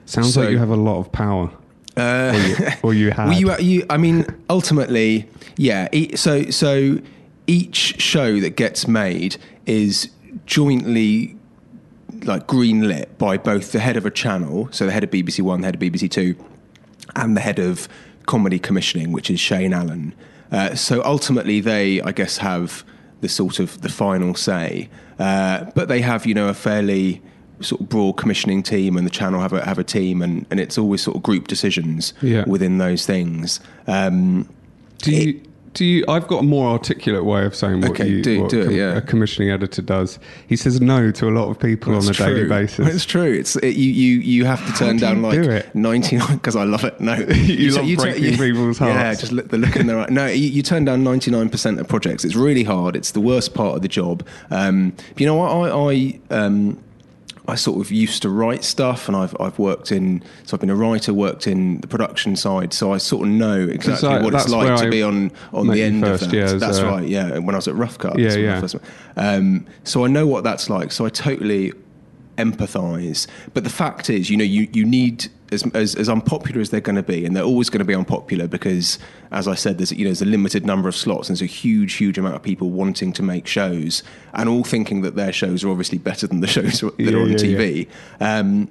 Sounds 0.06 0.34
So- 0.34 0.42
like 0.42 0.50
you 0.50 0.58
have 0.58 0.70
a 0.70 0.76
lot 0.76 0.98
of 1.00 1.10
power, 1.12 1.50
Uh, 1.96 2.32
or 2.32 2.38
you, 2.38 2.56
or 2.82 2.94
you 2.94 3.10
had. 3.16 3.28
well, 3.28 3.40
you, 3.40 3.56
you, 3.58 3.86
I 3.90 3.96
mean, 3.96 4.24
ultimately, 4.48 5.28
yeah. 5.56 5.88
e- 5.92 6.14
So, 6.16 6.44
so 6.50 6.98
each 7.46 8.00
show 8.00 8.38
that 8.40 8.56
gets 8.56 8.86
made 8.86 9.36
is 9.66 10.08
jointly 10.46 11.34
like 12.24 12.46
greenlit 12.46 13.06
by 13.18 13.36
both 13.36 13.72
the 13.72 13.80
head 13.80 13.96
of 13.96 14.06
a 14.06 14.10
channel, 14.10 14.68
so 14.70 14.86
the 14.86 14.92
head 14.92 15.04
of 15.04 15.10
BBC 15.10 15.40
One, 15.42 15.60
the 15.60 15.66
head 15.66 15.74
of 15.74 15.80
BBC 15.80 16.08
Two, 16.10 16.36
and 17.16 17.36
the 17.36 17.40
head 17.40 17.58
of 17.58 17.88
comedy 18.26 18.58
commissioning, 18.58 19.10
which 19.12 19.30
is 19.30 19.40
Shane 19.40 19.72
Allen. 19.72 20.14
Uh, 20.52 20.74
so 20.74 21.02
ultimately, 21.04 21.60
they, 21.60 22.00
I 22.02 22.12
guess, 22.12 22.38
have 22.38 22.84
the 23.20 23.28
sort 23.28 23.58
of 23.58 23.80
the 23.82 23.88
final 23.88 24.34
say, 24.34 24.88
uh, 25.18 25.64
but 25.74 25.88
they 25.88 26.00
have, 26.00 26.24
you 26.26 26.34
know, 26.34 26.48
a 26.48 26.54
fairly 26.54 27.20
sort 27.60 27.80
of 27.80 27.88
broad 27.88 28.12
commissioning 28.16 28.62
team, 28.62 28.96
and 28.96 29.04
the 29.06 29.10
channel 29.10 29.40
have 29.40 29.52
a 29.52 29.64
have 29.64 29.78
a 29.78 29.84
team, 29.84 30.22
and, 30.22 30.46
and 30.50 30.60
it's 30.60 30.78
always 30.78 31.02
sort 31.02 31.16
of 31.16 31.22
group 31.22 31.48
decisions 31.48 32.12
Yeah. 32.22 32.44
within 32.46 32.78
those 32.78 33.04
things. 33.06 33.60
Um, 33.86 34.48
do 34.98 35.12
you? 35.12 35.40
Do 35.74 35.84
you? 35.84 36.04
I've 36.08 36.26
got 36.26 36.38
a 36.40 36.42
more 36.42 36.68
articulate 36.70 37.24
way 37.24 37.44
of 37.44 37.54
saying 37.54 37.82
what, 37.82 37.90
Okay, 37.90 38.08
you, 38.08 38.22
do- 38.22 38.42
what 38.42 38.50
do 38.50 38.62
it, 38.62 38.72
yeah. 38.72 38.96
a 38.96 39.00
commissioning 39.00 39.50
editor 39.50 39.82
does. 39.82 40.18
He 40.46 40.56
says 40.56 40.80
no 40.80 41.10
to 41.12 41.28
a 41.28 41.30
lot 41.30 41.48
of 41.50 41.58
people 41.60 41.94
on 41.94 42.04
a 42.04 42.08
It's 42.08 42.18
daily 42.18 42.40
true. 42.40 42.48
basis. 42.48 42.94
It's 42.94 43.04
true. 43.04 43.32
It's 43.32 43.56
it, 43.56 43.76
you, 43.76 43.90
you 43.90 44.18
you 44.20 44.44
have 44.44 44.64
to 44.66 44.72
turn 44.72 44.96
do 44.96 45.00
down 45.00 45.16
you 45.18 45.22
like 45.22 45.42
do 45.42 45.50
it? 45.50 45.74
ninety 45.74 46.16
nine 46.16 46.34
because 46.36 46.56
I 46.56 46.64
love 46.64 46.84
it. 46.84 47.00
No, 47.00 47.14
You 47.32 47.70
love 47.72 47.84
tu- 47.86 47.96
breaking 47.96 48.36
people's 48.38 48.78
hearts. 48.78 48.94
Yeah, 48.94 49.14
just 49.14 49.32
look, 49.32 49.48
the 49.48 49.58
look 49.58 49.76
in 49.76 49.86
their 49.86 49.98
eye. 50.00 50.06
No, 50.10 50.26
you, 50.26 50.48
you 50.48 50.62
turn 50.62 50.84
down 50.84 51.04
ninety 51.04 51.30
nine 51.30 51.48
percent 51.50 51.78
of 51.78 51.86
projects. 51.86 52.24
It's 52.24 52.34
really 52.36 52.64
hard. 52.64 52.96
It's 52.96 53.12
the 53.12 53.20
worst 53.20 53.54
part 53.54 53.76
of 53.76 53.82
the 53.82 53.88
job. 53.88 54.26
Um, 54.50 54.94
you 55.16 55.26
know 55.26 55.34
what? 55.36 55.50
I 55.52 55.70
I 55.70 56.20
um, 56.44 56.82
I 57.48 57.54
sort 57.54 57.80
of 57.80 57.90
used 57.90 58.20
to 58.22 58.28
write 58.28 58.62
stuff, 58.62 59.08
and 59.08 59.16
I've 59.16 59.34
I've 59.40 59.58
worked 59.58 59.90
in. 59.90 60.22
So 60.44 60.54
I've 60.54 60.60
been 60.60 60.68
a 60.70 60.76
writer, 60.76 61.14
worked 61.14 61.46
in 61.46 61.80
the 61.80 61.86
production 61.88 62.36
side, 62.36 62.72
so 62.74 62.92
I 62.92 62.98
sort 62.98 63.26
of 63.26 63.32
know 63.32 63.66
exactly 63.66 64.08
I- 64.10 64.22
what 64.22 64.34
it's 64.34 64.48
like 64.50 64.78
to 64.80 64.86
I 64.86 64.90
be 64.90 65.02
on 65.02 65.32
on 65.52 65.66
the 65.68 65.82
end 65.82 66.02
first, 66.04 66.24
of 66.24 66.30
that. 66.30 66.36
yeah, 66.36 66.52
that's 66.52 66.80
right. 66.82 67.08
Yeah, 67.08 67.38
when 67.38 67.54
I 67.54 67.58
was 67.58 67.66
at 67.66 67.74
Rough 67.74 67.96
Cut. 67.98 68.18
Yeah, 68.18 68.60
that's 68.60 68.74
when 68.74 68.82
I 69.16 69.22
yeah. 69.22 69.36
um, 69.36 69.66
so 69.82 70.04
I 70.04 70.08
know 70.08 70.26
what 70.26 70.44
that's 70.44 70.68
like. 70.68 70.92
So 70.92 71.06
I 71.06 71.08
totally 71.08 71.72
empathise. 72.36 73.26
But 73.54 73.64
the 73.64 73.70
fact 73.70 74.10
is, 74.10 74.30
you 74.30 74.36
know, 74.36 74.44
you, 74.44 74.68
you 74.72 74.84
need 74.84 75.28
as, 75.52 75.64
as 75.74 75.94
as 75.94 76.08
unpopular 76.08 76.60
as 76.60 76.70
they're 76.70 76.80
going 76.80 76.96
to 76.96 77.02
be, 77.02 77.24
and 77.24 77.34
they're 77.34 77.44
always 77.44 77.70
going 77.70 77.80
to 77.80 77.84
be 77.84 77.94
unpopular 77.94 78.46
because, 78.46 78.98
as 79.30 79.48
I 79.48 79.54
said, 79.54 79.78
there's 79.78 79.92
you 79.92 80.04
know 80.04 80.10
there's 80.10 80.22
a 80.22 80.26
limited 80.26 80.66
number 80.66 80.88
of 80.88 80.96
slots, 80.96 81.28
and 81.28 81.36
there's 81.36 81.42
a 81.42 81.52
huge 81.52 81.94
huge 81.94 82.18
amount 82.18 82.34
of 82.34 82.42
people 82.42 82.70
wanting 82.70 83.12
to 83.14 83.22
make 83.22 83.46
shows, 83.46 84.02
and 84.34 84.48
all 84.48 84.64
thinking 84.64 85.02
that 85.02 85.16
their 85.16 85.32
shows 85.32 85.64
are 85.64 85.70
obviously 85.70 85.98
better 85.98 86.26
than 86.26 86.40
the 86.40 86.46
shows 86.58 86.80
that 86.80 86.94
Yeah, 86.98 87.12
are 87.12 87.20
on 87.22 87.30
yeah, 87.30 87.36
TV. 87.36 87.88
Um, 88.20 88.68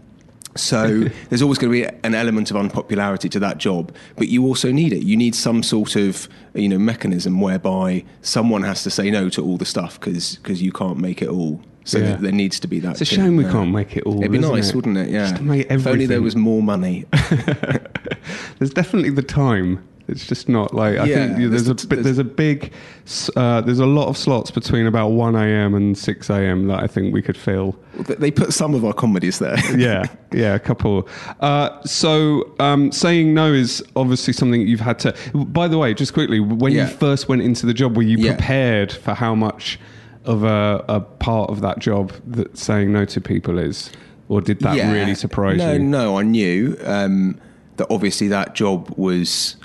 so 0.55 1.03
there's 1.29 1.41
always 1.41 1.57
going 1.57 1.71
to 1.71 1.81
be 1.89 1.97
an 2.03 2.15
element 2.15 2.51
of 2.51 2.57
unpopularity 2.57 3.29
to 3.29 3.39
that 3.39 3.57
job, 3.57 3.93
but 4.15 4.27
you 4.27 4.45
also 4.45 4.71
need 4.71 4.93
it. 4.93 5.03
You 5.03 5.15
need 5.15 5.35
some 5.35 5.63
sort 5.63 5.95
of 5.95 6.27
you 6.53 6.69
know 6.69 6.79
mechanism 6.79 7.41
whereby 7.41 8.03
someone 8.21 8.63
has 8.63 8.83
to 8.83 8.89
say 8.89 9.09
no 9.11 9.29
to 9.29 9.43
all 9.43 9.57
the 9.57 9.65
stuff 9.65 9.99
because 9.99 10.35
because 10.37 10.61
you 10.61 10.71
can't 10.71 10.97
make 10.97 11.21
it 11.21 11.29
all. 11.29 11.61
So 11.87 11.99
Yeah. 11.99 12.17
there, 12.17 12.31
needs 12.33 12.59
to 12.59 12.67
be 12.67 12.79
that. 12.81 12.91
It's 12.91 13.01
a 13.01 13.05
too. 13.05 13.15
shame 13.15 13.37
we 13.37 13.45
Yeah. 13.45 13.51
can't 13.53 13.71
make 13.71 13.95
it 13.95 14.03
all. 14.03 14.19
It'd 14.19 14.31
be 14.31 14.39
nice, 14.39 14.69
it? 14.71 14.75
wouldn't 14.75 14.97
it? 14.97 15.09
Yeah. 15.09 15.23
Just 15.23 15.37
to 15.37 15.43
make 15.43 15.71
if 15.71 15.87
only 15.87 16.05
there 16.05 16.21
was 16.21 16.35
more 16.35 16.61
money. 16.61 17.05
There's 18.59 18.71
definitely 18.71 19.11
the 19.11 19.21
time. 19.23 19.83
It's 20.09 20.25
just 20.25 20.47
not 20.47 20.73
like 20.73 20.97
I 20.97 21.03
Yeah, 21.05 21.15
think 21.27 21.39
you- 21.39 21.49
there's, 21.49 21.65
there's 21.65 21.83
a 21.83 21.87
the- 21.87 21.95
bit- 21.95 22.03
there's 22.05 22.17
a 22.17 22.23
big 22.23 22.71
uh, 23.35 23.59
there's 23.61 23.79
a 23.79 23.85
lot 23.85 24.07
of 24.07 24.17
slots 24.17 24.51
between 24.51 24.85
about 24.85 25.09
one 25.09 25.35
a.m. 25.35 25.75
and 25.75 25.97
six 25.97 26.29
a.m. 26.29 26.67
that 26.67 26.81
I 26.81 26.87
think 26.87 27.13
we 27.13 27.21
could 27.21 27.35
fill. 27.35 27.77
they 28.19 28.31
put 28.31 28.53
some 28.53 28.73
of 28.73 28.85
our 28.85 28.93
comedies 28.93 29.39
there. 29.39 29.57
yeah, 29.77 30.03
yeah, 30.33 30.55
a 30.55 30.59
couple. 30.59 31.07
Uh, 31.41 31.81
so 31.83 32.53
um, 32.59 32.89
saying 32.93 33.33
no 33.33 33.51
is 33.51 33.83
obviously 33.97 34.31
something 34.33 34.61
you've 34.61 34.79
had 34.79 34.97
to. 34.99 35.13
By 35.33 35.67
the 35.67 35.77
way, 35.77 35.93
just 35.93 36.13
quickly, 36.13 36.39
when 36.39 36.71
Yeah. 36.71 36.89
you 36.89 36.95
first 36.95 37.27
went 37.27 37.41
into 37.41 37.65
the 37.65 37.73
job, 37.73 37.97
were 37.97 38.03
you 38.03 38.17
prepared 38.27 38.93
for 38.93 39.13
how 39.13 39.35
much 39.35 39.77
of 40.27 40.43
a, 40.43 40.83
a 40.87 40.99
part 41.01 41.49
of 41.49 41.61
that 41.61 41.79
job 41.79 42.11
that 42.27 42.57
saying 42.57 42.91
no 42.93 43.05
to 43.05 43.21
people 43.21 43.57
is, 43.57 43.89
or 44.29 44.41
did 44.41 44.59
that 44.59 44.75
Yeah. 44.75 44.91
really 44.91 45.15
surprise 45.15 45.57
no, 45.57 45.73
you? 45.73 45.79
No, 45.79 46.03
no, 46.05 46.17
I 46.19 46.23
knew 46.23 46.77
um, 46.83 47.39
that 47.77 47.87
obviously 47.89 48.27
that 48.27 48.53
job 48.55 48.93
was 48.97 49.55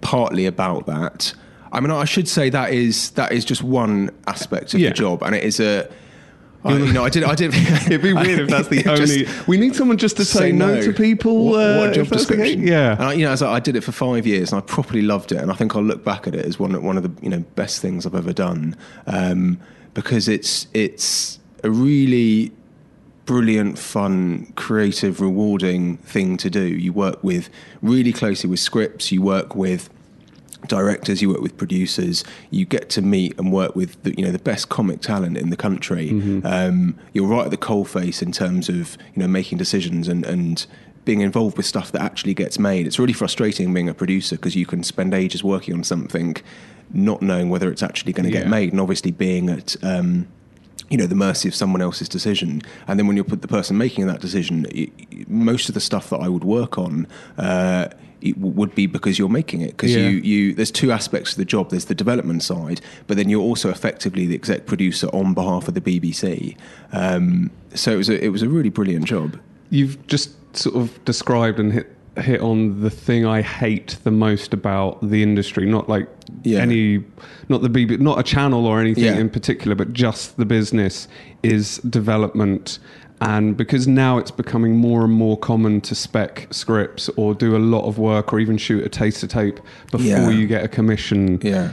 partly 0.00 0.46
about 0.46 0.86
that. 0.86 1.34
I 1.72 1.80
mean, 1.80 1.90
I 1.90 2.04
should 2.04 2.28
say 2.28 2.48
that 2.50 2.72
is 2.72 3.10
that 3.12 3.32
is 3.32 3.44
just 3.44 3.62
one 3.62 4.10
aspect 4.26 4.72
of 4.74 4.80
Yeah. 4.80 4.90
the 4.90 4.94
job, 4.94 5.22
and 5.22 5.34
it 5.34 5.44
is 5.44 5.60
a. 5.60 5.88
I, 6.64 6.76
you 6.78 6.92
know, 6.92 7.04
I 7.04 7.10
did. 7.10 7.22
I 7.22 7.34
did. 7.36 7.52
It'd 7.86 8.02
be 8.02 8.12
weird 8.12 8.40
if 8.40 8.48
that's 8.48 8.68
the 8.68 8.82
Just 8.96 9.12
only. 9.12 9.26
We 9.46 9.56
need 9.56 9.76
someone 9.76 9.98
just 9.98 10.16
to 10.16 10.24
say, 10.24 10.50
no. 10.52 10.80
to 10.80 10.92
people. 10.92 11.46
What, 11.46 11.60
uh, 11.60 11.78
what 11.78 11.94
job 11.94 12.08
description? 12.08 12.66
Yeah. 12.66 12.92
and 12.92 13.02
I, 13.02 13.12
you 13.12 13.24
know, 13.24 13.30
as 13.30 13.40
I, 13.42 13.54
I 13.54 13.60
did 13.60 13.76
it 13.76 13.82
for 13.82 13.92
five 13.92 14.26
years, 14.26 14.52
and 14.52 14.60
I 14.60 14.64
properly 14.64 15.02
loved 15.02 15.30
it. 15.32 15.38
And 15.38 15.50
I 15.50 15.54
think 15.54 15.76
I'll 15.76 15.82
look 15.82 16.02
back 16.04 16.26
at 16.26 16.34
it 16.34 16.44
as 16.44 16.58
one 16.58 16.80
one 16.82 16.96
of 16.96 17.02
the 17.04 17.22
you 17.22 17.28
know 17.30 17.40
best 17.54 17.80
things 17.80 18.04
I've 18.06 18.14
ever 18.16 18.32
done 18.32 18.74
um, 19.06 19.60
because 19.96 20.28
it's 20.28 20.68
it's 20.74 21.40
a 21.64 21.70
really 21.70 22.52
brilliant, 23.24 23.78
fun, 23.78 24.52
creative, 24.54 25.20
rewarding 25.20 25.96
thing 25.96 26.36
to 26.36 26.50
do. 26.50 26.62
You 26.62 26.92
work 26.92 27.24
with 27.24 27.48
really 27.80 28.12
closely 28.12 28.48
with 28.50 28.60
scripts. 28.60 29.10
You 29.10 29.22
work 29.22 29.56
with 29.56 29.88
directors, 30.68 31.22
you 31.22 31.30
work 31.30 31.40
with 31.40 31.56
producers, 31.56 32.24
you 32.50 32.66
get 32.66 32.90
to 32.90 33.00
meet 33.00 33.38
and 33.38 33.50
work 33.50 33.74
with 33.74 34.00
the, 34.02 34.14
you 34.16 34.24
know 34.24 34.32
the 34.32 34.38
best 34.38 34.68
comic 34.68 35.00
talent 35.00 35.38
in 35.38 35.48
the 35.48 35.56
country. 35.56 36.10
Um, 36.44 36.98
you're 37.14 37.26
right 37.26 37.46
at 37.46 37.50
the 37.50 37.56
coalface 37.56 38.20
in 38.20 38.32
terms 38.32 38.68
of 38.68 38.98
you 39.14 39.22
know 39.22 39.28
making 39.28 39.56
decisions 39.56 40.08
and 40.08 40.26
and 40.26 40.66
being 41.06 41.22
involved 41.22 41.56
with 41.56 41.64
stuff 41.64 41.92
that 41.92 42.02
actually 42.02 42.34
gets 42.34 42.58
made. 42.58 42.86
It's 42.86 42.98
really 42.98 43.14
frustrating 43.14 43.72
being 43.72 43.88
a 43.88 43.94
producer 43.94 44.36
because 44.36 44.54
you 44.54 44.66
can 44.66 44.82
spend 44.82 45.14
ages 45.14 45.42
working 45.42 45.72
on 45.72 45.84
something, 45.84 46.36
not 46.92 47.22
knowing 47.22 47.48
whether 47.48 47.70
it's 47.70 47.82
actually 47.82 48.12
going 48.12 48.28
to 48.28 48.34
Yeah. 48.34 48.42
get 48.42 48.50
made, 48.50 48.72
and 48.72 48.80
obviously 48.80 49.12
being 49.12 49.48
at 49.48 49.76
um, 49.82 50.26
you 50.90 50.96
know 50.98 51.06
the 51.06 51.14
mercy 51.14 51.48
of 51.48 51.54
someone 51.54 51.80
else's 51.82 52.08
decision 52.08 52.62
and 52.86 52.96
then 52.96 53.08
when 53.08 53.16
you're 53.16 53.24
put 53.24 53.42
the 53.42 53.48
person 53.48 53.76
making 53.76 54.06
that 54.06 54.20
decision 54.20 54.64
y- 54.72 54.88
most 55.26 55.68
of 55.68 55.74
the 55.74 55.80
stuff 55.80 56.10
that 56.10 56.18
I 56.18 56.28
would 56.28 56.44
work 56.44 56.78
on 56.78 57.08
uh, 57.38 57.88
it 58.20 58.34
w- 58.36 58.54
would 58.54 58.72
be 58.76 58.86
because 58.86 59.18
you're 59.18 59.28
making 59.28 59.62
it 59.62 59.72
because 59.72 59.92
Yeah. 59.96 60.08
you 60.08 60.18
you 60.18 60.54
there's 60.54 60.70
two 60.70 60.92
aspects 60.92 61.32
to 61.32 61.38
the 61.38 61.44
job 61.44 61.70
there's 61.70 61.86
the 61.86 61.94
development 61.96 62.44
side 62.44 62.80
but 63.08 63.16
then 63.16 63.28
you're 63.28 63.42
also 63.42 63.68
effectively 63.68 64.26
the 64.26 64.36
exec 64.36 64.66
producer 64.66 65.08
on 65.08 65.34
behalf 65.34 65.66
of 65.66 65.74
the 65.74 65.80
BBC 65.80 66.54
um, 66.92 67.50
so 67.74 67.90
it 67.90 67.96
was 67.96 68.08
a, 68.08 68.24
it 68.24 68.28
was 68.28 68.42
a 68.42 68.48
really 68.48 68.70
brilliant 68.70 69.06
job 69.06 69.40
You've 69.70 70.06
just 70.06 70.30
sort 70.58 70.76
of 70.76 71.04
described 71.04 71.58
and 71.60 71.72
hit 71.72 71.92
hit 72.18 72.40
on 72.40 72.80
the 72.80 72.88
thing 72.88 73.26
I 73.26 73.42
hate 73.42 73.98
the 74.04 74.10
most 74.10 74.54
about 74.54 75.06
the 75.06 75.22
industry. 75.22 75.66
Not 75.66 75.86
like 75.86 76.08
Yeah. 76.44 76.60
any, 76.60 77.04
not 77.50 77.60
the 77.60 77.68
BB, 77.68 78.00
not 78.00 78.18
a 78.18 78.22
channel 78.22 78.64
or 78.64 78.80
anything 78.80 79.04
Yeah. 79.04 79.18
in 79.18 79.28
particular, 79.28 79.74
but 79.74 79.92
just 79.92 80.38
the 80.38 80.46
business 80.46 81.08
is 81.42 81.76
development. 81.78 82.78
And 83.20 83.54
because 83.54 83.86
now 83.86 84.16
it's 84.16 84.30
becoming 84.30 84.76
more 84.78 85.04
and 85.04 85.12
more 85.12 85.36
common 85.36 85.82
to 85.82 85.94
spec 85.94 86.46
scripts 86.50 87.10
or 87.16 87.34
do 87.34 87.54
a 87.54 87.58
lot 87.58 87.84
of 87.86 87.98
work 87.98 88.32
or 88.32 88.40
even 88.40 88.56
shoot 88.56 88.82
a 88.84 88.88
taster 88.88 89.26
tape 89.26 89.60
before 89.90 90.06
Yeah. 90.06 90.30
you 90.30 90.46
get 90.46 90.64
a 90.64 90.68
commission 90.68 91.38
yeah 91.42 91.70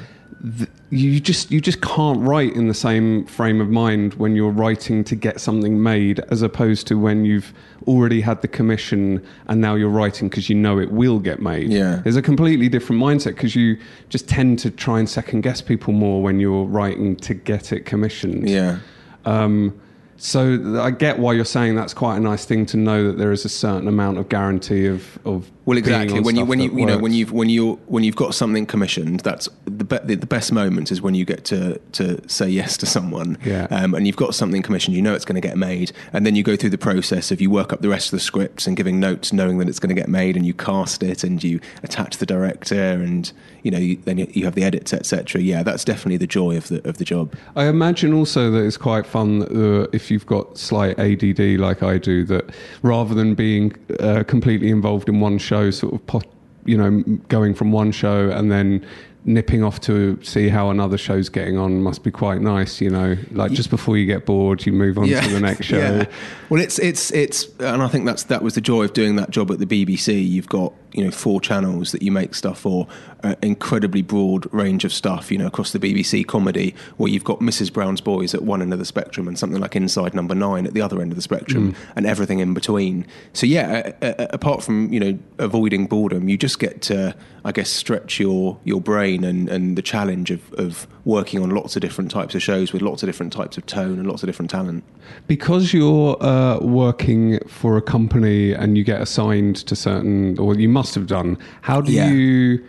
th- 0.58 0.69
you 0.93 1.19
just 1.19 1.49
you 1.51 1.60
just 1.60 1.82
can't 1.82 2.19
write 2.21 2.53
in 2.56 2.67
the 2.67 2.73
same 2.73 3.25
frame 3.25 3.60
of 3.60 3.69
mind 3.69 4.13
when 4.15 4.36
you're 4.36 4.51
writing 4.51 5.03
to 5.06 5.15
get 5.15 5.41
something 5.41 5.82
made 5.82 6.19
as 6.29 6.41
opposed 6.41 6.86
to 6.88 6.99
when 6.99 7.25
you've 7.25 7.51
already 7.88 8.21
had 8.21 8.41
the 8.41 8.47
commission 8.47 9.25
and 9.47 9.60
now 9.60 9.75
you're 9.75 9.89
writing 9.89 10.29
because 10.29 10.49
you 10.49 10.56
know 10.56 10.79
it 10.79 10.91
will 10.91 11.19
get 11.19 11.41
made 11.41 11.69
Yeah. 11.71 12.01
there's 12.03 12.15
a 12.15 12.21
completely 12.21 12.69
different 12.69 13.01
mindset 13.01 13.36
because 13.36 13.56
you 13.56 13.77
just 14.10 14.27
tend 14.27 14.60
to 14.60 14.69
try 14.69 14.99
and 14.99 15.10
second 15.10 15.41
guess 15.41 15.62
people 15.62 15.93
more 15.93 16.21
when 16.21 16.39
you're 16.39 16.65
writing 16.65 17.15
to 17.17 17.34
get 17.34 17.71
it 17.71 17.82
commissioned 17.86 18.47
yeah 18.49 18.77
um, 19.25 19.79
so 20.17 20.79
I 20.82 20.91
get 20.91 21.19
why 21.19 21.34
you're 21.34 21.43
saying 21.43 21.75
that's 21.75 21.93
quite 21.93 22.15
a 22.17 22.19
nice 22.19 22.45
thing 22.45 22.65
to 22.67 22.77
know 22.77 23.08
that 23.08 23.17
there 23.17 23.32
is 23.32 23.45
a 23.45 23.49
certain 23.49 23.88
amount 23.88 24.19
of 24.19 24.29
guarantee 24.29 24.86
of 24.86 25.17
of 25.25 25.49
Well, 25.65 25.77
exactly. 25.77 26.19
When 26.21 26.36
you 26.36 26.45
when 26.45 26.60
you 26.62 26.71
you 26.77 26.86
know 26.86 26.97
when 26.97 27.13
you've 27.13 27.32
when 27.34 27.49
you 27.49 27.79
when 27.88 28.03
you've 28.03 28.15
got 28.15 28.34
something 28.36 28.65
commissioned, 28.65 29.21
that's 29.21 29.49
the 29.84 30.00
be- 30.00 30.08
the, 30.08 30.15
the 30.15 30.28
best 30.28 30.52
moment 30.52 30.91
is 30.91 31.02
when 31.02 31.15
you 31.15 31.26
get 31.26 31.46
to 31.46 31.80
to 31.93 32.28
say 32.30 32.48
yes 32.48 32.78
to 32.78 32.86
someone. 32.86 33.38
Yeah. 33.43 33.67
Um, 33.69 33.93
and 33.93 34.08
you've 34.08 34.15
got 34.15 34.36
something 34.36 34.62
commissioned, 34.62 34.96
you 34.96 35.02
know 35.02 35.13
it's 35.13 35.26
going 35.26 35.39
to 35.41 35.48
get 35.48 35.58
made, 35.58 35.91
and 36.12 36.26
then 36.26 36.36
you 36.36 36.43
go 36.43 36.56
through 36.56 36.72
the 36.72 36.78
process 36.78 37.32
of 37.32 37.41
you 37.41 37.50
work 37.50 37.74
up 37.74 37.82
the 37.82 37.89
rest 37.89 38.08
of 38.08 38.12
the 38.12 38.19
scripts 38.19 38.67
and 38.67 38.78
giving 38.78 39.00
notes, 39.00 39.34
knowing 39.34 39.58
that 39.60 39.69
it's 39.69 39.80
going 39.80 39.93
to 39.93 40.00
get 40.00 40.10
made, 40.10 40.36
and 40.36 40.46
you 40.46 40.54
cast 40.54 41.04
it 41.04 41.24
and 41.24 41.43
you 41.43 41.60
attach 41.84 42.17
the 42.17 42.26
director, 42.26 42.76
and 42.76 43.32
you 43.63 43.72
know 43.72 43.78
you, 43.78 43.98
then 43.98 44.17
you, 44.17 44.28
you 44.32 44.46
have 44.46 44.56
the 44.56 44.63
edits, 44.63 44.93
etc. 44.93 45.41
Yeah, 45.41 45.63
that's 45.63 45.84
definitely 45.84 46.17
the 46.17 46.28
joy 46.28 46.58
of 46.58 46.67
the 46.69 46.88
of 46.88 46.98
the 46.98 47.06
job. 47.06 47.34
I 47.56 47.65
imagine 47.65 48.13
also 48.13 48.52
that 48.52 48.63
it's 48.63 48.78
quite 48.78 49.06
fun 49.06 49.39
that, 49.39 49.52
uh, 49.52 49.88
if 49.93 50.10
you've 50.10 50.26
got 50.26 50.58
slight 50.58 50.98
ADD 51.00 51.60
like 51.60 51.84
I 51.84 51.98
do, 51.98 52.24
that 52.26 52.54
rather 52.82 53.13
than 53.13 53.36
being 53.36 53.76
uh, 54.00 54.24
completely 54.24 54.69
involved 54.69 55.10
in 55.10 55.19
one 55.19 55.38
show, 55.38 55.72
sort 55.72 55.93
of, 55.93 56.06
pot, 56.06 56.26
you 56.65 56.78
know, 56.78 57.02
going 57.30 57.54
from 57.54 57.72
one 57.72 57.91
show 57.91 58.30
and 58.30 58.52
then 58.52 58.86
nipping 59.25 59.63
off 59.63 59.79
to 59.81 60.19
see 60.21 60.49
how 60.49 60.69
another 60.69 60.97
show's 60.97 61.29
getting 61.29 61.57
on 61.57 61.81
must 61.81 62.03
be 62.03 62.12
quite 62.12 62.41
nice, 62.41 62.81
you 62.81 62.89
know. 62.89 63.15
Like 63.31 63.51
just 63.51 63.69
before 63.69 63.97
you 63.97 64.05
get 64.05 64.25
bored, 64.25 64.65
you 64.65 64.73
move 64.73 64.97
on 64.97 65.07
to 65.07 65.27
the 65.29 65.39
next 65.39 65.65
show. 65.67 65.77
Yeah. 65.77 66.05
Well, 66.49 66.62
it's 66.62 66.79
it's 66.79 67.12
it's, 67.12 67.47
and 67.59 67.81
I 67.81 67.88
think 67.88 68.05
that's 68.05 68.23
that 68.23 68.43
was 68.43 68.55
the 68.55 68.62
joy 68.62 68.83
of 68.83 68.93
doing 68.93 69.15
that 69.15 69.29
job 69.29 69.51
at 69.51 69.59
the 69.59 69.65
BBC. 69.65 70.27
You've 70.27 70.49
got 70.49 70.73
you 70.93 71.03
know 71.03 71.12
four 71.12 71.41
channels 71.41 71.91
that 71.91 72.01
you 72.01 72.12
make 72.12 72.36
stuff 72.36 72.60
for, 72.60 72.88
uh, 73.23 73.36
incredibly 73.41 74.01
broad 74.01 74.51
range 74.53 74.86
of 74.86 74.93
stuff. 74.93 75.32
You 75.32 75.38
know 75.38 75.47
across 75.47 75.71
the 75.71 75.79
BBC 75.79 76.25
comedy, 76.25 76.75
where 76.97 77.12
you've 77.12 77.23
got 77.23 77.39
Mrs 77.39 77.71
Brown's 77.71 78.01
Boys 78.01 78.34
at 78.34 78.43
one 78.43 78.62
end 78.62 78.73
of 78.73 78.79
the 78.79 78.86
spectrum 78.86 79.27
and 79.27 79.38
something 79.38 79.62
like 79.62 79.75
Inside 79.75 80.13
Number 80.13 80.36
Nine 80.36 80.65
at 80.65 80.73
the 80.73 80.82
other 80.82 81.01
end 81.01 81.12
of 81.12 81.15
the 81.15 81.21
spectrum, 81.21 81.75
and 81.95 82.06
everything 82.06 82.39
in 82.39 82.53
between. 82.53 83.06
So 83.34 83.45
yeah, 83.45 83.91
uh, 84.01 84.06
uh, 84.06 84.27
apart 84.32 84.63
from 84.63 84.91
you 84.91 84.99
know 84.99 85.19
avoiding 85.39 85.88
boredom, 85.88 86.29
you 86.29 86.38
just 86.38 86.60
get 86.60 86.82
to 86.84 87.15
I 87.45 87.51
guess 87.51 87.69
stretch 87.69 88.19
your 88.19 88.60
your 88.63 88.82
brain 88.82 89.23
and 89.23 89.49
and 89.49 89.77
the 89.77 89.82
challenge 89.82 90.32
of 90.32 90.53
of 90.53 90.88
working 91.06 91.41
on 91.41 91.49
lots 91.49 91.75
of 91.75 91.82
different 91.82 92.10
types 92.12 92.34
of 92.34 92.41
shows 92.41 92.71
with 92.71 92.82
lots 92.82 93.03
of 93.03 93.08
different 93.08 93.34
types 93.34 93.58
of 93.58 93.65
tone 93.65 93.99
and 93.99 94.08
lots 94.08 94.23
of 94.23 94.27
different 94.27 94.49
talent. 94.49 94.84
Because 95.27 95.73
you're 95.73 96.21
uh, 96.23 96.60
working 96.60 97.39
for 97.47 97.75
a 97.75 97.82
company 97.82 98.53
and 98.53 98.77
you 98.77 98.84
get 98.84 99.01
assigned 99.01 99.58
to 99.67 99.75
certain, 99.75 100.38
or 100.39 100.56
you 100.56 100.69
must 100.69 100.83
have 100.96 101.08
done. 101.08 101.38
How 101.62 101.82
do 101.82 101.91
Yeah. 101.91 102.12
you? 102.12 102.63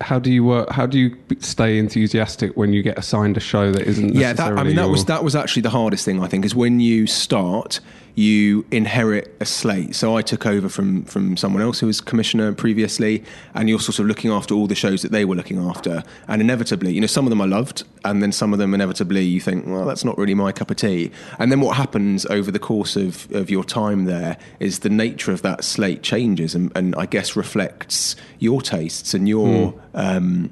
How 0.00 0.18
do 0.20 0.30
you 0.30 0.44
work? 0.44 0.70
How 0.70 0.86
do 0.86 0.96
you 0.98 1.16
stay 1.40 1.76
enthusiastic 1.78 2.56
when 2.56 2.72
you 2.72 2.82
get 2.82 2.96
assigned 2.98 3.36
a 3.36 3.40
show 3.40 3.72
that 3.72 3.82
isn't? 3.82 4.14
yeah 4.14 4.32
that, 4.32 4.52
i 4.52 4.62
mean 4.62 4.76
that 4.76 4.82
your- 4.82 4.90
was 4.90 5.04
that 5.06 5.24
was 5.24 5.34
actually 5.34 5.62
the 5.62 5.70
hardest 5.70 6.04
thing 6.04 6.22
i 6.22 6.28
think 6.28 6.44
is 6.44 6.54
when 6.54 6.78
you 6.80 7.06
start 7.06 7.80
you 8.18 8.66
inherit 8.72 9.32
a 9.38 9.44
slate 9.44 9.94
so 9.94 10.16
i 10.16 10.20
took 10.20 10.44
over 10.44 10.68
from 10.68 11.04
from 11.04 11.36
someone 11.36 11.62
else 11.62 11.78
who 11.78 11.86
was 11.86 12.00
commissioner 12.00 12.52
previously 12.52 13.22
and 13.54 13.68
you're 13.68 13.78
sort 13.78 14.00
of 14.00 14.06
looking 14.06 14.28
after 14.28 14.54
all 14.54 14.66
the 14.66 14.74
shows 14.74 15.02
that 15.02 15.12
they 15.12 15.24
were 15.24 15.36
looking 15.36 15.56
after 15.56 16.02
and 16.26 16.42
inevitably 16.42 16.92
you 16.92 17.00
know 17.00 17.06
some 17.06 17.24
of 17.24 17.30
them 17.30 17.40
i 17.40 17.44
loved 17.44 17.84
and 18.04 18.20
then 18.20 18.32
some 18.32 18.52
of 18.52 18.58
them 18.58 18.74
inevitably 18.74 19.22
you 19.22 19.40
think 19.40 19.64
well 19.68 19.84
that's 19.84 20.04
not 20.04 20.18
really 20.18 20.34
my 20.34 20.50
cup 20.50 20.68
of 20.68 20.76
tea 20.76 21.12
and 21.38 21.52
then 21.52 21.60
what 21.60 21.76
happens 21.76 22.26
over 22.26 22.50
the 22.50 22.58
course 22.58 22.96
of, 22.96 23.30
of 23.32 23.50
your 23.50 23.62
time 23.62 24.04
there 24.04 24.36
is 24.58 24.80
the 24.80 24.90
nature 24.90 25.30
of 25.30 25.42
that 25.42 25.62
slate 25.62 26.02
changes 26.02 26.56
and, 26.56 26.72
and 26.74 26.96
i 26.96 27.06
guess 27.06 27.36
reflects 27.36 28.16
your 28.40 28.60
tastes 28.60 29.14
and 29.14 29.28
your 29.28 29.72
um, 29.94 30.50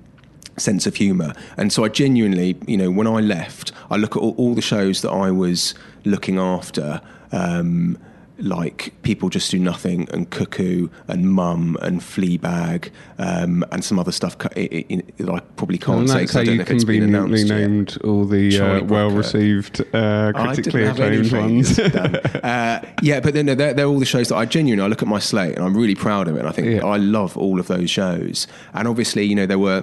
sense 0.56 0.86
of 0.86 0.96
humour. 0.96 1.34
And 1.56 1.72
so 1.72 1.84
I 1.84 1.88
genuinely, 1.88 2.56
you 2.66 2.76
know, 2.76 2.90
when 2.90 3.06
I 3.06 3.20
left, 3.20 3.72
I 3.90 3.96
look 3.96 4.16
at 4.16 4.22
all, 4.22 4.34
all 4.38 4.54
the 4.54 4.62
shows 4.62 5.02
that 5.02 5.10
I 5.10 5.30
was 5.30 5.74
looking 6.04 6.38
after. 6.38 7.00
Um, 7.32 7.98
like 8.38 8.92
people 9.02 9.30
just 9.30 9.50
do 9.50 9.58
nothing 9.58 10.06
and 10.12 10.28
cuckoo 10.28 10.88
and 11.08 11.32
mum 11.32 11.78
and 11.80 12.02
fleabag 12.02 12.90
um, 13.18 13.64
and 13.72 13.82
some 13.82 13.98
other 13.98 14.12
stuff 14.12 14.36
cu- 14.36 14.50
i- 14.54 14.84
i- 14.90 15.02
that 15.16 15.30
I 15.30 15.40
probably 15.56 15.78
can't 15.78 16.00
and 16.00 16.10
say 16.10 16.18
that's 16.18 16.32
how 16.34 16.40
don't 16.40 16.50
you 16.50 16.56
know 16.56 16.60
if 16.62 16.70
it's 16.70 16.84
been 16.84 17.00
conveniently 17.10 17.44
named 17.44 17.96
all 18.04 18.26
the 18.26 18.60
uh, 18.60 18.84
well-received, 18.84 19.80
uh, 19.94 20.32
critically 20.34 20.82
didn't 20.82 20.86
have 20.98 21.00
any 21.00 21.26
acclaimed 21.26 21.54
ones. 21.54 21.78
uh, 21.78 22.86
yeah, 23.00 23.20
but 23.20 23.32
then 23.32 23.46
they're, 23.46 23.72
they're 23.72 23.86
all 23.86 23.98
the 23.98 24.04
shows 24.04 24.28
that 24.28 24.36
I 24.36 24.44
genuinely 24.44 24.84
I 24.84 24.88
look 24.88 25.00
at 25.00 25.08
my 25.08 25.18
slate 25.18 25.54
and 25.56 25.64
I'm 25.64 25.74
really 25.74 25.94
proud 25.94 26.28
of 26.28 26.36
it. 26.36 26.40
And 26.40 26.48
I 26.48 26.52
think 26.52 26.68
Yeah. 26.68 26.84
I 26.84 26.98
love 26.98 27.38
all 27.38 27.58
of 27.58 27.68
those 27.68 27.88
shows. 27.88 28.46
And 28.74 28.86
obviously, 28.86 29.24
you 29.24 29.34
know, 29.34 29.46
there 29.46 29.58
were 29.58 29.82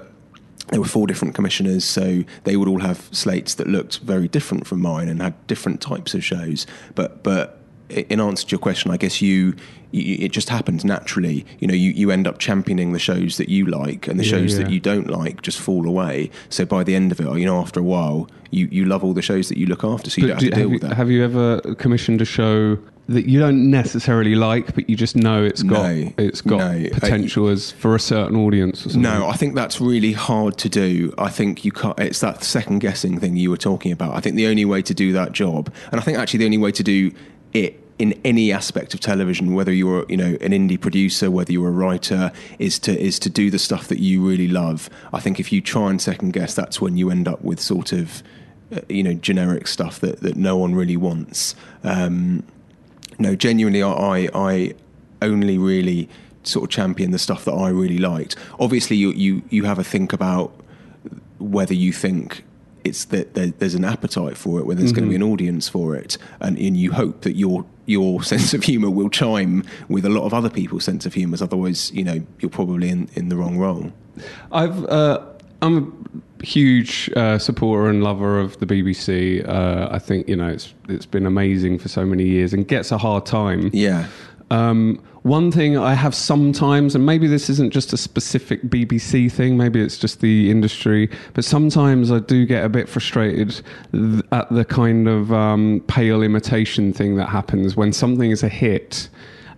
there 0.69 0.80
were 0.80 0.88
four 0.88 1.08
different 1.08 1.36
commissioners, 1.36 1.84
so 1.84 2.23
they 2.45 2.56
would 2.56 2.67
all 2.67 2.80
have 2.80 3.10
slates 3.12 3.56
that 3.56 3.67
looked 3.67 3.99
very 3.99 4.28
different 4.28 4.65
from 4.65 4.82
mine 4.82 5.10
and 5.10 5.21
had 5.21 5.47
different 5.47 5.82
types 5.82 6.13
of 6.13 6.23
shows. 6.23 6.65
But 6.95 7.23
but 7.23 7.62
in 7.89 8.19
answer 8.19 8.46
to 8.48 8.52
your 8.52 8.60
question, 8.60 8.91
I 8.91 8.98
guess 8.98 9.22
you. 9.22 9.56
you 9.91 10.17
it 10.26 10.32
just 10.32 10.50
happens 10.50 10.84
naturally, 10.84 11.46
you 11.60 11.67
know. 11.67 11.74
You, 11.74 11.91
you 11.91 12.12
end 12.12 12.28
up 12.28 12.39
championing 12.39 12.93
the 12.93 13.00
shows 13.00 13.38
that 13.38 13.50
you 13.50 13.65
like, 13.65 14.08
and 14.08 14.19
the 14.19 14.24
Yeah, 14.26 14.32
shows 14.32 14.54
yeah. 14.58 14.63
that 14.63 14.72
you 14.72 14.80
don't 14.80 15.08
like 15.10 15.41
just 15.41 15.60
fall 15.60 15.88
away. 15.88 16.32
So 16.50 16.65
by 16.65 16.84
the 16.84 16.96
end 16.96 17.12
of 17.12 17.19
it, 17.19 17.28
you 17.38 17.46
know, 17.46 17.60
after 17.60 17.80
a 17.80 17.84
while, 17.84 18.28
you, 18.52 18.67
you 18.72 18.86
love 18.86 19.04
all 19.04 19.13
the 19.13 19.22
shows 19.22 19.50
that 19.50 19.58
you 19.58 19.65
look 19.67 19.84
after, 19.84 20.10
so 20.10 20.22
you 20.22 20.28
But 20.28 20.39
don't 20.39 20.43
have 20.43 20.50
to 20.52 20.56
deal 20.56 20.60
have, 20.63 20.72
with 20.72 20.84
you, 20.84 20.89
that. 20.89 20.96
have 20.96 21.12
you 21.12 21.24
ever 21.24 21.60
commissioned 21.76 22.22
a 22.22 22.26
show 22.26 22.78
that 23.10 23.26
you 23.28 23.38
don't 23.38 23.69
necessarily 23.69 24.34
like, 24.34 24.74
but 24.76 24.89
you 24.89 24.96
just 24.96 25.15
know 25.15 25.43
it's 25.43 25.62
got 25.62 25.84
No, 25.91 26.13
it's 26.17 26.39
got 26.41 26.60
no. 26.60 26.89
potential 26.93 27.50
as 27.50 27.72
for 27.72 27.96
a 27.96 28.00
certain 28.00 28.38
audience? 28.38 28.86
Or 28.86 28.89
something? 28.91 29.02
No, 29.02 29.28
I 29.28 29.34
think 29.36 29.56
that's 29.56 29.82
really 29.82 30.13
hard 30.13 30.58
to 30.60 30.69
do. 30.69 31.13
I 31.17 31.30
think 31.30 31.65
you 31.65 31.72
can't. 31.72 32.00
It's 32.00 32.22
that 32.22 32.43
second 32.43 32.80
guessing 32.80 33.19
thing 33.19 33.36
you 33.36 33.50
were 33.50 33.58
talking 33.58 33.91
about. 33.91 34.16
I 34.16 34.22
think 34.22 34.38
the 34.38 34.47
only 34.47 34.66
way 34.66 34.82
to 34.84 34.93
do 34.93 35.12
that 35.14 35.34
job, 35.34 35.72
and 35.91 35.99
I 35.99 36.03
think 36.03 36.18
actually 36.18 36.39
the 36.39 36.45
only 36.45 36.57
way 36.57 36.72
to 36.72 36.82
do 36.84 37.12
it 37.53 37.82
in 38.04 38.20
any 38.26 38.51
aspect 38.51 38.93
of 38.93 38.99
television, 38.99 39.54
whether 39.54 39.72
you're 39.72 40.06
you 40.10 40.18
know 40.18 40.36
an 40.41 40.51
indie 40.51 40.80
producer, 40.80 41.32
whether 41.32 41.54
you're 41.54 41.70
a 41.70 41.72
writer, 41.72 42.34
is 42.60 42.78
to 42.80 42.91
is 42.99 43.18
to 43.18 43.30
do 43.30 43.49
the 43.49 43.58
stuff 43.58 43.88
that 43.88 43.99
you 43.99 44.22
really 44.22 44.49
love. 44.49 44.89
I 45.14 45.22
think 45.22 45.39
if 45.39 45.54
you 45.54 45.62
try 45.62 45.89
and 45.89 46.01
second 46.01 46.34
guess, 46.34 46.54
that's 46.54 46.82
when 46.82 46.97
you 46.97 47.10
end 47.10 47.30
up 47.30 47.41
with 47.41 47.62
sort 47.62 47.93
of 47.93 48.22
uh, 48.76 48.82
you 48.89 49.04
know 49.04 49.14
generic 49.14 49.68
stuff 49.68 50.01
that 50.01 50.20
that 50.20 50.36
no 50.36 50.58
one 50.58 50.76
really 50.76 50.97
wants. 50.97 51.56
Um, 51.86 52.43
no, 53.20 53.36
genuinely, 53.36 53.82
I 53.82 54.28
I 54.34 54.74
only 55.22 55.58
really 55.58 56.10
sort 56.43 56.66
of 56.66 56.70
champion 56.72 57.12
the 57.12 57.20
stuff 57.20 57.45
that 57.45 57.54
I 57.54 57.70
really 57.70 57.99
liked. 57.99 58.36
Obviously, 58.60 58.97
you 58.97 59.14
you 59.14 59.43
you 59.49 59.64
have 59.64 59.80
a 59.80 59.84
think 59.84 60.12
about 60.12 60.51
whether 61.39 61.74
you 61.74 61.93
think 61.93 62.43
it's 62.84 63.06
that 63.06 63.34
there's 63.34 63.76
an 63.76 63.86
appetite 63.86 64.36
for 64.36 64.60
it, 64.60 64.66
whether 64.66 64.80
there's 64.82 64.91
going 64.91 65.06
to 65.06 65.10
be 65.10 65.16
an 65.16 65.24
audience 65.24 65.70
for 65.70 65.95
it, 65.95 66.18
and, 66.41 66.58
and 66.58 66.76
you 66.76 66.91
hope 66.91 67.22
that 67.22 67.38
your 67.38 67.66
your 67.86 68.23
sense 68.34 68.53
of 68.53 68.63
humour 68.63 68.89
will 68.89 69.09
chime 69.09 69.63
with 69.89 70.05
a 70.05 70.09
lot 70.09 70.25
of 70.25 70.34
other 70.34 70.49
people's 70.49 70.84
sense 70.84 71.05
of 71.05 71.13
humour. 71.13 71.38
Otherwise, 71.41 71.91
you 71.91 72.03
know, 72.03 72.21
you're 72.39 72.49
probably 72.49 72.89
in, 72.89 73.09
in 73.13 73.29
the 73.29 73.36
wrong 73.36 73.57
role. 73.57 73.91
I've 74.51 74.86
uh, 74.86 75.21
I'm 75.61 76.21
a 76.41 76.45
huge 76.45 77.09
uh, 77.15 77.39
supporter 77.39 77.89
and 77.89 78.03
lover 78.03 78.39
of 78.39 78.59
the 78.59 78.65
BBC. 78.65 79.47
Uh, 79.47 79.88
I 79.91 79.99
think 79.99 80.27
you 80.27 80.36
know 80.36 80.49
it's 80.49 80.73
it's 80.89 81.05
been 81.05 81.25
amazing 81.25 81.79
for 81.79 81.88
so 81.88 82.05
many 82.05 82.25
years 82.25 82.53
and 82.53 82.67
gets 82.67 82.91
a 82.91 82.97
hard 82.97 83.25
time. 83.25 83.69
Yeah. 83.73 84.07
Um, 84.52 85.02
one 85.24 85.52
thing 85.52 85.78
I 85.78 85.94
have 85.94 86.14
sometimes, 86.14 86.96
and 86.96 87.06
maybe 87.06 87.28
this 87.28 87.50
isn't 87.50 87.72
just 87.72 87.94
a 87.94 87.98
specific 87.98 88.64
BBC 88.64 89.32
thing, 89.32 89.56
maybe 89.56 89.80
it's 89.82 89.98
just 89.98 90.20
the 90.20 90.52
industry, 90.52 91.10
but 91.34 91.46
sometimes 91.46 92.12
I 92.12 92.20
do 92.20 92.46
get 92.46 92.66
a 92.66 92.70
bit 92.70 92.89
frustrated 92.89 93.62
th- 93.94 94.22
at 94.34 94.50
the 94.52 94.66
kind 94.66 95.08
of 95.08 95.32
um, 95.32 95.82
pale 95.88 96.22
imitation 96.22 96.91
thing 96.91 97.16
that 97.16 97.30
happens 97.30 97.78
when 97.78 97.94
something 97.94 98.32
is 98.32 98.44
a 98.44 98.50
hit. 98.50 99.08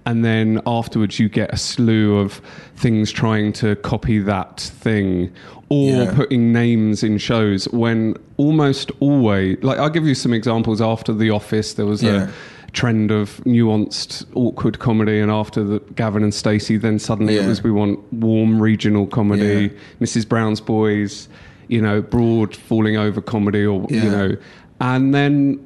And 0.08 0.24
then 0.24 0.62
afterwards, 0.68 1.20
you 1.20 1.30
get 1.30 1.52
a 1.52 1.58
slew 1.58 2.20
of 2.20 2.40
things 2.76 3.12
trying 3.12 3.52
to 3.54 3.76
copy 3.78 4.20
that 4.20 4.60
thing 4.60 5.34
or 5.70 6.04
Yeah. 6.04 6.14
putting 6.16 6.54
names 6.54 7.02
in 7.02 7.18
shows 7.18 7.66
when 7.70 8.16
almost 8.38 8.92
always, 9.00 9.58
like, 9.64 9.80
I'll 9.80 9.90
give 9.90 10.06
you 10.06 10.14
some 10.14 10.32
examples. 10.32 10.80
After 10.80 11.12
The 11.12 11.32
Office, 11.32 11.74
there 11.74 11.88
was 11.88 12.04
Yeah. 12.04 12.26
a 12.26 12.30
trend 12.76 13.10
of 13.10 13.38
nuanced, 13.46 14.26
awkward 14.36 14.78
comedy, 14.80 15.20
and 15.20 15.32
after 15.32 15.64
the 15.64 15.80
Gavin 15.96 16.22
and 16.24 16.34
Stacey, 16.34 16.78
then 16.78 17.00
suddenly 17.00 17.38
it 17.38 17.48
was 17.48 17.64
we 17.64 17.72
want 17.72 17.98
warm 18.14 18.62
regional 18.62 19.08
comedy, 19.08 19.72
Mrs. 20.02 20.28
Brown's 20.28 20.62
Boys, 20.62 21.28
you 21.70 21.82
know, 21.82 22.02
broad 22.02 22.56
falling 22.56 22.98
over 22.98 23.22
comedy, 23.22 23.66
or 23.66 23.88
you 23.90 24.10
know, 24.10 24.38
and 24.80 25.14
then. 25.16 25.60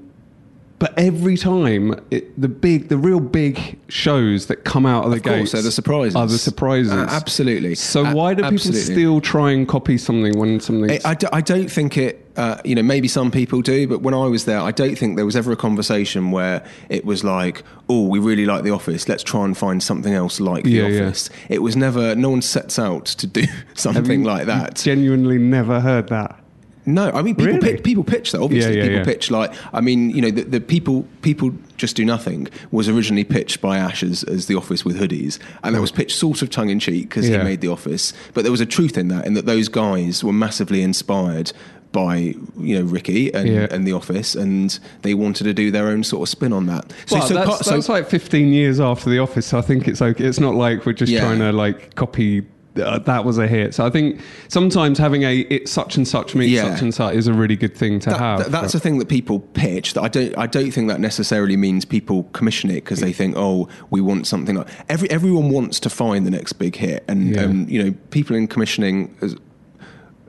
But 0.77 0.97
every 0.97 1.35
time, 1.35 1.99
it, 2.09 2.39
the 2.39 2.47
big, 2.47 2.87
the 2.87 2.95
real 2.97 3.19
big 3.19 3.77
shows 3.89 4.45
that 4.45 4.63
come 4.63 4.85
out 4.85 5.03
of 5.03 5.11
the 5.11 5.19
gates 5.19 5.51
they're 5.51 5.61
the 5.61 5.73
surprises. 5.73 6.15
Are 6.15 6.25
the 6.25 6.37
surprises? 6.37 6.93
Uh, 6.93 7.05
absolutely. 7.09 7.75
So 7.75 8.05
A- 8.05 8.15
why 8.15 8.33
do 8.33 8.43
people 8.43 8.71
still 8.71 9.19
try 9.19 9.51
and 9.51 9.67
copy 9.67 9.97
something 9.97 10.39
when 10.39 10.61
something? 10.61 10.89
I, 10.89 10.99
I 11.03 11.13
d- 11.15 11.27
I 11.33 11.41
don't 11.41 11.69
think 11.69 11.97
it, 11.97 12.28
uh, 12.39 12.61
you 12.63 12.73
know, 12.73 12.81
maybe 12.81 13.07
some 13.07 13.31
people 13.31 13.61
do, 13.61 13.85
but 13.87 14.01
when 14.01 14.13
I 14.13 14.25
was 14.27 14.45
there, 14.45 14.59
I 14.61 14.71
don't 14.71 14.95
think 14.97 15.17
there 15.17 15.25
was 15.25 15.35
ever 15.35 15.51
a 15.51 15.57
conversation 15.57 16.31
where 16.31 16.65
it 16.87 17.03
was 17.03 17.23
like, 17.23 17.63
oh, 17.89 18.07
we 18.07 18.17
really 18.19 18.45
like 18.45 18.63
The 18.63 18.71
Office, 18.71 19.09
let's 19.09 19.23
try 19.23 19.43
and 19.43 19.57
find 19.57 19.83
something 19.83 20.13
else 20.13 20.39
like 20.39 20.63
The 20.63 20.71
Yeah, 20.71 20.87
yeah. 20.87 21.05
Office. 21.07 21.29
It 21.49 21.61
was 21.61 21.75
never, 21.75 22.15
no 22.15 22.29
one 22.29 22.41
sets 22.41 22.79
out 22.79 23.05
to 23.07 23.27
do 23.27 23.43
something 23.75 24.23
like 24.23 24.45
that. 24.45 24.75
Genuinely 24.75 25.37
never 25.37 25.81
heard 25.81 26.07
that. 26.07 26.37
No, 26.85 27.11
I 27.11 27.21
mean 27.21 27.35
people 27.35 27.53
Really? 27.53 27.73
pitch, 27.73 27.83
people 27.83 28.03
pitch 28.03 28.31
that. 28.31 28.41
Obviously, 28.41 28.71
Yeah, 28.77 28.77
yeah, 28.77 28.83
people 28.89 28.97
yeah. 28.99 29.03
pitch 29.03 29.29
like 29.29 29.53
I 29.73 29.81
mean, 29.81 30.09
you 30.09 30.21
know, 30.23 30.31
the, 30.31 30.41
the 30.43 30.61
people 30.61 31.05
people 31.21 31.51
just 31.77 31.95
do 31.95 32.03
nothing 32.03 32.47
was 32.71 32.89
originally 32.89 33.25
pitched 33.25 33.61
by 33.61 33.77
Ash 33.77 34.01
as, 34.01 34.23
as 34.23 34.47
the 34.47 34.55
Office 34.55 34.83
with 34.85 34.99
hoodies, 34.99 35.37
and 35.63 35.75
that 35.75 35.81
was 35.81 35.91
pitched 35.91 36.17
sort 36.17 36.41
of 36.41 36.49
tongue 36.49 36.69
in 36.69 36.79
cheek 36.79 37.09
because 37.09 37.27
he 37.27 37.37
made 37.37 37.61
the 37.61 37.67
Office, 37.67 38.13
but 38.33 38.41
there 38.43 38.51
was 38.51 38.61
a 38.61 38.65
truth 38.65 38.97
in 38.97 39.09
that, 39.09 39.27
in 39.27 39.33
that 39.35 39.45
those 39.45 39.67
guys 39.67 40.23
were 40.23 40.33
massively 40.33 40.81
inspired 40.81 41.51
by 41.91 42.17
you 42.59 42.79
know 42.79 42.83
Ricky 42.83 43.33
and, 43.33 43.47
Yeah. 43.49 43.67
and 43.71 43.85
the 43.87 43.93
Office, 43.93 44.35
and 44.35 44.77
they 45.01 45.13
wanted 45.13 45.45
to 45.45 45.53
do 45.53 45.71
their 45.71 45.87
own 45.87 46.03
sort 46.03 46.21
of 46.23 46.29
spin 46.29 46.53
on 46.53 46.65
that. 46.67 46.93
well, 47.11 47.27
that's, 47.27 47.45
part- 47.47 47.65
so- 47.65 47.71
that's 47.71 47.89
like 47.89 48.07
15 48.09 48.53
years 48.53 48.79
after 48.79 49.09
The 49.09 49.19
Office. 49.19 49.47
So 49.47 49.57
I 49.57 49.61
think 49.61 49.87
it's 49.87 50.01
okay. 50.01 50.23
It's 50.23 50.39
not 50.39 50.55
like 50.55 50.85
we're 50.85 50.93
just 50.93 51.11
Yeah. 51.11 51.21
trying 51.21 51.39
to 51.39 51.51
like 51.51 51.95
copy. 51.95 52.45
Uh, 52.79 52.99
that 52.99 53.25
was 53.25 53.37
a 53.39 53.47
hit. 53.47 53.73
So 53.73 53.85
I 53.85 53.89
think 53.89 54.21
sometimes 54.47 54.99
having 54.99 55.23
a 55.23 55.39
it 55.39 55.67
such 55.67 55.97
and 55.97 56.07
such 56.07 56.35
meets 56.35 56.51
Yeah. 56.51 56.71
such 56.71 56.81
and 56.83 56.93
such 56.93 57.15
is 57.15 57.27
a 57.27 57.33
really 57.33 57.55
good 57.57 57.75
thing 57.75 57.99
to 58.01 58.11
That- 58.11 58.19
have. 58.19 58.39
that- 58.39 58.51
that's 58.51 58.65
but- 58.67 58.71
the 58.73 58.79
thing 58.79 58.99
that 58.99 59.09
people 59.09 59.39
pitch. 59.39 59.95
That 59.95 60.03
I 60.03 60.07
don't. 60.07 60.37
I 60.37 60.45
don't 60.45 60.69
think 60.71 60.87
that 60.87 61.01
necessarily 61.01 61.57
means 61.57 61.83
people 61.83 62.23
commission 62.31 62.69
it 62.69 62.75
because 62.85 62.99
they 62.99 63.11
think, 63.11 63.33
oh, 63.35 63.67
we 63.89 63.99
want 63.99 64.27
something 64.27 64.55
like 64.55 64.67
every 64.87 65.09
everyone 65.09 65.49
wants 65.49 65.79
to 65.81 65.89
find 65.89 66.25
the 66.27 66.31
next 66.31 66.53
big 66.53 66.75
hit, 66.75 67.03
and 67.07 67.35
um, 67.37 67.65
you 67.67 67.83
know, 67.83 67.93
people 68.11 68.35
in 68.35 68.47
commissioning. 68.47 69.13
As, 69.21 69.35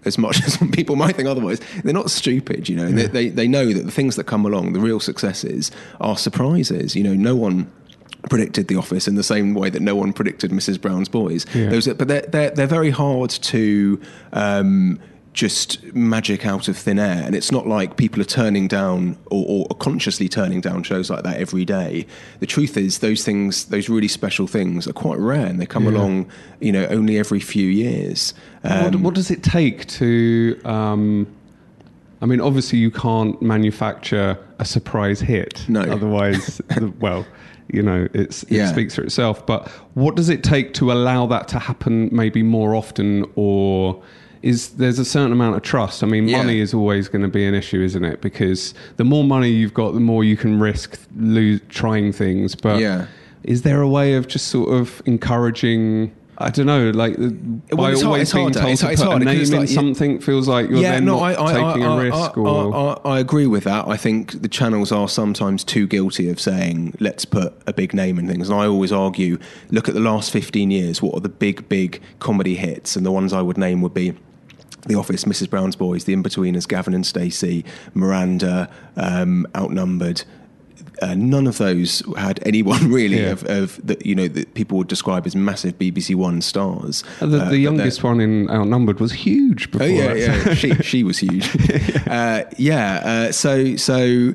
as 0.04 0.18
much 0.18 0.42
as 0.44 0.54
some 0.54 0.70
people 0.70 0.96
might 0.96 1.16
think 1.16 1.28
otherwise, 1.28 1.60
they're 1.84 1.92
not 1.94 2.10
stupid. 2.10 2.68
You 2.68 2.76
know, 2.76 2.90
they, 2.90 3.06
they 3.06 3.28
they 3.28 3.48
know 3.48 3.72
that 3.72 3.84
the 3.84 3.92
things 3.92 4.16
that 4.16 4.24
come 4.24 4.44
along, 4.44 4.72
the 4.72 4.80
real 4.80 5.00
successes, 5.00 5.70
are 6.00 6.16
surprises. 6.16 6.96
You 6.96 7.04
know, 7.04 7.14
no 7.14 7.36
one 7.36 7.70
predicted 8.28 8.68
The 8.68 8.76
Office 8.76 9.08
in 9.08 9.14
the 9.14 9.22
same 9.22 9.54
way 9.54 9.70
that 9.70 9.80
no 9.80 9.96
one 9.96 10.12
predicted 10.12 10.50
Mrs. 10.50 10.80
Brown's 10.80 11.08
Boys. 11.08 11.46
Yeah. 11.54 11.70
Those, 11.70 11.86
but 11.88 12.08
they're, 12.08 12.22
they're 12.22 12.50
they're 12.50 12.66
very 12.66 12.90
hard 12.90 13.30
to. 13.30 14.00
Um, 14.32 15.00
just 15.32 15.82
magic 15.94 16.44
out 16.44 16.66
of 16.66 16.76
thin 16.76 16.98
air, 16.98 17.22
and 17.24 17.34
it's 17.36 17.52
not 17.52 17.66
like 17.66 17.96
people 17.96 18.20
are 18.20 18.24
turning 18.24 18.66
down 18.66 19.16
or, 19.30 19.64
or 19.70 19.76
consciously 19.76 20.28
turning 20.28 20.60
down 20.60 20.82
shows 20.82 21.08
like 21.08 21.22
that 21.22 21.36
every 21.38 21.64
day. 21.64 22.04
The 22.40 22.46
truth 22.46 22.76
is, 22.76 22.98
those 22.98 23.24
things, 23.24 23.66
those 23.66 23.88
really 23.88 24.08
special 24.08 24.46
things, 24.48 24.88
are 24.88 24.92
quite 24.92 25.18
rare, 25.18 25.46
and 25.46 25.60
they 25.60 25.66
come 25.66 25.84
Yeah. 25.84 25.90
along, 25.92 26.26
you 26.60 26.72
know, 26.72 26.84
only 26.86 27.18
every 27.18 27.38
few 27.40 27.68
years. 27.68 28.34
what, 28.62 28.94
Um, 28.94 29.02
what 29.04 29.14
does 29.14 29.30
it 29.30 29.42
take 29.42 29.86
to? 29.86 30.60
Um, 30.64 31.26
I 32.22 32.26
mean, 32.26 32.40
obviously, 32.40 32.78
you 32.80 32.90
can't 32.90 33.40
manufacture 33.40 34.36
a 34.58 34.64
surprise 34.64 35.20
hit. 35.20 35.64
No. 35.68 35.80
Otherwise, 35.82 36.60
well, 37.00 37.24
you 37.72 37.82
know, 37.82 38.08
it's, 38.12 38.42
it 38.42 38.50
Yeah. 38.56 38.66
speaks 38.72 38.96
for 38.96 39.02
itself. 39.02 39.46
But 39.46 39.68
what 39.94 40.16
does 40.16 40.28
it 40.28 40.42
take 40.42 40.74
to 40.74 40.90
allow 40.92 41.24
that 41.26 41.48
to 41.48 41.58
happen 41.60 42.08
maybe 42.12 42.42
more 42.42 42.74
often 42.74 43.24
or. 43.36 44.02
Is 44.42 44.70
there's 44.70 44.98
a 44.98 45.04
certain 45.04 45.32
amount 45.32 45.56
of 45.56 45.62
trust? 45.62 46.02
I 46.02 46.06
mean, 46.06 46.26
Yeah. 46.26 46.38
money 46.38 46.60
is 46.60 46.72
always 46.72 47.08
going 47.08 47.22
to 47.22 47.28
be 47.28 47.44
an 47.46 47.54
issue, 47.54 47.82
isn't 47.82 48.04
it? 48.04 48.22
Because 48.22 48.72
the 48.96 49.04
more 49.04 49.22
money 49.24 49.50
you've 49.50 49.74
got, 49.74 49.92
the 49.92 50.00
more 50.00 50.24
you 50.24 50.36
can 50.36 50.58
risk 50.58 50.98
lose, 51.18 51.60
trying 51.68 52.12
things. 52.12 52.54
But 52.54 52.80
Yeah. 52.80 53.04
is 53.44 53.62
there 53.62 53.82
a 53.82 53.88
way 53.88 54.14
of 54.14 54.28
just 54.28 54.48
sort 54.48 54.70
of 54.72 55.02
encouraging? 55.06 56.12
I 56.42 56.48
don't 56.48 56.64
know, 56.64 56.88
like 56.88 57.18
by 57.18 57.26
Well, 57.76 57.90
it's 57.90 58.00
hard- 58.00 58.06
always 58.06 58.22
it's 58.22 58.32
being 58.32 58.44
hard, 58.44 58.54
told 58.54 58.64
it's- 58.64 58.80
to 58.80 58.90
it's 58.92 59.02
put 59.02 59.08
hard 59.10 59.20
a 59.20 59.24
name 59.26 59.40
it's 59.42 59.50
in 59.50 59.58
like 59.58 59.68
you- 59.68 59.74
something 59.74 60.20
feels 60.20 60.48
like 60.48 60.70
you're 60.70 60.80
then 60.80 61.04
not 61.04 61.36
taking 61.36 61.82
a 61.82 61.96
risk. 61.98 62.16
I, 62.16 62.40
or 62.40 62.74
I, 62.74 63.10
I, 63.10 63.16
I 63.16 63.18
agree 63.20 63.46
with 63.46 63.64
that. 63.64 63.86
I 63.86 63.98
think 63.98 64.40
the 64.40 64.48
channels 64.48 64.90
are 64.90 65.06
sometimes 65.06 65.64
too 65.64 65.86
guilty 65.86 66.30
of 66.30 66.40
saying, 66.40 66.94
let's 66.98 67.26
put 67.26 67.52
a 67.66 67.74
big 67.74 67.92
name 67.92 68.18
in 68.18 68.26
things. 68.26 68.48
And 68.48 68.58
I 68.58 68.64
always 68.66 68.90
argue, 68.90 69.36
look 69.70 69.86
at 69.86 69.92
the 69.94 70.00
last 70.00 70.30
15 70.30 70.70
years, 70.70 71.02
what 71.02 71.14
are 71.14 71.20
the 71.20 71.28
big, 71.28 71.68
big 71.68 72.00
comedy 72.20 72.54
hits? 72.54 72.96
And 72.96 73.04
the 73.04 73.12
ones 73.12 73.34
I 73.34 73.42
would 73.42 73.58
name 73.58 73.82
would 73.82 73.92
be. 73.92 74.14
The 74.86 74.94
Office, 74.94 75.24
Mrs. 75.24 75.50
Brown's 75.50 75.76
Boys, 75.76 76.04
The 76.04 76.12
In-Betweeners, 76.12 76.66
Gavin 76.66 76.94
and 76.94 77.04
Stacey, 77.06 77.64
Miranda, 77.94 78.68
um, 78.96 79.46
Outnumbered. 79.54 80.22
Uh, 81.02 81.14
none 81.14 81.46
of 81.46 81.56
those 81.58 82.02
had 82.18 82.40
anyone 82.46 82.90
really 82.92 83.20
Yeah. 83.20 83.30
of, 83.30 83.44
of 83.44 83.80
that 83.86 84.04
you 84.04 84.14
know 84.14 84.28
that 84.28 84.52
people 84.54 84.76
would 84.78 84.88
describe 84.88 85.26
as 85.26 85.34
massive 85.34 85.78
BBC 85.78 86.14
One 86.14 86.42
stars. 86.42 87.02
the, 87.20 87.24
Uh, 87.24 87.28
the 87.28 87.36
they're- 87.38 87.54
youngest 87.54 88.02
one 88.02 88.20
in 88.20 88.50
Outnumbered 88.50 89.00
was 89.00 89.12
huge 89.12 89.70
before. 89.70 89.86
Oh 89.86 89.90
yeah, 89.90 90.14
yeah. 90.14 90.52
she 90.54 90.74
she 90.82 91.02
was 91.04 91.18
huge. 91.18 91.48
uh, 92.06 92.44
yeah. 92.58 93.00
Uh, 93.04 93.32
so 93.32 93.76
so 93.76 94.34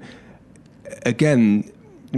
again. 1.05 1.71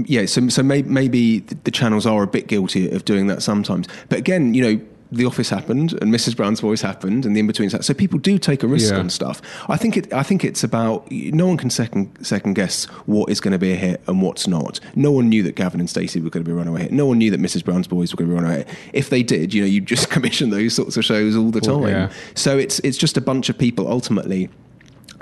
Yeah, 0.05 0.27
so 0.27 0.47
so 0.49 0.61
may, 0.61 0.83
maybe 0.83 1.39
the 1.39 1.71
channels 1.71 2.05
are 2.05 2.21
a 2.21 2.27
bit 2.27 2.47
guilty 2.47 2.89
of 2.91 3.03
doing 3.03 3.27
that 3.27 3.41
sometimes. 3.41 3.87
But 4.09 4.19
again, 4.19 4.53
you 4.53 4.61
know, 4.61 4.81
The 5.11 5.25
Office 5.25 5.49
happened, 5.49 5.93
and 6.01 6.13
Mrs. 6.13 6.35
Brown's 6.35 6.59
Boys 6.61 6.81
happened, 6.81 7.25
and 7.25 7.35
the 7.35 7.39
in 7.39 7.47
between. 7.47 7.69
Stuff. 7.69 7.83
So 7.85 7.93
people 7.93 8.19
do 8.19 8.37
take 8.37 8.63
a 8.63 8.67
risk 8.67 8.91
Yeah. 8.93 8.99
on 8.99 9.09
stuff. 9.09 9.41
I 9.69 9.77
think 9.77 9.95
it. 9.97 10.11
I 10.13 10.23
think 10.23 10.43
it's 10.43 10.63
about 10.63 11.09
no 11.11 11.47
one 11.47 11.57
can 11.57 11.69
second 11.69 12.09
second 12.21 12.53
guess 12.55 12.85
what 13.05 13.29
is 13.29 13.39
going 13.39 13.53
to 13.53 13.57
be 13.57 13.71
a 13.71 13.75
hit 13.75 14.01
and 14.07 14.21
what's 14.21 14.47
not. 14.47 14.79
No 14.95 15.11
one 15.11 15.29
knew 15.29 15.43
that 15.43 15.55
Gavin 15.55 15.79
and 15.79 15.89
Stacey 15.89 16.19
were 16.19 16.29
going 16.29 16.43
to 16.43 16.49
be 16.49 16.51
a 16.53 16.55
runaway 16.55 16.83
hit. 16.83 16.91
No 16.91 17.05
one 17.05 17.17
knew 17.19 17.31
that 17.31 17.39
Mrs. 17.39 17.63
Brown's 17.63 17.87
Boys 17.87 18.11
were 18.13 18.17
going 18.17 18.29
to 18.29 18.35
be 18.35 18.39
a 18.39 18.41
runaway 18.41 18.57
hit. 18.65 18.67
If 18.93 19.09
they 19.09 19.23
did, 19.23 19.53
you 19.53 19.61
know, 19.61 19.67
you 19.67 19.81
just 19.81 20.09
commission 20.15 20.49
those 20.49 20.73
sorts 20.73 20.97
of 20.97 21.05
shows 21.05 21.35
all 21.35 21.51
the 21.51 21.61
Well, 21.65 21.79
time. 21.81 21.89
yeah. 21.89 22.09
So 22.35 22.57
it's 22.57 22.79
it's 22.79 22.97
just 22.97 23.15
a 23.17 23.21
bunch 23.21 23.49
of 23.49 23.57
people 23.57 23.87
ultimately 23.87 24.49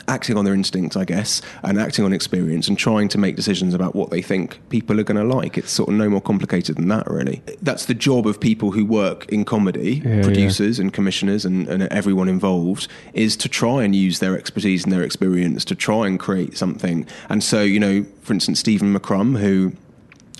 acting 0.07 0.37
on 0.37 0.45
their 0.45 0.53
instincts, 0.53 0.95
I 0.95 1.05
guess, 1.05 1.41
and 1.63 1.79
acting 1.79 2.05
on 2.05 2.13
experience 2.13 2.67
and 2.67 2.77
trying 2.77 3.07
to 3.09 3.17
make 3.17 3.35
decisions 3.35 3.73
about 3.73 3.95
what 3.95 4.09
they 4.09 4.21
think 4.21 4.59
people 4.69 4.99
are 4.99 5.03
going 5.03 5.17
to 5.17 5.35
like. 5.35 5.57
It's 5.57 5.71
sort 5.71 5.89
of 5.89 5.95
no 5.95 6.09
more 6.09 6.21
complicated 6.21 6.75
than 6.75 6.87
that, 6.89 7.09
really. 7.09 7.41
That's 7.61 7.85
the 7.85 7.93
job 7.93 8.27
of 8.27 8.39
people 8.39 8.71
who 8.71 8.85
work 8.85 9.25
in 9.29 9.45
comedy, 9.45 10.01
Yeah, 10.05 10.21
producers 10.21 10.79
and 10.79 10.93
commissioners 10.93 11.45
and, 11.45 11.67
and 11.67 11.83
everyone 11.83 12.29
involved, 12.29 12.87
is 13.13 13.35
to 13.37 13.49
try 13.49 13.83
and 13.83 13.95
use 13.95 14.19
their 14.19 14.37
expertise 14.37 14.83
and 14.83 14.93
their 14.93 15.03
experience 15.03 15.65
to 15.65 15.75
try 15.75 16.07
and 16.07 16.19
create 16.19 16.57
something. 16.57 17.07
And 17.29 17.43
so, 17.43 17.61
you 17.61 17.79
know, 17.79 18.05
for 18.21 18.33
instance, 18.33 18.59
Stephen 18.59 18.93
McCrum, 18.93 19.39
who 19.39 19.73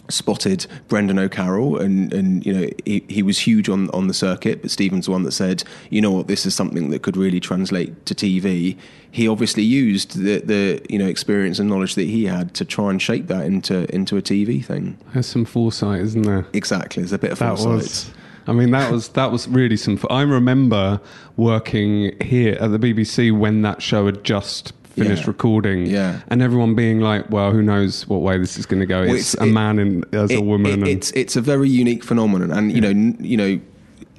spotted 0.09 0.67
Brendan 0.87 1.19
O'Carroll, 1.19 1.77
and 1.77 2.13
and 2.13 2.45
you 2.45 2.53
know 2.53 2.69
he, 2.85 3.03
he 3.07 3.23
was 3.23 3.39
huge 3.39 3.69
on 3.69 3.89
on 3.91 4.07
the 4.07 4.13
circuit. 4.13 4.61
But 4.61 4.71
Stephen's 4.71 5.05
the 5.05 5.11
one 5.11 5.23
that 5.23 5.31
said, 5.31 5.63
you 5.89 6.01
know 6.01 6.11
what, 6.11 6.27
this 6.27 6.45
is 6.45 6.55
something 6.55 6.89
that 6.91 7.01
could 7.01 7.17
really 7.17 7.39
translate 7.39 8.05
to 8.05 8.15
TV. 8.15 8.77
He 9.11 9.27
obviously 9.27 9.63
used 9.63 10.17
the 10.17 10.39
the 10.39 10.81
you 10.89 10.99
know 10.99 11.07
experience 11.07 11.59
and 11.59 11.69
knowledge 11.69 11.95
that 11.95 12.03
he 12.07 12.25
had 12.25 12.53
to 12.55 12.65
try 12.65 12.89
and 12.89 13.01
shape 13.01 13.27
that 13.27 13.45
into 13.45 13.93
into 13.93 14.17
a 14.17 14.21
TV 14.21 14.63
thing. 14.63 14.97
There's 15.13 15.27
some 15.27 15.45
foresight, 15.45 16.01
isn't 16.01 16.23
there? 16.23 16.45
Exactly, 16.53 17.01
there's 17.03 17.13
a 17.13 17.17
bit 17.19 17.31
of 17.31 17.39
That 17.39 17.57
foresight. 17.57 17.73
was. 17.75 18.11
I 18.47 18.53
mean, 18.53 18.69
that 18.71 18.91
was 18.91 19.09
that 19.09 19.31
was 19.31 19.47
really 19.47 19.77
some. 19.77 19.99
I 20.09 20.21
remember 20.21 21.01
working 21.35 22.15
here 22.21 22.55
at 22.61 22.69
the 22.71 22.77
BBC 22.77 23.35
when 23.35 23.63
that 23.63 23.81
show 23.81 24.05
had 24.05 24.23
just 24.23 24.71
finished 24.95 25.23
Yeah. 25.23 25.27
recording, 25.27 25.85
Yeah. 25.85 26.19
and 26.29 26.41
everyone 26.41 26.75
being 26.75 26.99
like, 27.01 27.29
"Well, 27.31 27.51
who 27.51 27.61
knows 27.61 28.07
what 28.07 28.21
way 28.21 28.37
this 28.37 28.57
is 28.57 28.65
going 28.65 28.79
to 28.79 28.85
go? 28.85 29.01
Well, 29.05 29.15
it's, 29.15 29.33
it's- 29.33 29.45
a 29.45 29.49
it- 29.49 29.53
man 29.53 29.79
in, 29.79 30.03
as 30.13 30.31
a 30.31 30.41
woman." 30.41 30.71
it- 30.71 30.73
and, 30.75 30.87
it's 30.87 31.11
it's 31.11 31.35
a 31.35 31.41
very 31.41 31.69
unique 31.69 32.03
phenomenon, 32.03 32.51
and 32.51 32.71
you 32.71 32.81
know 32.81 32.89
n- 32.89 33.17
you 33.19 33.37
know. 33.37 33.59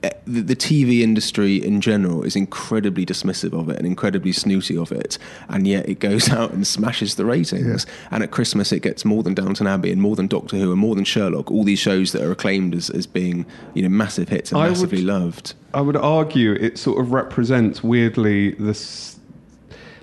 eh, 0.02 0.10
The, 0.26 0.42
the 0.42 0.56
TV 0.56 1.00
industry 1.02 1.56
in 1.56 1.80
general 1.80 2.22
is 2.22 2.36
incredibly 2.36 3.06
dismissive 3.06 3.52
of 3.58 3.68
it 3.70 3.78
and 3.78 3.86
incredibly 3.86 4.32
snooty 4.32 4.76
of 4.76 4.92
it, 4.92 5.16
and 5.48 5.66
yet 5.66 5.88
it 5.88 6.00
goes 6.00 6.28
out 6.38 6.52
and 6.52 6.66
smashes 6.66 7.14
the 7.14 7.24
ratings. 7.24 7.86
And 8.10 8.22
at 8.22 8.30
Christmas, 8.30 8.72
it 8.72 8.82
gets 8.82 9.04
more 9.04 9.22
than 9.22 9.34
Downton 9.34 9.66
Abbey 9.66 9.90
and 9.92 10.02
more 10.02 10.14
than 10.16 10.26
Doctor 10.26 10.56
Who 10.58 10.70
and 10.72 10.80
more 10.80 10.94
than 10.94 11.04
Sherlock. 11.04 11.50
All 11.50 11.64
these 11.64 11.78
shows 11.78 12.12
that 12.12 12.22
are 12.22 12.30
acclaimed 12.32 12.74
as, 12.74 12.90
as 12.90 13.06
being 13.06 13.46
you 13.74 13.82
know 13.82 13.88
massive 13.88 14.28
hits 14.28 14.52
and 14.52 14.60
I 14.60 14.64
would- 14.64 14.70
massively 14.72 15.02
loved. 15.02 15.54
I 15.72 15.80
would 15.80 15.96
argue 15.96 16.52
it 16.52 16.76
sort 16.78 16.98
of 17.00 17.12
represents 17.12 17.82
weirdly 17.82 18.50
this. 18.58 19.15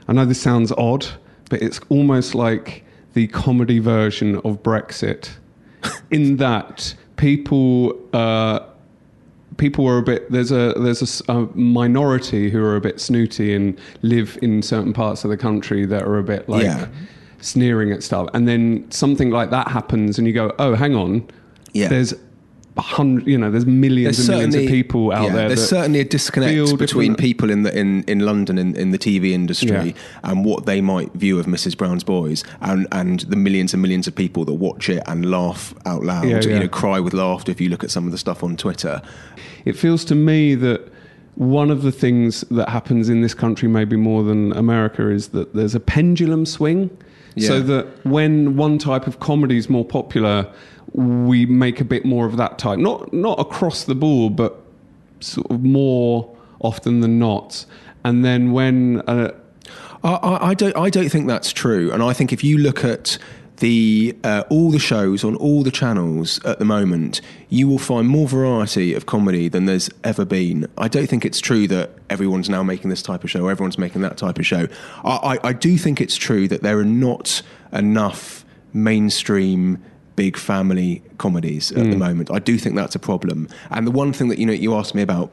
I 0.08 0.14
know 0.14 0.26
this 0.26 0.42
sounds 0.42 0.72
odd, 0.74 1.06
but 1.50 1.62
it's 1.62 1.80
almost 1.90 2.36
like 2.36 2.84
the 3.14 3.28
comedy 3.28 3.80
version 3.80 4.38
of 4.38 4.62
Brexit, 4.64 5.30
in 6.12 6.38
that 6.38 6.96
people. 7.18 7.98
Uh, 8.14 8.60
People 9.58 9.88
are 9.88 10.00
a 10.00 10.02
bit. 10.02 10.32
There's 10.32 10.52
a 10.52 10.74
there's 10.78 11.22
a 11.30 11.42
minority 11.54 12.50
who 12.50 12.64
are 12.64 12.76
a 12.76 12.82
bit 12.82 13.00
snooty 13.00 13.54
and 13.54 13.80
live 14.02 14.36
in 14.42 14.64
certain 14.64 14.94
parts 14.94 15.24
of 15.24 15.30
the 15.30 15.38
country 15.38 15.86
that 15.86 16.02
are 16.02 16.18
a 16.18 16.24
bit 16.24 16.50
like 16.50 16.64
Yeah. 16.64 16.88
sneering 17.40 17.92
at 17.92 18.02
stuff, 18.02 18.30
and 18.34 18.48
then 18.48 18.90
something 18.90 19.30
like 19.30 19.52
that 19.52 19.68
happens, 19.68 20.18
and 20.18 20.26
you 20.26 20.34
go, 20.34 20.52
"Oh, 20.58 20.74
hang 20.74 20.96
on, 20.96 21.28
Yeah. 21.72 21.88
there's 21.88 22.14
a 22.14 22.18
hundred, 22.78 23.28
you 23.28 23.38
know, 23.38 23.52
there's 23.52 23.66
millions 23.66 24.18
and 24.18 24.28
millions 24.28 24.56
of 24.56 24.68
people 24.68 25.12
out 25.12 25.26
yeah, 25.26 25.34
there. 25.34 25.48
There's 25.50 25.68
certainly 25.70 26.00
a 26.00 26.06
disconnect 26.06 26.78
between 26.78 27.16
people 27.16 27.50
in 27.52 27.64
the 27.64 27.78
in, 27.78 28.04
in 28.04 28.20
London 28.20 28.58
in, 28.58 28.76
in 28.76 28.92
the 28.92 28.98
TV 28.98 29.32
industry 29.32 29.70
Yeah. 29.70 29.92
and 30.24 30.44
what 30.44 30.66
they 30.66 30.82
might 30.82 31.14
view 31.14 31.40
of 31.40 31.46
Mrs. 31.46 31.78
Brown's 31.78 32.04
Boys, 32.04 32.44
and 32.62 32.88
and 32.92 33.22
the 33.22 33.36
millions 33.36 33.74
and 33.74 33.82
millions 33.82 34.08
of 34.08 34.16
people 34.16 34.44
that 34.46 34.54
watch 34.54 34.90
it 34.90 35.04
and 35.08 35.30
laugh 35.30 35.74
out 35.86 36.04
loud, 36.04 36.26
Yeah, 36.26 36.42
you 36.42 36.60
know, 36.60 36.68
cry 36.68 37.00
with 37.00 37.14
laughter 37.14 37.52
if 37.52 37.62
you 37.62 37.70
look 37.70 37.84
at 37.84 37.92
some 37.92 38.06
of 38.06 38.12
the 38.12 38.18
stuff 38.18 38.44
on 38.44 38.58
Twitter. 38.58 39.02
It 39.66 39.74
feels 39.74 40.04
to 40.06 40.16
me 40.16 40.56
that 40.56 40.92
one 41.36 41.70
of 41.72 41.82
the 41.84 41.92
things 41.92 42.42
that 42.52 42.70
happens 42.70 43.10
in 43.10 43.22
this 43.22 43.34
country, 43.34 43.68
maybe 43.68 43.96
more 43.96 44.24
than 44.24 44.52
America, 44.54 45.10
is 45.10 45.30
that 45.30 45.54
there's 45.54 45.76
a 45.76 45.80
pendulum 45.80 46.46
swing. 46.46 46.90
So 47.36 47.62
that 47.62 48.06
when 48.06 48.58
one 48.58 48.78
type 48.78 49.08
of 49.08 49.20
comedy 49.20 49.58
is 49.58 49.68
more 49.68 49.84
popular, 49.84 50.48
we 50.94 51.46
make 51.46 51.82
a 51.82 51.86
bit 51.86 52.06
more 52.06 52.26
of 52.26 52.38
that 52.38 52.58
type. 52.58 52.80
Not 52.80 53.12
not 53.14 53.40
across 53.40 53.84
the 53.84 53.96
board, 53.96 54.36
but 54.36 54.62
sort 55.20 55.50
of 55.50 55.64
more 55.64 56.36
often 56.60 57.02
than 57.02 57.20
not. 57.20 57.66
And 58.04 58.24
then 58.24 58.52
when 58.52 59.02
uh, 59.02 59.32
I, 60.04 60.50
I, 60.50 60.54
don't. 60.54 60.76
I 60.76 60.90
don't 60.90 61.10
think 61.10 61.28
that's 61.28 61.54
true. 61.54 61.92
And 61.92 62.04
I 62.04 62.14
think 62.14 62.34
if 62.34 62.44
you 62.44 62.58
look 62.58 62.84
at 62.84 63.18
the 63.58 64.18
uh, 64.24 64.44
all 64.50 64.72
the 64.72 64.80
shows 64.80 65.24
on 65.24 65.36
all 65.38 65.64
the 65.64 65.72
channels 65.72 66.44
at 66.44 66.60
the 66.60 66.66
moment, 66.66 67.22
you 67.50 67.68
will 67.68 67.80
find 67.80 68.08
more 68.08 68.28
variety 68.28 68.94
of 68.94 69.06
comedy 69.06 69.48
than 69.48 69.66
there's 69.66 69.90
ever 70.04 70.26
been. 70.26 70.68
I 70.78 70.90
don't 70.90 71.08
think 71.08 71.24
it's 71.24 71.40
true 71.40 71.68
that 71.68 71.92
everyone's 72.10 72.50
now 72.50 72.64
making 72.64 72.90
this 72.90 73.02
type 73.02 73.24
of 73.24 73.32
show, 73.32 73.46
or 73.46 73.52
everyone's 73.52 73.78
making 73.78 74.02
that 74.02 74.18
type 74.18 74.40
of 74.40 74.46
show. 74.46 74.68
I, 75.06 75.38
I, 75.44 75.48
I 75.50 75.54
do 75.54 75.78
think 75.78 76.02
it's 76.02 76.18
true 76.18 76.48
that 76.50 76.64
there 76.64 76.78
are 76.80 76.86
not 76.86 77.42
enough 77.72 78.44
mainstream 78.74 79.82
big 80.16 80.38
family 80.38 81.02
comedies 81.18 81.72
at 81.72 81.90
the 81.90 81.98
moment. 81.98 82.32
I 82.32 82.40
do 82.40 82.58
think 82.58 82.76
that's 82.76 82.96
a 82.96 83.00
problem. 83.00 83.48
And 83.70 83.88
the 83.88 83.92
one 83.92 84.14
thing 84.14 84.30
that 84.30 84.40
you 84.40 84.46
know 84.46 84.54
you 84.54 84.76
asked 84.76 84.96
me 84.96 85.02
about 85.02 85.32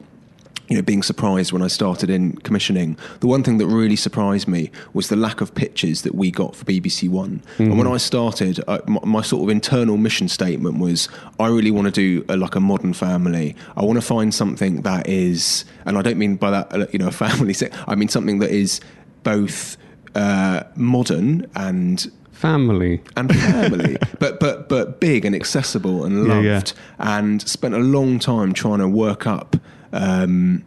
you 0.71 0.77
know, 0.77 0.81
being 0.81 1.03
surprised 1.03 1.51
when 1.51 1.61
I 1.61 1.67
started 1.67 2.09
in 2.09 2.31
commissioning, 2.37 2.97
the 3.19 3.27
one 3.27 3.43
thing 3.43 3.57
that 3.57 3.67
really 3.67 3.97
surprised 3.97 4.47
me 4.47 4.71
was 4.93 5.09
the 5.09 5.17
lack 5.17 5.41
of 5.41 5.53
pitches 5.53 6.03
that 6.03 6.15
we 6.15 6.31
got 6.31 6.55
for 6.55 6.63
BBC 6.63 7.09
One. 7.09 7.43
And 7.57 7.77
when 7.77 7.87
I 7.87 7.97
started, 7.97 8.63
I, 8.69 8.79
my, 8.87 9.01
my 9.03 9.21
sort 9.21 9.43
of 9.43 9.49
internal 9.49 9.97
mission 9.97 10.29
statement 10.29 10.79
was, 10.79 11.09
I 11.41 11.47
really 11.47 11.71
want 11.71 11.87
to 11.87 11.91
do 11.91 12.25
a, 12.29 12.37
like 12.37 12.55
a 12.55 12.61
modern 12.61 12.93
family. 12.93 13.53
I 13.75 13.83
want 13.83 13.97
to 13.97 14.05
find 14.05 14.33
something 14.33 14.83
that 14.83 15.09
is, 15.09 15.65
and 15.83 15.97
I 15.97 16.01
don't 16.01 16.17
mean 16.17 16.37
by 16.37 16.51
that, 16.51 16.73
uh, 16.73 16.85
you 16.93 16.99
know, 16.99 17.09
a 17.09 17.11
family. 17.25 17.53
I 17.85 17.95
mean 17.95 18.07
something 18.07 18.39
that 18.39 18.51
is 18.51 18.79
both 19.23 19.75
uh, 20.15 20.63
modern 20.77 21.51
and 21.53 22.09
family, 22.41 23.01
and 23.15 23.33
family, 23.33 23.97
but 24.19 24.39
but 24.39 24.67
but 24.67 24.99
big 24.99 25.25
and 25.25 25.35
accessible 25.35 26.03
and 26.05 26.25
Yeah, 26.27 26.33
loved, 26.33 26.73
yeah. 26.99 27.17
and 27.19 27.41
spent 27.47 27.75
a 27.75 27.79
long 27.79 28.19
time 28.19 28.51
trying 28.53 28.79
to 28.79 28.87
work 28.87 29.27
up, 29.27 29.55
um, 29.93 30.63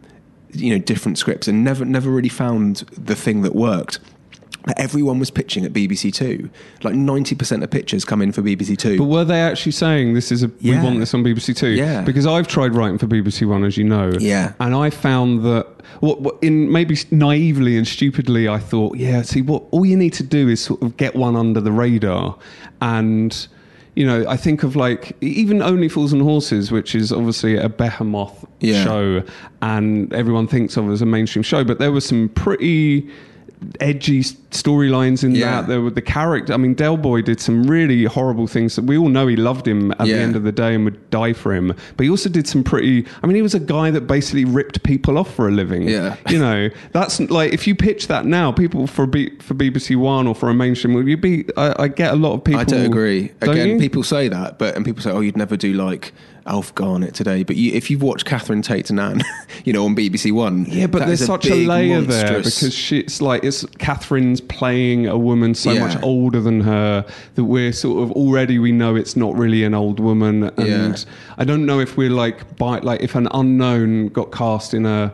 you 0.53 0.69
know, 0.71 0.79
different 0.79 1.17
scripts, 1.17 1.47
and 1.47 1.63
never 1.63 1.83
never 1.85 2.09
really 2.09 2.29
found 2.29 2.77
the 2.97 3.15
thing 3.15 3.41
that 3.41 3.53
worked. 3.53 3.99
Everyone 4.77 5.19
was 5.19 5.29
pitching 5.29 5.63
at 5.65 5.73
BBC 5.73 6.11
Two. 6.13 6.49
Like 6.83 6.95
ninety 6.95 7.35
percent 7.35 7.63
of 7.63 7.69
pitches 7.69 8.03
come 8.03 8.21
in 8.21 8.31
for 8.31 8.41
BBC 8.41 8.77
Two. 8.77 8.97
But 8.97 9.05
were 9.05 9.23
they 9.23 9.41
actually 9.41 9.73
saying 9.73 10.13
this 10.15 10.31
is 10.31 10.43
a 10.43 10.51
we 10.63 10.77
want 10.77 10.99
this 10.99 11.13
on 11.13 11.23
BBC 11.23 11.55
Two? 11.55 11.69
Yeah. 11.69 12.01
Because 12.01 12.25
I've 12.25 12.47
tried 12.47 12.73
writing 12.73 12.97
for 12.97 13.05
BBC 13.07 13.47
One, 13.47 13.63
as 13.63 13.77
you 13.77 13.83
know. 13.83 14.11
Yeah. 14.19 14.53
And 14.59 14.73
I 14.73 14.89
found 14.89 15.43
that 15.45 15.67
what, 15.99 16.21
what 16.21 16.37
in 16.41 16.71
maybe 16.71 16.97
naively 17.11 17.77
and 17.77 17.87
stupidly, 17.87 18.47
I 18.49 18.57
thought, 18.59 18.97
yeah, 18.97 19.21
see, 19.21 19.41
what 19.41 19.63
all 19.71 19.85
you 19.85 19.95
need 19.95 20.13
to 20.13 20.23
do 20.23 20.49
is 20.49 20.63
sort 20.63 20.81
of 20.81 20.97
get 20.97 21.15
one 21.15 21.35
under 21.35 21.61
the 21.61 21.71
radar, 21.71 22.37
and 22.81 23.47
you 23.95 24.05
know, 24.05 24.25
I 24.27 24.35
think 24.35 24.63
of 24.63 24.75
like 24.75 25.15
even 25.21 25.61
Only 25.61 25.87
Fools 25.87 26.11
and 26.11 26.21
Horses, 26.21 26.69
which 26.71 26.95
is 26.95 27.13
obviously 27.13 27.55
a 27.55 27.69
behemoth 27.69 28.45
Yeah. 28.59 28.83
show, 28.83 29.23
and 29.61 30.11
everyone 30.11 30.47
thinks 30.47 30.75
of 30.75 30.89
as 30.89 31.01
a 31.01 31.05
mainstream 31.05 31.43
show, 31.43 31.63
but 31.63 31.79
there 31.79 31.91
were 31.91 32.01
some 32.01 32.29
pretty 32.29 33.07
edgy 33.79 34.21
storylines 34.51 35.23
in 35.23 35.35
Yeah. 35.35 35.61
that. 35.61 35.67
There 35.67 35.81
were 35.81 35.89
the 35.89 36.01
character. 36.01 36.53
I 36.53 36.57
mean, 36.57 36.73
Del 36.73 36.97
Boy 36.97 37.21
did 37.21 37.39
some 37.39 37.63
really 37.63 38.05
horrible 38.05 38.47
things. 38.47 38.75
That 38.75 38.85
we 38.85 38.97
all 38.97 39.09
know 39.09 39.27
he 39.27 39.35
loved 39.35 39.67
him 39.67 39.91
at 39.93 39.99
the 40.05 40.13
end 40.13 40.35
of 40.35 40.43
the 40.43 40.51
day 40.51 40.75
and 40.75 40.85
would 40.85 41.09
die 41.09 41.33
for 41.33 41.53
him. 41.53 41.73
But 41.97 42.03
he 42.03 42.09
also 42.09 42.29
did 42.29 42.47
some 42.47 42.63
pretty. 42.63 43.05
I 43.23 43.27
mean, 43.27 43.35
he 43.35 43.41
was 43.41 43.53
a 43.53 43.59
guy 43.59 43.91
that 43.91 44.01
basically 44.01 44.45
ripped 44.45 44.83
people 44.83 45.17
off 45.17 45.33
for 45.33 45.47
a 45.47 45.51
living. 45.51 45.87
Yeah. 45.87 46.15
you 46.29 46.39
know, 46.39 46.69
that's 46.91 47.19
like 47.19 47.53
if 47.53 47.67
you 47.67 47.75
pitch 47.75 48.07
that 48.07 48.25
now, 48.25 48.51
people 48.51 48.87
for 48.87 49.05
B, 49.07 49.31
for 49.39 49.53
BBC 49.53 49.95
One 49.95 50.27
or 50.27 50.35
for 50.35 50.49
a 50.49 50.53
mainstream, 50.53 50.93
would 50.95 51.07
you 51.07 51.17
be? 51.17 51.45
I, 51.57 51.83
I 51.83 51.87
get 51.87 52.13
a 52.13 52.17
lot 52.17 52.33
of 52.33 52.43
people. 52.43 52.61
I 52.61 52.65
don't 52.65 52.85
agree. 52.85 53.31
Don't 53.39 53.51
Again, 53.55 53.69
you? 53.69 53.79
people 53.79 54.03
say 54.03 54.27
that, 54.27 54.57
but 54.59 54.75
and 54.75 54.85
people 54.85 55.01
say, 55.01 55.11
"Oh, 55.11 55.19
you'd 55.21 55.37
never 55.37 55.57
do 55.57 55.73
like 55.73 56.13
Alf 56.45 56.73
Garnett 56.75 57.13
today." 57.13 57.43
But 57.43 57.55
you, 57.55 57.71
if 57.73 57.89
you've 57.89 58.01
watched 58.01 58.25
Catherine 58.25 58.61
Tate's 58.61 58.91
Nan, 58.91 59.21
you 59.65 59.73
know, 59.73 59.85
on 59.85 59.95
BBC 59.95 60.31
One, 60.31 60.65
Yeah, 60.65 60.87
but 60.87 61.05
there's 61.05 61.25
such 61.25 61.47
a 61.47 61.55
layer 61.55 62.01
there 62.01 62.37
because 62.43 62.73
she, 62.73 62.99
it's 62.99 63.21
like 63.21 63.43
it's 63.43 63.65
Catherine's 63.79 64.41
playing 64.41 65.07
a 65.07 65.17
woman 65.17 65.53
so 65.55 65.71
Yeah. 65.71 65.87
much 65.87 66.01
older 66.03 66.39
than 66.41 66.61
her 66.61 67.05
that 67.35 67.43
we're 67.43 67.73
sort 67.73 68.03
of 68.03 68.11
already 68.11 68.59
we 68.59 68.71
know 68.71 68.95
it's 68.95 69.15
not 69.15 69.35
really 69.35 69.63
an 69.63 69.73
old 69.73 69.99
woman, 69.99 70.43
and 70.57 70.67
Yeah. 70.67 70.95
I 71.37 71.43
don't 71.45 71.65
know 71.65 71.79
if 71.79 71.97
we're 71.97 72.09
like 72.09 72.57
by 72.57 72.79
like 72.79 73.01
if 73.01 73.15
an 73.15 73.27
unknown 73.31 74.09
got 74.09 74.31
cast 74.31 74.73
in 74.73 74.85
a 74.85 75.13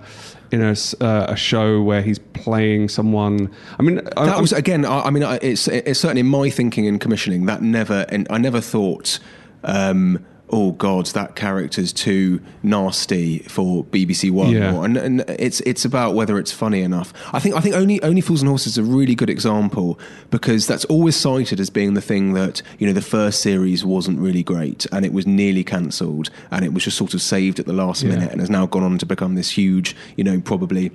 in 0.51 0.61
a, 0.61 0.75
uh, 0.99 1.27
a 1.29 1.35
show 1.37 1.81
where 1.81 2.01
he's 2.01 2.19
playing 2.19 2.89
someone. 2.89 3.49
I 3.79 3.83
mean, 3.83 4.01
I, 4.17 4.25
that 4.25 4.41
was 4.41 4.51
again. 4.51 4.83
I, 4.83 5.03
I 5.03 5.09
mean, 5.09 5.23
I- 5.23 5.39
it's, 5.41 5.69
it's 5.69 5.97
certainly 6.01 6.23
my 6.23 6.49
thinking 6.49 6.83
in 6.83 6.99
commissioning 6.99 7.45
that 7.45 7.61
never, 7.61 8.05
and 8.09 8.27
I 8.29 8.37
never 8.37 8.59
thought, 8.59 9.17
um, 9.63 10.19
oh 10.51 10.73
God, 10.73 11.05
that 11.07 11.35
character's 11.35 11.93
too 11.93 12.41
nasty 12.63 13.39
for 13.39 13.83
BBC 13.85 14.31
One. 14.31 14.51
Yeah. 14.51 14.83
And, 14.83 14.97
and 14.97 15.21
it's 15.27 15.61
it's 15.61 15.85
about 15.85 16.13
whether 16.15 16.37
it's 16.37 16.51
funny 16.51 16.81
enough. 16.81 17.13
I 17.33 17.39
think 17.39 17.55
I 17.55 17.59
think 17.61 17.75
only 17.75 18.01
only 18.03 18.21
Fools 18.21 18.41
and 18.41 18.49
Horses 18.49 18.73
is 18.73 18.77
a 18.77 18.83
really 18.83 19.15
good 19.15 19.29
example 19.29 19.99
because 20.29 20.67
that's 20.67 20.85
always 20.85 21.15
cited 21.15 21.59
as 21.59 21.69
being 21.69 21.93
the 21.93 22.01
thing 22.01 22.33
that 22.33 22.61
you 22.79 22.87
know 22.87 22.93
the 22.93 23.01
first 23.01 23.41
series 23.41 23.85
wasn't 23.85 24.19
really 24.19 24.43
great 24.43 24.85
and 24.91 25.05
it 25.05 25.13
was 25.13 25.25
nearly 25.27 25.63
cancelled 25.63 26.29
and 26.51 26.65
it 26.65 26.73
was 26.73 26.83
just 26.83 26.97
sort 26.97 27.13
of 27.13 27.21
saved 27.21 27.59
at 27.59 27.65
the 27.65 27.73
last 27.73 28.03
Yeah. 28.03 28.09
minute 28.09 28.31
and 28.31 28.39
has 28.41 28.49
now 28.49 28.65
gone 28.65 28.83
on 28.83 28.97
to 28.99 29.05
become 29.05 29.35
this 29.35 29.51
huge, 29.51 29.95
you 30.15 30.23
know, 30.23 30.39
probably 30.41 30.91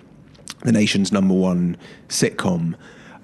the 0.65 0.73
nation's 0.73 1.13
number 1.13 1.35
one 1.35 1.77
sitcom. 2.09 2.75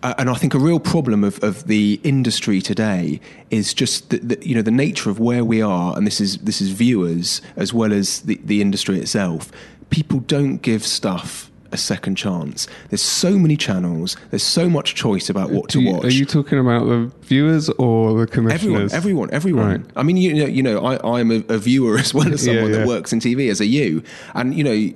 Uh, 0.02 0.14
and 0.18 0.28
I 0.28 0.34
think 0.34 0.52
a 0.54 0.58
real 0.58 0.80
problem 0.80 1.22
of, 1.22 1.42
of 1.44 1.66
the 1.68 2.00
industry 2.02 2.60
today 2.60 3.20
is 3.50 3.72
just 3.72 4.10
the, 4.10 4.18
the, 4.18 4.46
you 4.46 4.54
know 4.54 4.62
the 4.62 4.70
nature 4.72 5.10
of 5.10 5.20
where 5.20 5.44
we 5.44 5.62
are, 5.62 5.96
and 5.96 6.06
this 6.06 6.20
is 6.20 6.38
this 6.38 6.60
is 6.60 6.70
viewers 6.70 7.40
as 7.56 7.72
well 7.72 7.92
as 7.92 8.20
the, 8.22 8.40
the 8.44 8.60
industry 8.60 8.98
itself. 8.98 9.50
People 9.90 10.20
don't 10.20 10.56
give 10.58 10.84
stuff 10.84 11.50
a 11.70 11.76
second 11.76 12.16
chance. 12.16 12.66
There's 12.90 13.00
so 13.02 13.38
many 13.38 13.56
channels. 13.56 14.16
There's 14.30 14.42
so 14.42 14.68
much 14.68 14.94
choice 14.94 15.30
about 15.30 15.50
what 15.50 15.68
Do 15.68 15.78
to 15.78 15.84
you- 15.84 15.92
watch. 15.94 16.04
Are 16.04 16.10
you 16.10 16.26
talking 16.26 16.58
about 16.58 16.84
the 16.86 17.10
viewers 17.32 17.68
or 17.70 18.18
the 18.20 18.26
commissioners? 18.26 18.92
Everyone, 18.92 19.28
everyone, 19.32 19.32
everyone. 19.32 19.82
Right. 19.82 19.90
I 19.96 20.02
mean, 20.02 20.16
you 20.16 20.34
know, 20.34 20.46
you 20.46 20.62
know, 20.62 20.84
I, 20.84 21.18
I'm 21.18 21.30
a, 21.30 21.42
a 21.48 21.58
viewer 21.58 21.98
as 21.98 22.12
well 22.14 22.32
as 22.32 22.44
someone 22.44 22.70
yeah. 22.70 22.78
that 22.78 22.86
works 22.86 23.12
in 23.12 23.20
TV 23.20 23.50
as 23.50 23.60
a 23.60 23.66
you. 23.66 24.02
And 24.34 24.54
you 24.54 24.64
know, 24.64 24.92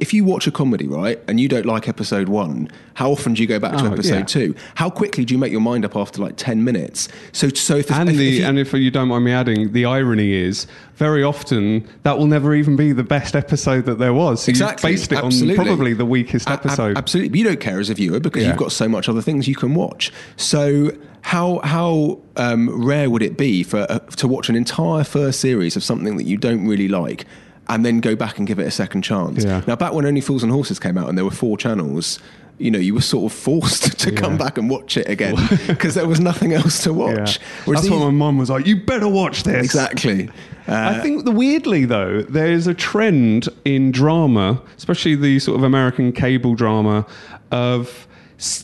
if 0.00 0.14
you 0.14 0.24
watch 0.24 0.46
a 0.46 0.50
comedy, 0.50 0.86
right, 0.86 1.18
and 1.28 1.40
you 1.40 1.48
don't 1.48 1.66
like 1.66 1.88
episode 1.88 2.28
one, 2.28 2.70
how 2.94 3.10
often 3.10 3.34
do 3.34 3.42
you 3.42 3.48
go 3.48 3.58
back 3.58 3.76
to 3.78 3.84
Oh, 3.88 3.92
episode 3.92 4.14
yeah. 4.18 4.24
two? 4.24 4.54
How 4.76 4.88
quickly 4.90 5.24
do 5.24 5.34
you 5.34 5.38
make 5.38 5.52
your 5.52 5.60
mind 5.60 5.84
up 5.84 5.96
after 5.96 6.22
like 6.22 6.34
ten 6.36 6.62
minutes? 6.64 7.08
So, 7.32 7.48
so 7.48 7.76
if 7.76 7.90
And 7.90 8.08
if, 8.08 8.16
the 8.16 8.28
if 8.28 8.34
you- 8.40 8.46
and 8.46 8.58
if 8.58 8.72
you 8.72 8.90
don't 8.90 9.08
mind 9.08 9.24
me 9.24 9.32
adding, 9.32 9.72
the 9.72 9.84
irony 9.84 10.32
is 10.32 10.66
very 10.96 11.24
often 11.24 11.86
that 12.04 12.18
will 12.18 12.28
never 12.28 12.54
even 12.54 12.76
be 12.76 12.92
the 12.92 13.02
best 13.02 13.34
episode 13.34 13.84
that 13.86 13.98
there 13.98 14.14
was. 14.14 14.44
So 14.44 14.50
Exactly. 14.50 14.92
based 14.92 15.10
it 15.10 15.18
Absolutely. 15.18 15.58
on 15.58 15.66
probably 15.66 15.92
the 15.92 16.06
weakest 16.06 16.46
A- 16.48 16.52
ab- 16.52 16.60
episode. 16.66 16.96
absolutely, 16.96 17.30
but 17.30 17.38
you 17.38 17.44
don't 17.44 17.58
care 17.60 17.80
as 17.80 17.90
a 17.90 17.94
viewer 17.94 18.20
because 18.20 18.42
Yeah. 18.44 18.50
you've 18.50 18.58
got 18.58 18.70
so 18.70 18.88
much 18.88 19.08
other 19.08 19.20
things 19.22 19.48
you 19.48 19.56
can 19.56 19.74
watch. 19.74 20.12
So 20.36 20.92
how 21.24 21.60
how 21.64 22.18
um, 22.36 22.84
rare 22.84 23.08
would 23.08 23.22
it 23.22 23.36
be 23.38 23.62
for 23.62 23.86
uh, 23.88 23.98
to 23.98 24.28
watch 24.28 24.48
an 24.50 24.56
entire 24.56 25.04
first 25.04 25.40
series 25.40 25.74
of 25.74 25.82
something 25.82 26.16
that 26.18 26.24
you 26.24 26.36
don't 26.36 26.66
really 26.66 26.86
like? 26.88 27.24
And 27.66 27.82
then 27.82 28.00
go 28.00 28.14
back 28.14 28.36
and 28.36 28.46
give 28.46 28.58
it 28.58 28.66
a 28.66 28.70
second 28.70 29.02
chance. 29.02 29.42
Yeah. 29.42 29.62
Now, 29.66 29.74
back 29.74 29.94
when 29.94 30.04
Only 30.04 30.20
Fools 30.20 30.42
and 30.42 30.52
Horses 30.52 30.78
came 30.78 30.98
out, 30.98 31.08
and 31.08 31.16
there 31.16 31.24
were 31.24 31.30
four 31.30 31.56
channels, 31.56 32.18
you 32.58 32.70
know, 32.70 32.78
you 32.78 32.92
were 32.92 33.00
sort 33.00 33.32
of 33.32 33.38
forced 33.38 33.98
to 34.04 34.12
come 34.12 34.36
back 34.36 34.58
and 34.58 34.68
watch 34.68 34.98
it 34.98 35.08
again 35.08 35.34
because 35.66 35.94
there 35.94 36.06
was 36.06 36.20
nothing 36.20 36.52
else 36.52 36.82
to 36.84 36.90
Yeah. 36.90 36.96
watch. 36.96 37.38
Whereas 37.64 37.80
That's 37.84 37.90
why 37.90 37.96
these- 37.96 38.04
my 38.04 38.10
mum 38.10 38.36
was 38.36 38.50
like, 38.50 38.66
"You 38.66 38.84
better 38.84 39.08
watch 39.08 39.44
this." 39.44 39.64
exactly. 39.64 40.28
Uh, 40.68 40.92
I 40.96 41.00
think 41.00 41.24
the 41.24 41.30
weirdly 41.30 41.86
though, 41.86 42.20
there's 42.20 42.66
a 42.66 42.74
trend 42.74 43.48
in 43.64 43.90
drama, 43.92 44.60
especially 44.76 45.14
the 45.14 45.38
sort 45.38 45.56
of 45.56 45.64
American 45.64 46.12
cable 46.12 46.54
drama, 46.54 47.06
of 47.50 48.06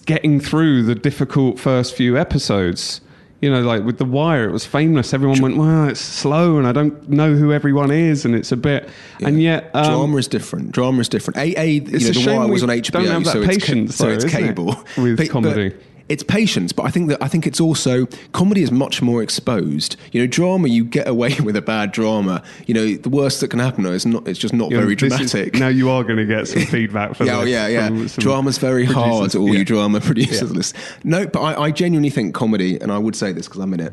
getting 0.05 0.41
through 0.41 0.83
the 0.85 0.95
difficult 0.95 1.59
first 1.59 1.95
few 1.95 2.17
episodes. 2.19 3.01
You 3.41 3.51
know, 3.51 3.63
like 3.63 3.85
with 3.85 3.97
The 3.97 4.05
Wire, 4.05 4.47
it 4.47 4.53
was 4.53 4.67
famous. 4.67 5.15
Everyone 5.15 5.41
went, 5.41 5.57
"Well, 5.57 5.89
it's 5.89 6.01
slow, 6.01 6.59
and 6.59 6.67
I 6.67 6.73
don't 6.73 7.09
know 7.09 7.35
who 7.35 7.55
everyone 7.55 7.91
is, 7.91 8.27
and 8.27 8.35
it's 8.35 8.53
a 8.53 8.57
bit." 8.57 8.87
And 9.23 9.41
yet, 9.41 9.71
um, 9.73 9.85
drama 9.85 10.17
is 10.19 10.29
different. 10.29 10.73
Drama 10.73 11.01
is 11.01 11.09
different. 11.09 11.39
A, 11.39 11.59
a 11.59 11.67
you 11.67 11.83
It's 11.87 11.91
know, 11.91 11.97
a 11.97 12.13
The 12.13 12.21
shame 12.21 12.39
Wire 12.41 12.49
was 12.49 12.63
on 12.63 12.69
HBO, 12.69 12.93
don't 12.93 13.07
have 13.07 13.25
that 13.25 13.33
so, 13.33 13.41
it's, 13.41 13.49
patience, 13.49 13.97
so 13.97 14.09
it's 14.09 14.25
isn't 14.27 14.39
it, 14.39 14.47
cable 14.49 14.77
with 14.99 15.31
comedy? 15.31 15.73
It's 16.11 16.23
patience, 16.23 16.73
but 16.73 16.83
I 16.85 16.91
think 16.91 17.09
that 17.09 17.23
I 17.23 17.29
think 17.29 17.47
it's 17.47 17.61
also 17.61 18.07
comedy 18.33 18.63
is 18.63 18.71
much 18.71 19.01
more 19.01 19.23
exposed. 19.23 19.97
You 20.13 20.21
know, 20.21 20.27
drama 20.27 20.69
you 20.69 20.85
get 20.85 21.07
away 21.09 21.37
with 21.43 21.57
a 21.57 21.63
bad 21.63 21.93
drama. 21.93 22.43
You 22.67 22.75
know, 22.75 22.95
the 22.97 23.09
worst 23.09 23.41
that 23.41 23.49
can 23.49 23.61
happen 23.61 23.87
is 23.87 24.05
not. 24.05 24.27
It's 24.29 24.39
just 24.39 24.53
not 24.53 24.71
very 24.71 24.95
this 24.97 25.13
is- 25.21 25.31
dramatic. 25.31 25.55
now 25.55 25.69
you 25.69 25.89
are 25.89 26.03
going 26.05 26.17
to 26.19 26.27
get 26.27 26.49
some 26.49 26.63
feedback 26.77 27.15
for 27.15 27.25
that. 27.25 27.47
yeah, 27.47 27.67
this 27.69 27.73
yeah, 27.73 27.89
yeah. 27.89 28.07
some 28.09 28.23
Drama's 28.23 28.59
very 28.59 28.85
producers. 28.87 29.33
hard. 29.33 29.37
All 29.37 29.49
Yeah. 29.49 29.59
you 29.61 29.65
drama 29.65 30.01
producers. 30.11 30.73
Yeah. 30.75 30.81
No, 31.05 31.27
but 31.27 31.41
I, 31.41 31.63
I 31.67 31.71
genuinely 31.71 32.11
think 32.11 32.35
comedy, 32.35 32.79
and 32.81 32.91
I 32.93 32.99
would 32.99 33.15
say 33.17 33.33
this 33.33 33.47
because 33.47 33.61
I'm 33.61 33.73
in 33.75 33.81
it. 33.81 33.93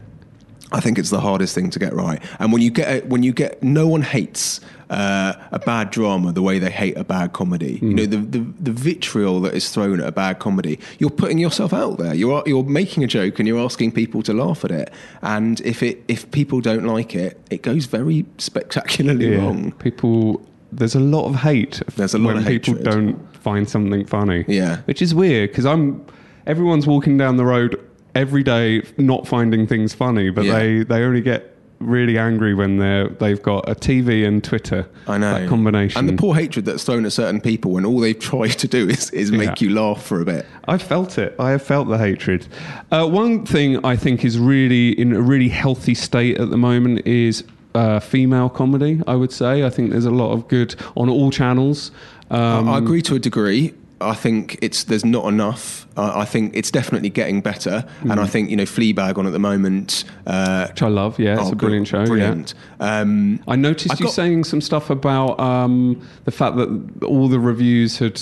I 0.72 0.80
think 0.82 1.00
it's 1.00 1.10
the 1.12 1.22
hardest 1.22 1.56
thing 1.56 1.70
to 1.70 1.80
get 1.80 1.94
right. 1.94 2.22
And 2.40 2.52
when 2.52 2.62
you 2.62 2.72
get 2.72 2.88
a, 3.04 3.08
when 3.08 3.24
you 3.24 3.32
get, 3.32 3.64
no 3.64 3.88
one 3.88 4.02
hates 4.02 4.60
uh, 4.90 5.34
a 5.52 5.60
bad 5.60 5.92
drama 5.92 6.34
the 6.34 6.42
way 6.42 6.60
they 6.60 6.70
hate 6.72 6.98
a 6.98 7.04
bad 7.06 7.32
comedy. 7.32 7.80
You 7.82 7.94
know, 7.94 8.06
the, 8.06 8.18
the 8.18 8.40
the 8.60 8.72
vitriol 8.72 9.40
that 9.42 9.54
is 9.54 9.70
thrown 9.72 10.02
at 10.02 10.08
a 10.08 10.12
bad 10.12 10.40
comedy. 10.40 10.78
You're 11.00 11.10
putting 11.10 11.38
yourself 11.38 11.72
out 11.74 11.98
there. 12.00 12.14
You're 12.14 12.44
you're 12.46 12.64
making 12.64 13.04
a 13.04 13.08
joke 13.08 13.40
and 13.40 13.48
you're 13.48 13.64
asking 13.64 13.94
people 13.94 14.22
to 14.24 14.34
laugh 14.34 14.66
at 14.66 14.72
it. 14.72 14.92
And 15.22 15.62
if 15.62 15.82
it 15.82 16.04
if 16.10 16.30
people 16.32 16.60
don't 16.60 16.84
like 16.86 17.16
it, 17.16 17.40
it 17.50 17.62
goes 17.62 17.86
very 17.86 18.26
spectacularly 18.38 19.32
Yeah. 19.32 19.38
wrong. 19.38 19.72
People, 19.74 20.42
there's 20.74 20.96
a 20.96 21.00
lot 21.00 21.26
of 21.30 21.36
hate. 21.36 21.82
There's 21.96 22.14
a 22.14 22.18
lot 22.20 22.36
when 22.36 22.38
of 22.40 22.46
people 22.46 22.74
hatred. 22.76 22.92
don't 22.94 23.38
find 23.38 23.70
something 23.70 24.06
funny. 24.06 24.44
Yeah. 24.50 24.78
which 24.86 25.02
is 25.02 25.16
weird 25.16 25.52
because 25.52 25.66
I'm. 25.66 26.06
Everyone's 26.46 26.88
walking 26.88 27.18
down 27.18 27.36
the 27.36 27.44
road 27.46 27.78
every 28.18 28.44
day, 28.44 28.82
not 28.98 29.28
finding 29.28 29.68
things 29.68 29.94
funny, 29.94 30.30
but 30.30 30.46
Yeah. 30.46 30.54
they 30.60 30.84
they 30.84 31.04
only 31.04 31.22
get 31.22 31.54
really 31.80 32.18
angry 32.18 32.56
when 32.56 32.78
they're 32.78 33.08
they've 33.08 33.42
got 33.42 33.70
a 33.70 33.76
TV 33.76 34.26
and 34.28 34.44
Twitter. 34.44 34.88
I 35.08 35.18
know 35.20 35.32
that 35.40 35.48
combination. 35.48 36.00
and 36.00 36.10
the 36.10 36.14
poor 36.24 36.34
hatred 36.34 36.66
that's 36.66 36.84
thrown 36.84 37.06
at 37.06 37.12
certain 37.14 37.40
people 37.40 37.72
when 37.72 37.86
all 37.86 38.00
they've 38.00 38.18
tried 38.34 38.58
to 38.64 38.68
do 38.68 38.90
is, 38.90 39.12
is 39.12 39.32
make 39.32 39.62
Yeah. 39.62 39.68
you 39.68 39.76
laugh 39.76 40.02
for 40.04 40.20
a 40.20 40.26
bit. 40.26 40.46
I've 40.68 40.82
felt 40.82 41.18
it. 41.20 41.36
I 41.40 41.52
have 41.52 41.62
felt 41.62 41.88
the 41.88 42.00
hatred. 42.00 42.48
Uh, 42.92 43.06
one 43.08 43.46
thing 43.46 43.84
I 43.86 43.96
think 43.96 44.26
is 44.26 44.40
really 44.40 45.00
in 45.00 45.14
a 45.14 45.22
really 45.22 45.50
healthy 45.50 45.94
state 45.94 46.40
at 46.40 46.50
the 46.50 46.58
moment 46.58 47.06
is 47.06 47.44
uh, 47.76 48.00
female 48.00 48.50
comedy. 48.50 49.00
I 49.06 49.16
would 49.16 49.32
say. 49.32 49.64
I 49.64 49.70
think 49.70 49.92
there's 49.92 50.06
a 50.06 50.18
lot 50.24 50.32
of 50.32 50.48
good 50.48 50.74
on 50.96 51.10
all 51.10 51.30
channels. 51.30 51.92
Um, 52.32 52.68
I 52.68 52.80
agree 52.80 53.04
to 53.04 53.14
a 53.16 53.20
degree. 53.20 53.74
I 54.00 54.14
think 54.14 54.58
it's 54.62 54.84
there's 54.86 55.06
not 55.06 55.26
enough. 55.28 55.88
Uh, 55.98 56.12
I 56.16 56.26
think 56.26 56.56
it's 56.56 56.70
definitely 56.70 57.10
getting 57.10 57.42
better, 57.42 57.84
and 58.02 58.12
Mm-hmm. 58.12 58.20
I 58.20 58.28
think 58.28 58.50
you 58.50 58.56
know 58.56 58.64
Fleabag 58.64 59.18
on 59.18 59.26
at 59.26 59.34
the 59.34 59.40
moment. 59.40 60.04
Uh, 60.26 60.68
which 60.70 60.82
I 60.82 60.88
love. 60.88 61.20
Yeah, 61.20 61.40
it's 61.40 61.50
oh, 61.50 61.54
a 61.54 61.56
brilliant 61.56 61.88
show. 61.88 62.06
Brilliant. 62.06 62.54
Um, 62.80 63.40
I 63.48 63.56
noticed 63.56 63.92
I've 63.94 64.00
you 64.00 64.06
got- 64.06 64.14
saying 64.14 64.44
some 64.44 64.62
stuff 64.62 64.90
about 64.90 65.40
um, 65.40 66.02
the 66.26 66.32
fact 66.32 66.58
that 66.58 67.04
all 67.04 67.28
the 67.28 67.40
reviews 67.40 67.98
had 67.98 68.22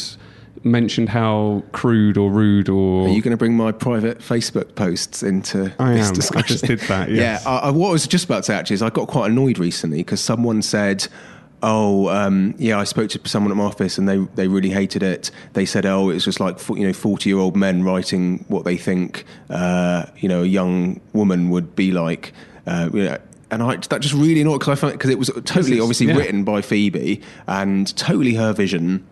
mentioned 0.64 1.10
how 1.10 1.62
crude 1.74 2.18
or 2.18 2.32
rude 2.32 2.70
or 2.70 3.08
Are 3.08 3.12
you 3.12 3.22
going 3.22 3.32
to 3.32 3.38
bring 3.38 3.56
my 3.56 3.72
private 3.72 4.18
Facebook 4.20 4.74
posts 4.74 5.22
into 5.22 5.72
I 5.78 5.94
this 5.94 6.32
am. 6.32 6.38
I 6.40 6.42
just 6.42 6.64
did 6.66 6.80
that, 6.80 7.10
yes. 7.12 7.44
Yeah. 7.46 7.50
I, 7.52 7.68
I, 7.68 7.70
what 7.70 7.90
I 7.90 7.92
was 7.92 8.08
just 8.08 8.26
about 8.26 8.38
to 8.38 8.44
say 8.44 8.56
actually 8.56 8.74
is 8.76 8.82
I 8.82 8.90
got 8.90 9.08
quite 9.08 9.30
annoyed 9.30 9.60
recently 9.60 9.98
because 9.98 10.22
someone 10.22 10.62
said. 10.62 11.08
Oh 11.68 12.10
um, 12.10 12.54
yeah, 12.60 12.78
I 12.78 12.84
spoke 12.84 13.10
to 13.10 13.20
someone 13.28 13.50
at 13.50 13.58
my 13.58 13.64
office 13.64 13.98
and 13.98 14.08
they, 14.08 14.18
they 14.36 14.48
really 14.48 14.70
hated 14.70 15.02
it. 15.02 15.32
They 15.54 15.66
said, 15.66 15.84
"Oh, 15.84 16.12
it's 16.12 16.24
just 16.24 16.40
like 16.40 16.60
you 16.70 16.86
know 16.86 16.94
forty 16.94 17.32
year 17.32 17.40
old 17.40 17.56
men 17.56 17.82
writing 17.82 18.46
what 18.50 18.66
they 18.66 18.78
think 18.78 19.26
uh, 19.50 20.06
you 20.18 20.30
know 20.30 20.44
a 20.44 20.46
young 20.46 21.02
woman 21.14 21.50
would 21.50 21.76
be 21.76 21.92
like." 21.92 22.34
Uh, 22.68 22.92
you 22.94 23.06
know, 23.06 23.18
and 23.50 23.64
I, 23.64 23.78
that 23.78 24.02
just 24.02 24.14
really 24.14 24.42
annoyed 24.42 24.60
because 24.60 24.78
I 24.78 24.80
found 24.80 24.94
because 24.94 25.10
it 25.10 25.18
was 25.18 25.32
totally 25.44 25.80
obviously 25.80 26.06
yeah. 26.06 26.18
written 26.18 26.44
by 26.44 26.62
Phoebe 26.62 27.24
and 27.48 27.98
totally 27.98 28.36
her 28.36 28.54
vision. 28.54 29.04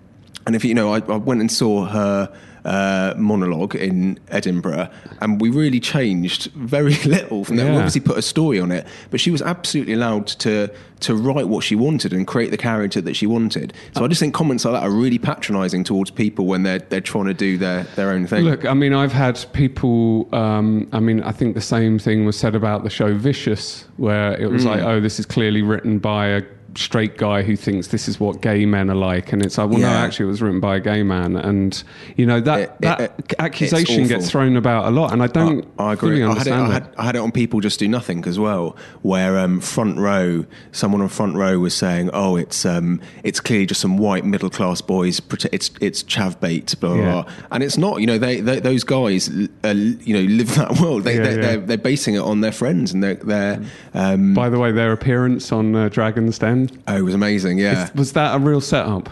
And 0.45 0.55
if 0.55 0.65
you 0.65 0.73
know, 0.73 0.93
I, 0.93 0.99
I 0.99 1.17
went 1.17 1.41
and 1.41 1.51
saw 1.51 1.85
her 1.85 2.33
uh, 2.65 3.13
monologue 3.17 3.75
in 3.75 4.19
Edinburgh, 4.29 4.89
and 5.21 5.41
we 5.41 5.49
really 5.49 5.79
changed 5.79 6.51
very 6.53 6.95
little 7.05 7.43
from 7.43 7.57
that. 7.57 7.69
We 7.69 7.75
obviously 7.75 8.01
put 8.01 8.17
a 8.17 8.21
story 8.21 8.59
on 8.59 8.71
it, 8.71 8.87
but 9.11 9.19
she 9.19 9.31
was 9.31 9.41
absolutely 9.41 9.93
allowed 9.93 10.27
to 10.27 10.73
to 11.01 11.15
write 11.15 11.49
what 11.49 11.65
she 11.65 11.75
wanted 11.75 12.13
and 12.13 12.25
create 12.25 12.49
the 12.49 12.57
character 12.57 13.01
that 13.01 13.13
she 13.13 13.27
wanted. 13.27 13.73
So 13.93 14.05
I 14.05 14.07
just 14.07 14.21
think 14.21 14.33
comments 14.33 14.63
like 14.63 14.73
that 14.73 14.83
are 14.83 14.91
really 14.91 15.19
patronising 15.19 15.83
towards 15.83 16.11
people 16.11 16.45
when 16.45 16.63
they're 16.63 16.79
they're 16.79 17.01
trying 17.01 17.25
to 17.25 17.33
do 17.33 17.57
their 17.57 17.83
their 17.95 18.11
own 18.11 18.27
thing. 18.27 18.45
Look, 18.45 18.65
I 18.65 18.73
mean, 18.73 18.93
I've 18.93 19.11
had 19.11 19.43
people. 19.53 20.33
Um, 20.33 20.87
I 20.93 20.99
mean, 20.99 21.21
I 21.23 21.31
think 21.31 21.55
the 21.55 21.61
same 21.61 21.99
thing 21.99 22.25
was 22.25 22.37
said 22.37 22.55
about 22.55 22.83
the 22.83 22.89
show 22.89 23.13
Vicious, 23.13 23.85
where 23.97 24.39
it 24.39 24.49
was 24.49 24.65
like, 24.65 24.81
oh, 24.81 25.01
this 25.01 25.19
is 25.19 25.25
clearly 25.25 25.61
written 25.61 25.99
by 25.99 26.27
a 26.27 26.41
straight 26.75 27.17
guy 27.17 27.41
who 27.43 27.55
thinks 27.55 27.87
this 27.87 28.07
is 28.07 28.19
what 28.19 28.41
gay 28.41 28.65
men 28.65 28.89
are 28.89 28.95
like, 28.95 29.31
and 29.33 29.45
it's 29.45 29.57
like, 29.57 29.69
well, 29.69 29.79
no, 29.79 29.87
Yeah. 29.89 30.01
actually, 30.03 30.25
it 30.25 30.29
was 30.29 30.41
written 30.41 30.59
by 30.59 30.75
a 30.77 30.79
gay 30.79 31.03
man, 31.03 31.35
and 31.35 31.83
you 32.15 32.25
know 32.25 32.39
that 32.41 32.59
It- 32.59 32.71
that 32.81 33.01
it- 33.01 33.33
accusation 33.39 34.07
gets 34.07 34.29
thrown 34.29 34.55
about 34.57 34.85
a 34.85 34.91
lot, 34.91 35.11
and 35.13 35.21
I 35.23 35.27
don't. 35.27 35.65
I, 35.77 35.83
I 35.85 35.93
agree. 35.93 36.23
I 36.23 36.33
had, 36.33 36.47
it, 36.47 36.53
I, 36.53 36.73
had, 36.73 36.87
I 36.97 37.03
had 37.05 37.15
it 37.15 37.19
on 37.19 37.31
People 37.31 37.59
Just 37.59 37.79
Do 37.79 37.87
Nothing 37.87 38.25
as 38.25 38.39
well, 38.39 38.75
where 39.01 39.37
um, 39.39 39.59
front 39.59 39.97
row, 39.97 40.45
someone 40.71 41.01
on 41.01 41.09
front 41.09 41.35
row 41.35 41.59
was 41.59 41.73
saying, 41.73 42.09
"Oh, 42.13 42.35
it's 42.35 42.65
um, 42.65 42.99
it's 43.23 43.39
clearly 43.39 43.65
just 43.65 43.81
some 43.81 43.97
white 43.97 44.25
middle 44.25 44.49
class 44.49 44.81
boys. 44.81 45.21
It's 45.51 45.71
it's 45.81 46.03
chav 46.03 46.39
bait, 46.39 46.73
blah 46.79 46.93
blah, 46.95 46.97
Yeah. 47.03 47.11
blah." 47.23 47.25
And 47.51 47.63
it's 47.63 47.77
not. 47.77 47.99
You 48.01 48.07
know, 48.07 48.17
they, 48.17 48.39
they 48.41 48.59
those 48.59 48.83
guys, 48.83 49.29
uh, 49.63 49.69
you 49.69 50.13
know, 50.13 50.21
live 50.33 50.55
that 50.55 50.79
world. 50.79 51.03
They, 51.03 51.15
Yeah, 51.15 51.23
they're, 51.23 51.35
yeah. 51.35 51.41
They're, 51.41 51.57
they're 51.61 51.77
basing 51.77 52.15
it 52.15 52.19
on 52.21 52.41
their 52.41 52.51
friends 52.51 52.91
and 52.93 53.03
their 53.03 53.15
their. 53.15 53.61
Um, 53.93 54.33
By 54.33 54.49
the 54.49 54.59
way, 54.59 54.71
their 54.71 54.91
appearance 54.91 55.51
on 55.51 55.75
uh, 55.75 55.89
Dragon's 55.89 56.39
Den 56.39 56.62
oh, 56.87 56.95
it 56.97 57.01
was 57.01 57.13
amazing. 57.13 57.57
Yeah. 57.59 57.89
was 57.95 58.13
that 58.13 58.35
a 58.35 58.39
real 58.39 58.61
setup? 58.61 59.09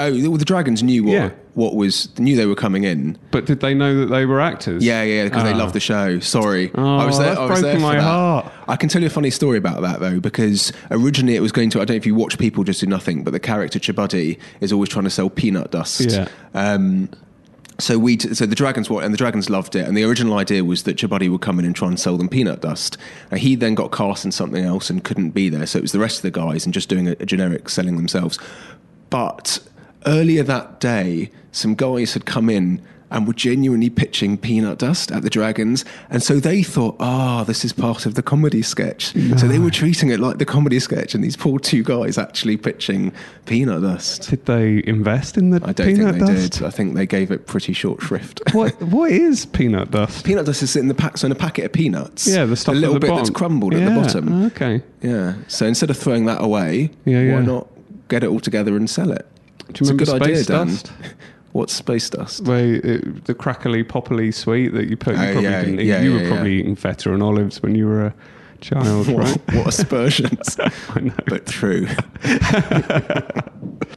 oh, 0.00 0.10
the, 0.12 0.28
the 0.38 0.44
dragons 0.44 0.80
knew 0.82 1.02
what 1.04 1.12
Yeah. 1.12 1.30
what 1.54 1.74
was 1.74 2.08
knew 2.20 2.36
they 2.36 2.46
were 2.46 2.54
coming 2.54 2.84
in. 2.84 3.18
But 3.32 3.46
did 3.46 3.58
they 3.60 3.74
know 3.74 3.98
that 3.98 4.06
they 4.06 4.26
were 4.26 4.40
actors? 4.40 4.84
Yeah, 4.84 5.02
yeah, 5.02 5.24
because 5.24 5.42
they 5.42 5.52
Ah. 5.52 5.56
love 5.56 5.72
the 5.72 5.80
show. 5.80 6.20
Sorry, 6.20 6.70
Oh, 6.76 6.98
I 6.98 7.04
was 7.04 7.18
there. 7.18 7.28
that's 7.30 7.38
I 7.40 7.44
was 7.46 7.60
there 7.62 7.72
broken 7.72 7.80
for 7.80 7.86
my 7.86 7.94
that. 7.96 8.02
heart. 8.02 8.52
I 8.68 8.76
can 8.76 8.88
tell 8.88 9.00
you 9.02 9.08
a 9.08 9.10
funny 9.10 9.30
story 9.30 9.58
about 9.58 9.82
that 9.82 9.98
though, 9.98 10.20
because 10.20 10.72
originally 10.92 11.34
it 11.34 11.40
was 11.40 11.50
going 11.50 11.70
to. 11.70 11.78
I 11.80 11.84
don't 11.84 11.94
know 11.94 11.98
if 11.98 12.06
you 12.06 12.14
watch 12.14 12.38
People 12.38 12.62
Just 12.62 12.80
Do 12.80 12.86
Nothing, 12.86 13.24
but 13.24 13.32
the 13.32 13.40
character 13.40 13.80
Chabuddy 13.80 14.38
is 14.60 14.72
always 14.72 14.88
trying 14.88 15.04
to 15.04 15.10
sell 15.10 15.30
peanut 15.30 15.72
dust. 15.72 16.00
Yeah. 16.02 16.28
Um, 16.54 17.08
so 17.80 17.98
we, 17.98 18.16
t- 18.16 18.34
so 18.34 18.44
the 18.44 18.56
dragons, 18.56 18.88
and 18.90 19.14
the 19.14 19.18
dragons 19.18 19.48
loved 19.48 19.76
it. 19.76 19.86
And 19.86 19.96
the 19.96 20.04
original 20.04 20.36
idea 20.36 20.64
was 20.64 20.82
that 20.82 20.96
Chabuddy 20.96 21.30
would 21.30 21.40
come 21.40 21.58
in 21.58 21.64
and 21.64 21.76
try 21.76 21.88
and 21.88 21.98
sell 21.98 22.16
them 22.16 22.28
peanut 22.28 22.60
dust. 22.60 22.96
He 23.36 23.54
then 23.54 23.74
got 23.74 23.92
cast 23.92 24.24
in 24.24 24.32
something 24.32 24.64
else 24.64 24.90
and 24.90 25.04
couldn't 25.04 25.30
be 25.30 25.48
there. 25.48 25.66
So 25.66 25.78
it 25.78 25.82
was 25.82 25.92
the 25.92 26.00
rest 26.00 26.18
of 26.18 26.22
the 26.22 26.30
guys 26.32 26.64
and 26.64 26.74
just 26.74 26.88
doing 26.88 27.08
a, 27.08 27.12
a 27.20 27.26
generic 27.26 27.68
selling 27.68 27.96
themselves. 27.96 28.38
But 29.10 29.60
earlier 30.06 30.42
that 30.42 30.80
day, 30.80 31.30
some 31.52 31.74
guys 31.74 32.14
had 32.14 32.26
come 32.26 32.50
in 32.50 32.82
and 33.10 33.26
were 33.26 33.32
genuinely 33.32 33.88
pitching 33.90 34.36
peanut 34.36 34.78
dust 34.78 35.10
at 35.12 35.22
the 35.22 35.30
dragons. 35.30 35.84
And 36.10 36.22
so 36.22 36.40
they 36.40 36.62
thought, 36.62 36.96
ah, 37.00 37.44
this 37.44 37.64
is 37.64 37.72
part 37.72 38.06
of 38.06 38.14
the 38.14 38.22
comedy 38.22 38.62
sketch. 38.62 39.12
So 39.38 39.48
they 39.48 39.58
were 39.58 39.70
treating 39.70 40.10
it 40.10 40.20
like 40.20 40.38
the 40.38 40.44
comedy 40.44 40.78
sketch, 40.80 41.14
and 41.14 41.22
these 41.24 41.36
poor 41.36 41.58
two 41.58 41.82
guys 41.82 42.18
actually 42.18 42.56
pitching 42.56 43.12
peanut 43.46 43.82
dust. 43.82 44.28
Did 44.30 44.44
they 44.46 44.82
invest 44.86 45.36
in 45.38 45.50
the 45.50 45.60
I 45.64 45.72
don't 45.72 45.86
peanut 45.86 46.14
think 46.16 46.26
they 46.26 46.34
dust? 46.34 46.52
did. 46.52 46.62
I 46.64 46.70
think 46.70 46.94
they 46.94 47.06
gave 47.06 47.30
it 47.30 47.46
pretty 47.46 47.72
short 47.72 48.02
shrift. 48.02 48.42
What 48.54 48.80
what 48.82 49.10
is 49.10 49.46
peanut 49.46 49.90
dust? 49.90 50.24
peanut 50.24 50.46
dust 50.46 50.62
is 50.62 50.74
in 50.76 50.88
the 50.88 50.94
pack, 50.94 51.16
so 51.18 51.26
in 51.26 51.32
a 51.32 51.34
packet 51.36 51.64
of 51.66 51.72
peanuts. 51.72 52.26
Yeah, 52.26 52.44
the 52.44 52.56
stuff 52.56 52.74
a 52.74 52.76
at 52.76 52.80
little 52.80 52.94
the 52.94 53.00
bit 53.00 53.08
bottom. 53.10 53.24
that's 53.24 53.36
crumbled 53.36 53.74
at 53.74 53.84
the 53.88 54.00
bottom. 54.00 54.44
Okay. 54.46 54.82
Yeah. 55.00 55.34
So 55.48 55.64
instead 55.66 55.90
of 55.90 55.96
throwing 55.96 56.24
that 56.26 56.42
away, 56.42 56.90
Yeah, 57.04 57.20
yeah. 57.22 57.34
why 57.34 57.40
not 57.42 57.68
get 58.08 58.22
it 58.24 58.28
all 58.28 58.40
together 58.40 58.76
and 58.76 58.88
sell 58.90 59.12
it? 59.12 59.26
Do 59.72 59.84
you 59.84 59.90
remember 59.90 60.02
it's 60.04 60.12
a 60.12 60.18
good 60.18 60.22
idea, 60.22 60.36
space 60.44 60.82
Dan. 60.82 60.94
dust? 61.48 61.54
What's 61.54 61.72
space 61.72 62.10
dust? 62.10 62.44
Where 62.44 62.74
it, 62.76 63.24
the 63.24 63.34
crackly 63.34 63.84
poppily 63.84 64.32
sweet 64.32 64.68
that 64.74 64.88
you 64.88 64.96
put, 64.96 65.14
you 65.16 65.20
Oh, 65.22 65.32
probably 65.32 65.42
yeah, 65.50 65.60
didn't 65.64 65.80
eat. 65.80 65.86
yeah, 65.86 66.02
you 66.02 66.14
yeah, 66.16 66.22
were 66.22 66.28
probably 66.28 66.54
yeah. 66.54 66.60
eating 66.60 66.76
feta 66.76 67.12
and 67.12 67.22
olives 67.22 67.62
when 67.62 67.74
you 67.74 67.86
were 67.86 68.06
a 68.06 68.14
child, 68.60 69.08
What, 69.08 69.16
right? 69.24 69.54
what 69.56 69.66
aspersions? 69.68 70.58
I 70.90 71.00
know. 71.00 71.12
but 71.26 71.46
true. 71.46 71.86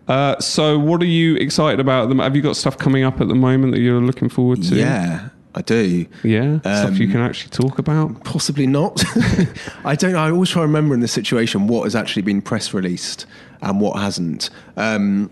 Uh, 0.07 0.37
so, 0.39 0.77
what 0.77 1.01
are 1.01 1.05
you 1.05 1.35
excited 1.37 1.79
about? 1.79 2.03
at 2.03 2.09
the 2.09 2.15
mo- 2.15 2.23
Have 2.23 2.35
you 2.35 2.41
got 2.41 2.57
stuff 2.57 2.77
coming 2.77 3.03
up 3.03 3.21
at 3.21 3.29
the 3.29 3.35
moment 3.35 3.71
that 3.73 3.79
you're 3.79 4.01
looking 4.01 4.27
forward 4.27 4.61
to? 4.63 4.75
Yeah, 4.75 5.29
I 5.55 5.61
do. 5.61 6.05
Yeah? 6.23 6.59
stuff 6.59 6.97
you 6.97 7.05
Um, 7.05 7.11
can 7.13 7.21
actually 7.21 7.51
talk 7.51 7.79
about? 7.79 8.21
Possibly 8.25 8.67
not. 8.67 9.01
I 9.85 9.95
don't. 9.95 10.15
I 10.15 10.29
always 10.29 10.49
try 10.49 10.63
to 10.63 10.67
remember 10.67 10.93
in 10.93 10.99
this 10.99 11.13
situation 11.13 11.67
what 11.67 11.83
has 11.83 11.95
actually 11.95 12.23
been 12.23 12.41
press 12.41 12.73
released 12.73 13.25
and 13.61 13.79
what 13.79 14.01
hasn't. 14.01 14.49
Um, 14.75 15.29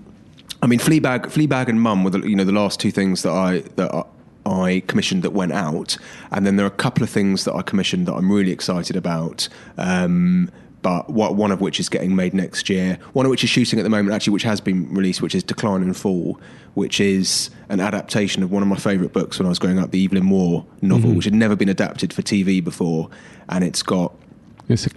I 0.62 0.68
mean, 0.68 0.80
Fleabag, 0.80 1.26
Fleabag, 1.28 1.70
and 1.70 1.82
Mum 1.82 2.04
were 2.04 2.10
the, 2.10 2.20
you 2.28 2.36
know 2.36 2.44
the 2.44 2.52
last 2.52 2.80
two 2.80 2.92
things 2.92 3.24
that 3.24 3.32
I 3.32 3.60
that 3.76 3.94
I, 3.94 4.04
I 4.46 4.84
commissioned 4.88 5.24
that 5.24 5.32
went 5.32 5.54
out, 5.54 5.98
and 6.32 6.46
then 6.46 6.56
there 6.56 6.66
are 6.66 6.70
a 6.70 6.72
couple 6.72 7.04
of 7.04 7.10
things 7.10 7.46
that 7.46 7.54
I 7.54 7.62
commissioned 7.62 8.08
that 8.08 8.14
I'm 8.14 8.32
really 8.32 8.52
excited 8.52 8.96
about. 8.96 9.48
Um, 9.78 10.52
but 10.82 11.10
what, 11.10 11.36
one 11.36 11.52
of 11.52 11.60
which 11.60 11.80
is 11.80 11.90
getting 11.90 12.16
made 12.16 12.34
next 12.34 12.70
year. 12.70 12.98
One 13.12 13.26
of 13.26 13.30
which 13.30 13.44
is 13.44 13.50
shooting 13.50 13.80
at 13.80 13.84
the 13.84 13.90
moment, 13.90 14.16
actually, 14.16 14.32
which 14.32 14.44
has 14.44 14.62
been 14.62 14.94
released, 14.94 15.22
which 15.22 15.36
is 15.36 15.44
Decline 15.44 15.82
and 15.82 15.96
Fall, 15.96 16.40
which 16.74 17.02
is 17.02 17.50
an 17.68 17.82
adaptation 17.82 18.44
of 18.44 18.52
one 18.52 18.64
of 18.64 18.70
my 18.70 18.78
favourite 18.78 19.12
books 19.12 19.38
when 19.38 19.46
I 19.46 19.50
was 19.50 19.60
growing 19.60 19.78
up, 19.78 19.92
the 19.92 20.06
Evelyn 20.06 20.30
Waugh 20.30 20.64
novel, 20.82 21.12
which 21.14 21.26
had 21.26 21.34
never 21.34 21.58
been 21.58 21.68
adapted 21.68 22.14
for 22.14 22.22
TV 22.22 22.64
before, 22.64 23.10
and 23.50 23.66
it's 23.66 23.84
got 23.84 24.14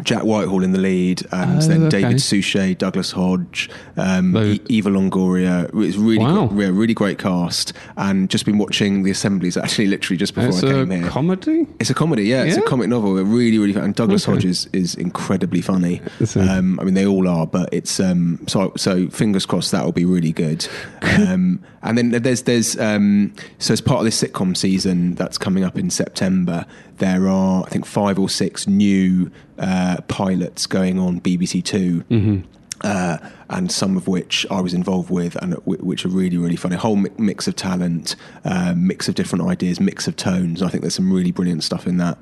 Jack 0.02 0.22
Whitehall 0.22 0.62
in 0.62 0.72
the 0.72 0.78
lead, 0.78 1.22
and 1.32 1.62
Oh, 1.62 1.66
then 1.66 1.82
okay. 1.84 2.02
David 2.02 2.20
Suchet, 2.20 2.74
Douglas 2.78 3.12
Hodge, 3.12 3.70
um, 3.96 4.36
e- 4.36 4.60
Eva 4.68 4.90
Longoria. 4.90 5.64
It's 5.82 5.96
really, 5.96 6.18
Wow. 6.18 6.50
yeah, 6.54 6.68
really 6.72 6.94
great 6.94 7.18
cast. 7.18 7.72
And 7.96 8.28
just 8.28 8.44
been 8.44 8.58
watching 8.58 9.02
the 9.02 9.10
assemblies 9.10 9.56
actually, 9.56 9.86
literally 9.86 10.18
just 10.18 10.34
before 10.34 10.50
it's 10.50 10.62
I 10.62 10.72
came 10.72 10.90
here. 10.90 11.08
comedy? 11.08 11.66
It's 11.80 11.90
a 11.90 11.94
comedy, 11.94 12.24
yeah. 12.24 12.42
It's 12.44 12.56
Yeah? 12.56 12.62
a 12.64 12.66
comic 12.66 12.88
novel. 12.88 13.16
It 13.18 13.22
really, 13.24 13.58
really 13.58 13.72
fun. 13.72 13.84
And 13.84 13.94
Douglas 13.94 14.24
Okay. 14.24 14.32
Hodge 14.34 14.44
is, 14.44 14.68
is 14.72 14.94
incredibly 14.94 15.62
funny. 15.62 16.00
Um, 16.36 16.78
I 16.78 16.84
mean, 16.84 16.94
they 16.94 17.06
all 17.06 17.26
are, 17.28 17.46
but 17.46 17.68
it's 17.72 17.98
um, 18.00 18.40
so 18.46 18.72
so. 18.76 19.08
Fingers 19.08 19.46
crossed 19.46 19.72
that 19.72 19.84
will 19.84 19.92
be 19.92 20.04
really 20.04 20.32
good. 20.32 20.66
Um, 21.12 21.60
and 21.82 21.98
then 21.98 22.10
there's 22.10 22.42
there's 22.42 22.78
um, 22.78 23.34
so 23.58 23.72
as 23.74 23.80
part 23.82 23.98
of 23.98 24.04
this 24.06 24.22
sitcom 24.22 24.56
season 24.56 25.14
that's 25.14 25.36
coming 25.36 25.62
up 25.62 25.78
in 25.78 25.90
September, 25.90 26.64
there 27.02 27.28
are 27.28 27.64
I 27.66 27.68
think 27.68 27.84
five 27.86 28.16
or 28.18 28.28
six 28.28 28.66
new 28.66 29.30
uh, 29.58 29.96
pilots 30.08 30.66
going 30.66 30.98
on 30.98 31.20
BBC 31.20 31.62
2 31.64 32.04
Mm-hmm. 32.10 32.36
uh, 32.82 33.16
and 33.50 33.70
some 33.70 33.96
of 33.96 34.08
which 34.08 34.46
I 34.50 34.60
was 34.60 34.72
involved 34.74 35.10
with, 35.10 35.36
and 35.42 35.52
w- 35.54 35.84
which 35.90 36.04
are 36.06 36.08
really, 36.20 36.38
really 36.38 36.56
funny. 36.56 36.76
A 36.76 36.78
whole 36.78 36.96
mi- 36.96 37.10
mix 37.18 37.46
of 37.46 37.54
talent, 37.54 38.16
uh, 38.44 38.72
mix 38.76 39.08
of 39.08 39.14
different 39.14 39.44
ideas, 39.54 39.78
mix 39.78 40.08
of 40.08 40.16
tones. 40.16 40.62
I 40.62 40.68
think 40.70 40.80
there's 40.82 40.94
some 40.94 41.12
really 41.12 41.32
brilliant 41.32 41.62
stuff 41.62 41.86
in 41.86 41.96
that. 41.98 42.16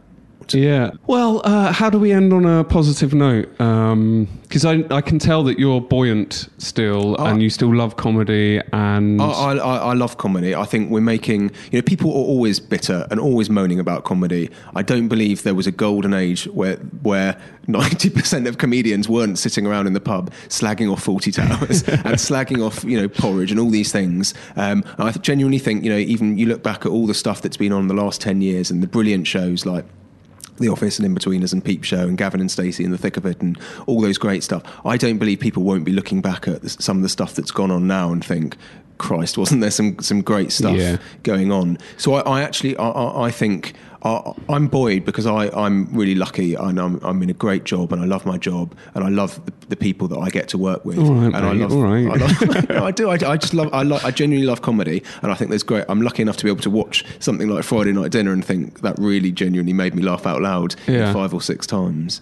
Yeah. 0.54 0.90
Well, 1.06 1.40
uh, 1.44 1.72
how 1.72 1.90
do 1.90 1.98
we 1.98 2.12
end 2.12 2.32
on 2.32 2.44
a 2.44 2.64
positive 2.64 3.14
note? 3.14 3.48
Because 3.58 4.64
I, 4.64 4.84
I 4.90 5.00
can 5.00 5.18
tell 5.18 5.44
that 5.44 5.58
you're 5.58 5.80
buoyant 5.80 6.48
still, 6.58 7.16
Oh. 7.18 7.26
and 7.26 7.42
you 7.42 7.50
still 7.50 7.74
love 7.74 7.96
comedy, 7.96 8.60
and 8.72 9.20
I, 9.22 9.26
I, 9.26 9.54
I 9.56 9.76
I 9.76 9.92
love 9.94 10.16
comedy. 10.18 10.54
I 10.54 10.64
think 10.64 10.90
we're 10.90 11.00
making, 11.00 11.50
you 11.70 11.78
know, 11.78 11.82
people 11.82 12.10
are 12.10 12.14
always 12.14 12.58
bitter 12.60 13.06
and 13.10 13.20
always 13.20 13.48
moaning 13.48 13.78
about 13.78 14.04
comedy. 14.04 14.50
I 14.74 14.82
don't 14.82 15.08
believe 15.08 15.42
there 15.44 15.54
was 15.54 15.66
a 15.66 15.72
golden 15.72 16.12
age 16.14 16.44
where 16.48 16.76
where 17.02 17.40
ninety 17.68 18.10
percent 18.10 18.46
of 18.48 18.58
comedians 18.58 19.08
weren't 19.08 19.38
sitting 19.38 19.66
around 19.66 19.86
in 19.86 19.92
the 19.92 20.00
pub 20.00 20.32
slagging 20.48 20.90
off 20.90 21.04
Fawlty 21.04 21.32
Towers 21.32 21.82
and 21.88 22.16
slagging 22.18 22.64
off, 22.64 22.82
you 22.84 23.00
know, 23.00 23.08
porridge 23.08 23.50
and 23.52 23.60
all 23.60 23.70
these 23.70 23.92
things. 23.92 24.34
Um, 24.56 24.82
and 24.98 25.08
I 25.08 25.12
genuinely 25.12 25.58
think, 25.60 25.84
you 25.84 25.90
know, 25.90 25.98
even 25.98 26.36
you 26.38 26.46
look 26.46 26.62
back 26.62 26.84
at 26.84 26.90
all 26.90 27.06
the 27.06 27.14
stuff 27.14 27.40
that's 27.42 27.56
been 27.56 27.72
on 27.72 27.86
the 27.86 27.94
last 27.94 28.20
ten 28.20 28.40
years 28.42 28.70
and 28.70 28.82
the 28.82 28.88
brilliant 28.88 29.26
shows 29.28 29.64
like. 29.64 29.84
The 30.60 30.68
Office 30.68 30.98
and 30.98 31.06
In-Betweeners 31.06 31.52
and 31.52 31.64
Peep 31.64 31.84
Show 31.84 32.06
and 32.06 32.16
Gavin 32.16 32.40
and 32.40 32.50
Stacey 32.50 32.84
in 32.84 32.90
the 32.90 32.98
thick 32.98 33.16
of 33.16 33.26
it 33.26 33.40
and 33.40 33.58
all 33.86 34.00
those 34.00 34.18
great 34.18 34.44
stuff. 34.44 34.62
I 34.84 34.96
don't 34.96 35.18
believe 35.18 35.40
people 35.40 35.62
won't 35.62 35.84
be 35.84 35.92
looking 35.92 36.20
back 36.20 36.46
at 36.46 36.68
some 36.70 36.98
of 36.98 37.02
the 37.02 37.08
stuff 37.08 37.34
that's 37.34 37.50
gone 37.50 37.70
on 37.70 37.86
now 37.86 38.12
and 38.12 38.24
think, 38.24 38.56
Christ, 39.00 39.36
wasn't 39.38 39.60
there 39.62 39.70
some 39.72 39.98
some 39.98 40.20
great 40.22 40.52
stuff 40.52 40.76
Yeah. 40.76 40.98
going 41.24 41.50
on? 41.50 41.78
So 41.96 42.14
I, 42.14 42.20
I 42.20 42.42
actually 42.42 42.76
I, 42.76 43.26
I, 43.26 43.30
think 43.30 43.72
I, 44.02 44.32
I'm 44.48 44.66
buoyed 44.68 45.04
because 45.04 45.26
I, 45.26 45.48
I'm 45.48 45.88
really 45.92 46.14
lucky 46.14 46.54
and 46.54 46.78
I'm, 46.78 47.00
I'm 47.02 47.22
in 47.22 47.30
a 47.30 47.34
great 47.34 47.64
job 47.64 47.92
and 47.92 48.00
I 48.00 48.04
love 48.04 48.24
my 48.26 48.38
job 48.38 48.74
and 48.94 49.02
I 49.02 49.08
love 49.08 49.44
the, 49.46 49.52
the 49.70 49.76
people 49.76 50.06
that 50.08 50.18
I 50.18 50.28
get 50.30 50.48
to 50.48 50.58
work 50.58 50.84
with. 50.84 50.98
Right, 50.98 51.26
and 51.34 51.36
I 51.36 51.52
love, 51.52 51.72
all 51.72 51.82
right. 51.82 52.06
I, 52.06 52.14
love 52.14 52.68
no, 52.70 52.84
I 52.86 52.90
do. 52.90 53.08
I, 53.10 53.14
I 53.32 53.36
just 53.36 53.54
love. 53.54 53.68
I, 53.72 53.80
I 54.06 54.10
genuinely 54.10 54.46
love 54.46 54.60
comedy, 54.62 55.02
and 55.22 55.32
I 55.32 55.34
think 55.34 55.48
there's 55.50 55.62
great. 55.62 55.84
I'm 55.88 56.02
lucky 56.02 56.22
enough 56.22 56.36
to 56.38 56.44
be 56.44 56.50
able 56.50 56.62
to 56.62 56.70
watch 56.70 57.04
something 57.18 57.48
like 57.48 57.64
Friday 57.64 57.92
Night 57.92 58.10
Dinner 58.12 58.32
and 58.32 58.44
think 58.44 58.80
that 58.82 58.96
really 58.98 59.32
genuinely 59.32 59.72
made 59.72 59.94
me 59.94 60.02
laugh 60.02 60.26
out 60.26 60.40
loud 60.42 60.74
Yeah. 60.86 61.12
five 61.12 61.32
or 61.34 61.40
six 61.42 61.66
times. 61.66 62.20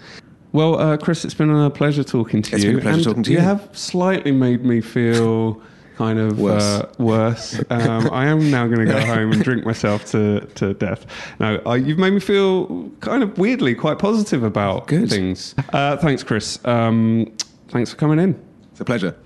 Well, 0.53 0.79
uh, 0.81 0.97
Chris, 0.97 1.25
it's 1.27 1.35
been 1.35 1.51
a 1.51 1.69
pleasure 1.69 2.03
talking 2.03 2.41
to 2.43 2.55
It's 2.55 2.65
you. 2.65 2.71
been 2.71 2.79
a 2.79 2.83
pleasure 2.83 2.97
and 2.97 3.05
talking 3.05 3.23
to 3.25 3.31
you. 3.33 3.37
you. 3.39 3.43
have 3.45 3.69
slightly 3.73 4.33
made 4.33 4.65
me 4.65 4.81
feel 4.81 5.61
kind 5.99 6.21
of 6.21 6.39
Worse. 6.39 6.63
Uh, 6.63 6.89
worse. 6.99 7.61
Um, 7.71 8.09
I 8.13 8.27
am 8.27 8.53
now 8.53 8.69
going 8.69 8.87
to 8.87 8.93
go 8.93 9.05
home 9.15 9.33
and 9.33 9.43
drink 9.43 9.67
myself 9.67 10.05
to, 10.13 10.41
to 10.55 10.75
death. 10.75 11.05
No, 11.41 11.75
you've 11.75 11.99
made 11.99 12.13
me 12.13 12.21
feel 12.21 12.89
kind 13.01 13.25
of 13.25 13.37
weirdly 13.37 13.75
quite 13.75 13.99
positive 13.99 14.45
about 14.45 14.87
Good. 14.87 15.11
things. 15.11 15.57
Uh, 15.73 15.97
thanks, 15.97 16.23
Chris. 16.23 16.61
Um, 16.65 17.33
thanks 17.69 17.91
for 17.91 17.97
coming 17.97 18.21
in. 18.21 18.41
It's 18.71 18.81
a 18.81 18.85
pleasure. 18.85 19.17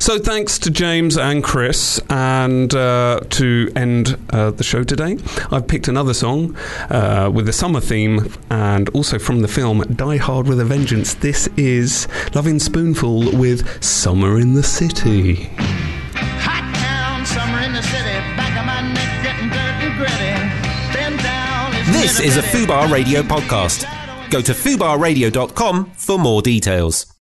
So 0.00 0.18
thanks 0.18 0.58
to 0.58 0.70
James 0.72 1.16
and 1.16 1.42
Chris, 1.44 2.00
and 2.10 2.74
uh, 2.74 3.20
to 3.30 3.70
end 3.76 4.18
uh, 4.30 4.50
the 4.50 4.64
show 4.64 4.82
today, 4.82 5.16
I've 5.52 5.68
picked 5.68 5.86
another 5.86 6.12
song 6.12 6.56
uh, 6.90 7.30
with 7.32 7.46
the 7.46 7.52
summer 7.52 7.80
theme, 7.80 8.28
and 8.50 8.88
also 8.88 9.20
from 9.20 9.40
the 9.42 9.48
film 9.48 9.82
Die 9.94 10.16
Hard 10.16 10.48
with 10.48 10.58
a 10.58 10.64
Vengeance. 10.64 11.14
This 11.14 11.48
is 11.56 12.08
Loving 12.34 12.58
Spoonful 12.58 13.38
with 13.38 13.82
Summer 13.82 14.40
in 14.40 14.54
the 14.54 14.64
City. 14.64 15.48
This 22.04 22.20
is 22.20 22.36
a 22.36 22.42
Fubar 22.42 22.92
Radio 22.92 23.22
podcast. 23.22 23.88
Go 24.28 24.42
to 24.42 24.52
fubarradio.com 24.52 25.86
for 25.96 26.18
more 26.18 26.42
details. 26.42 27.13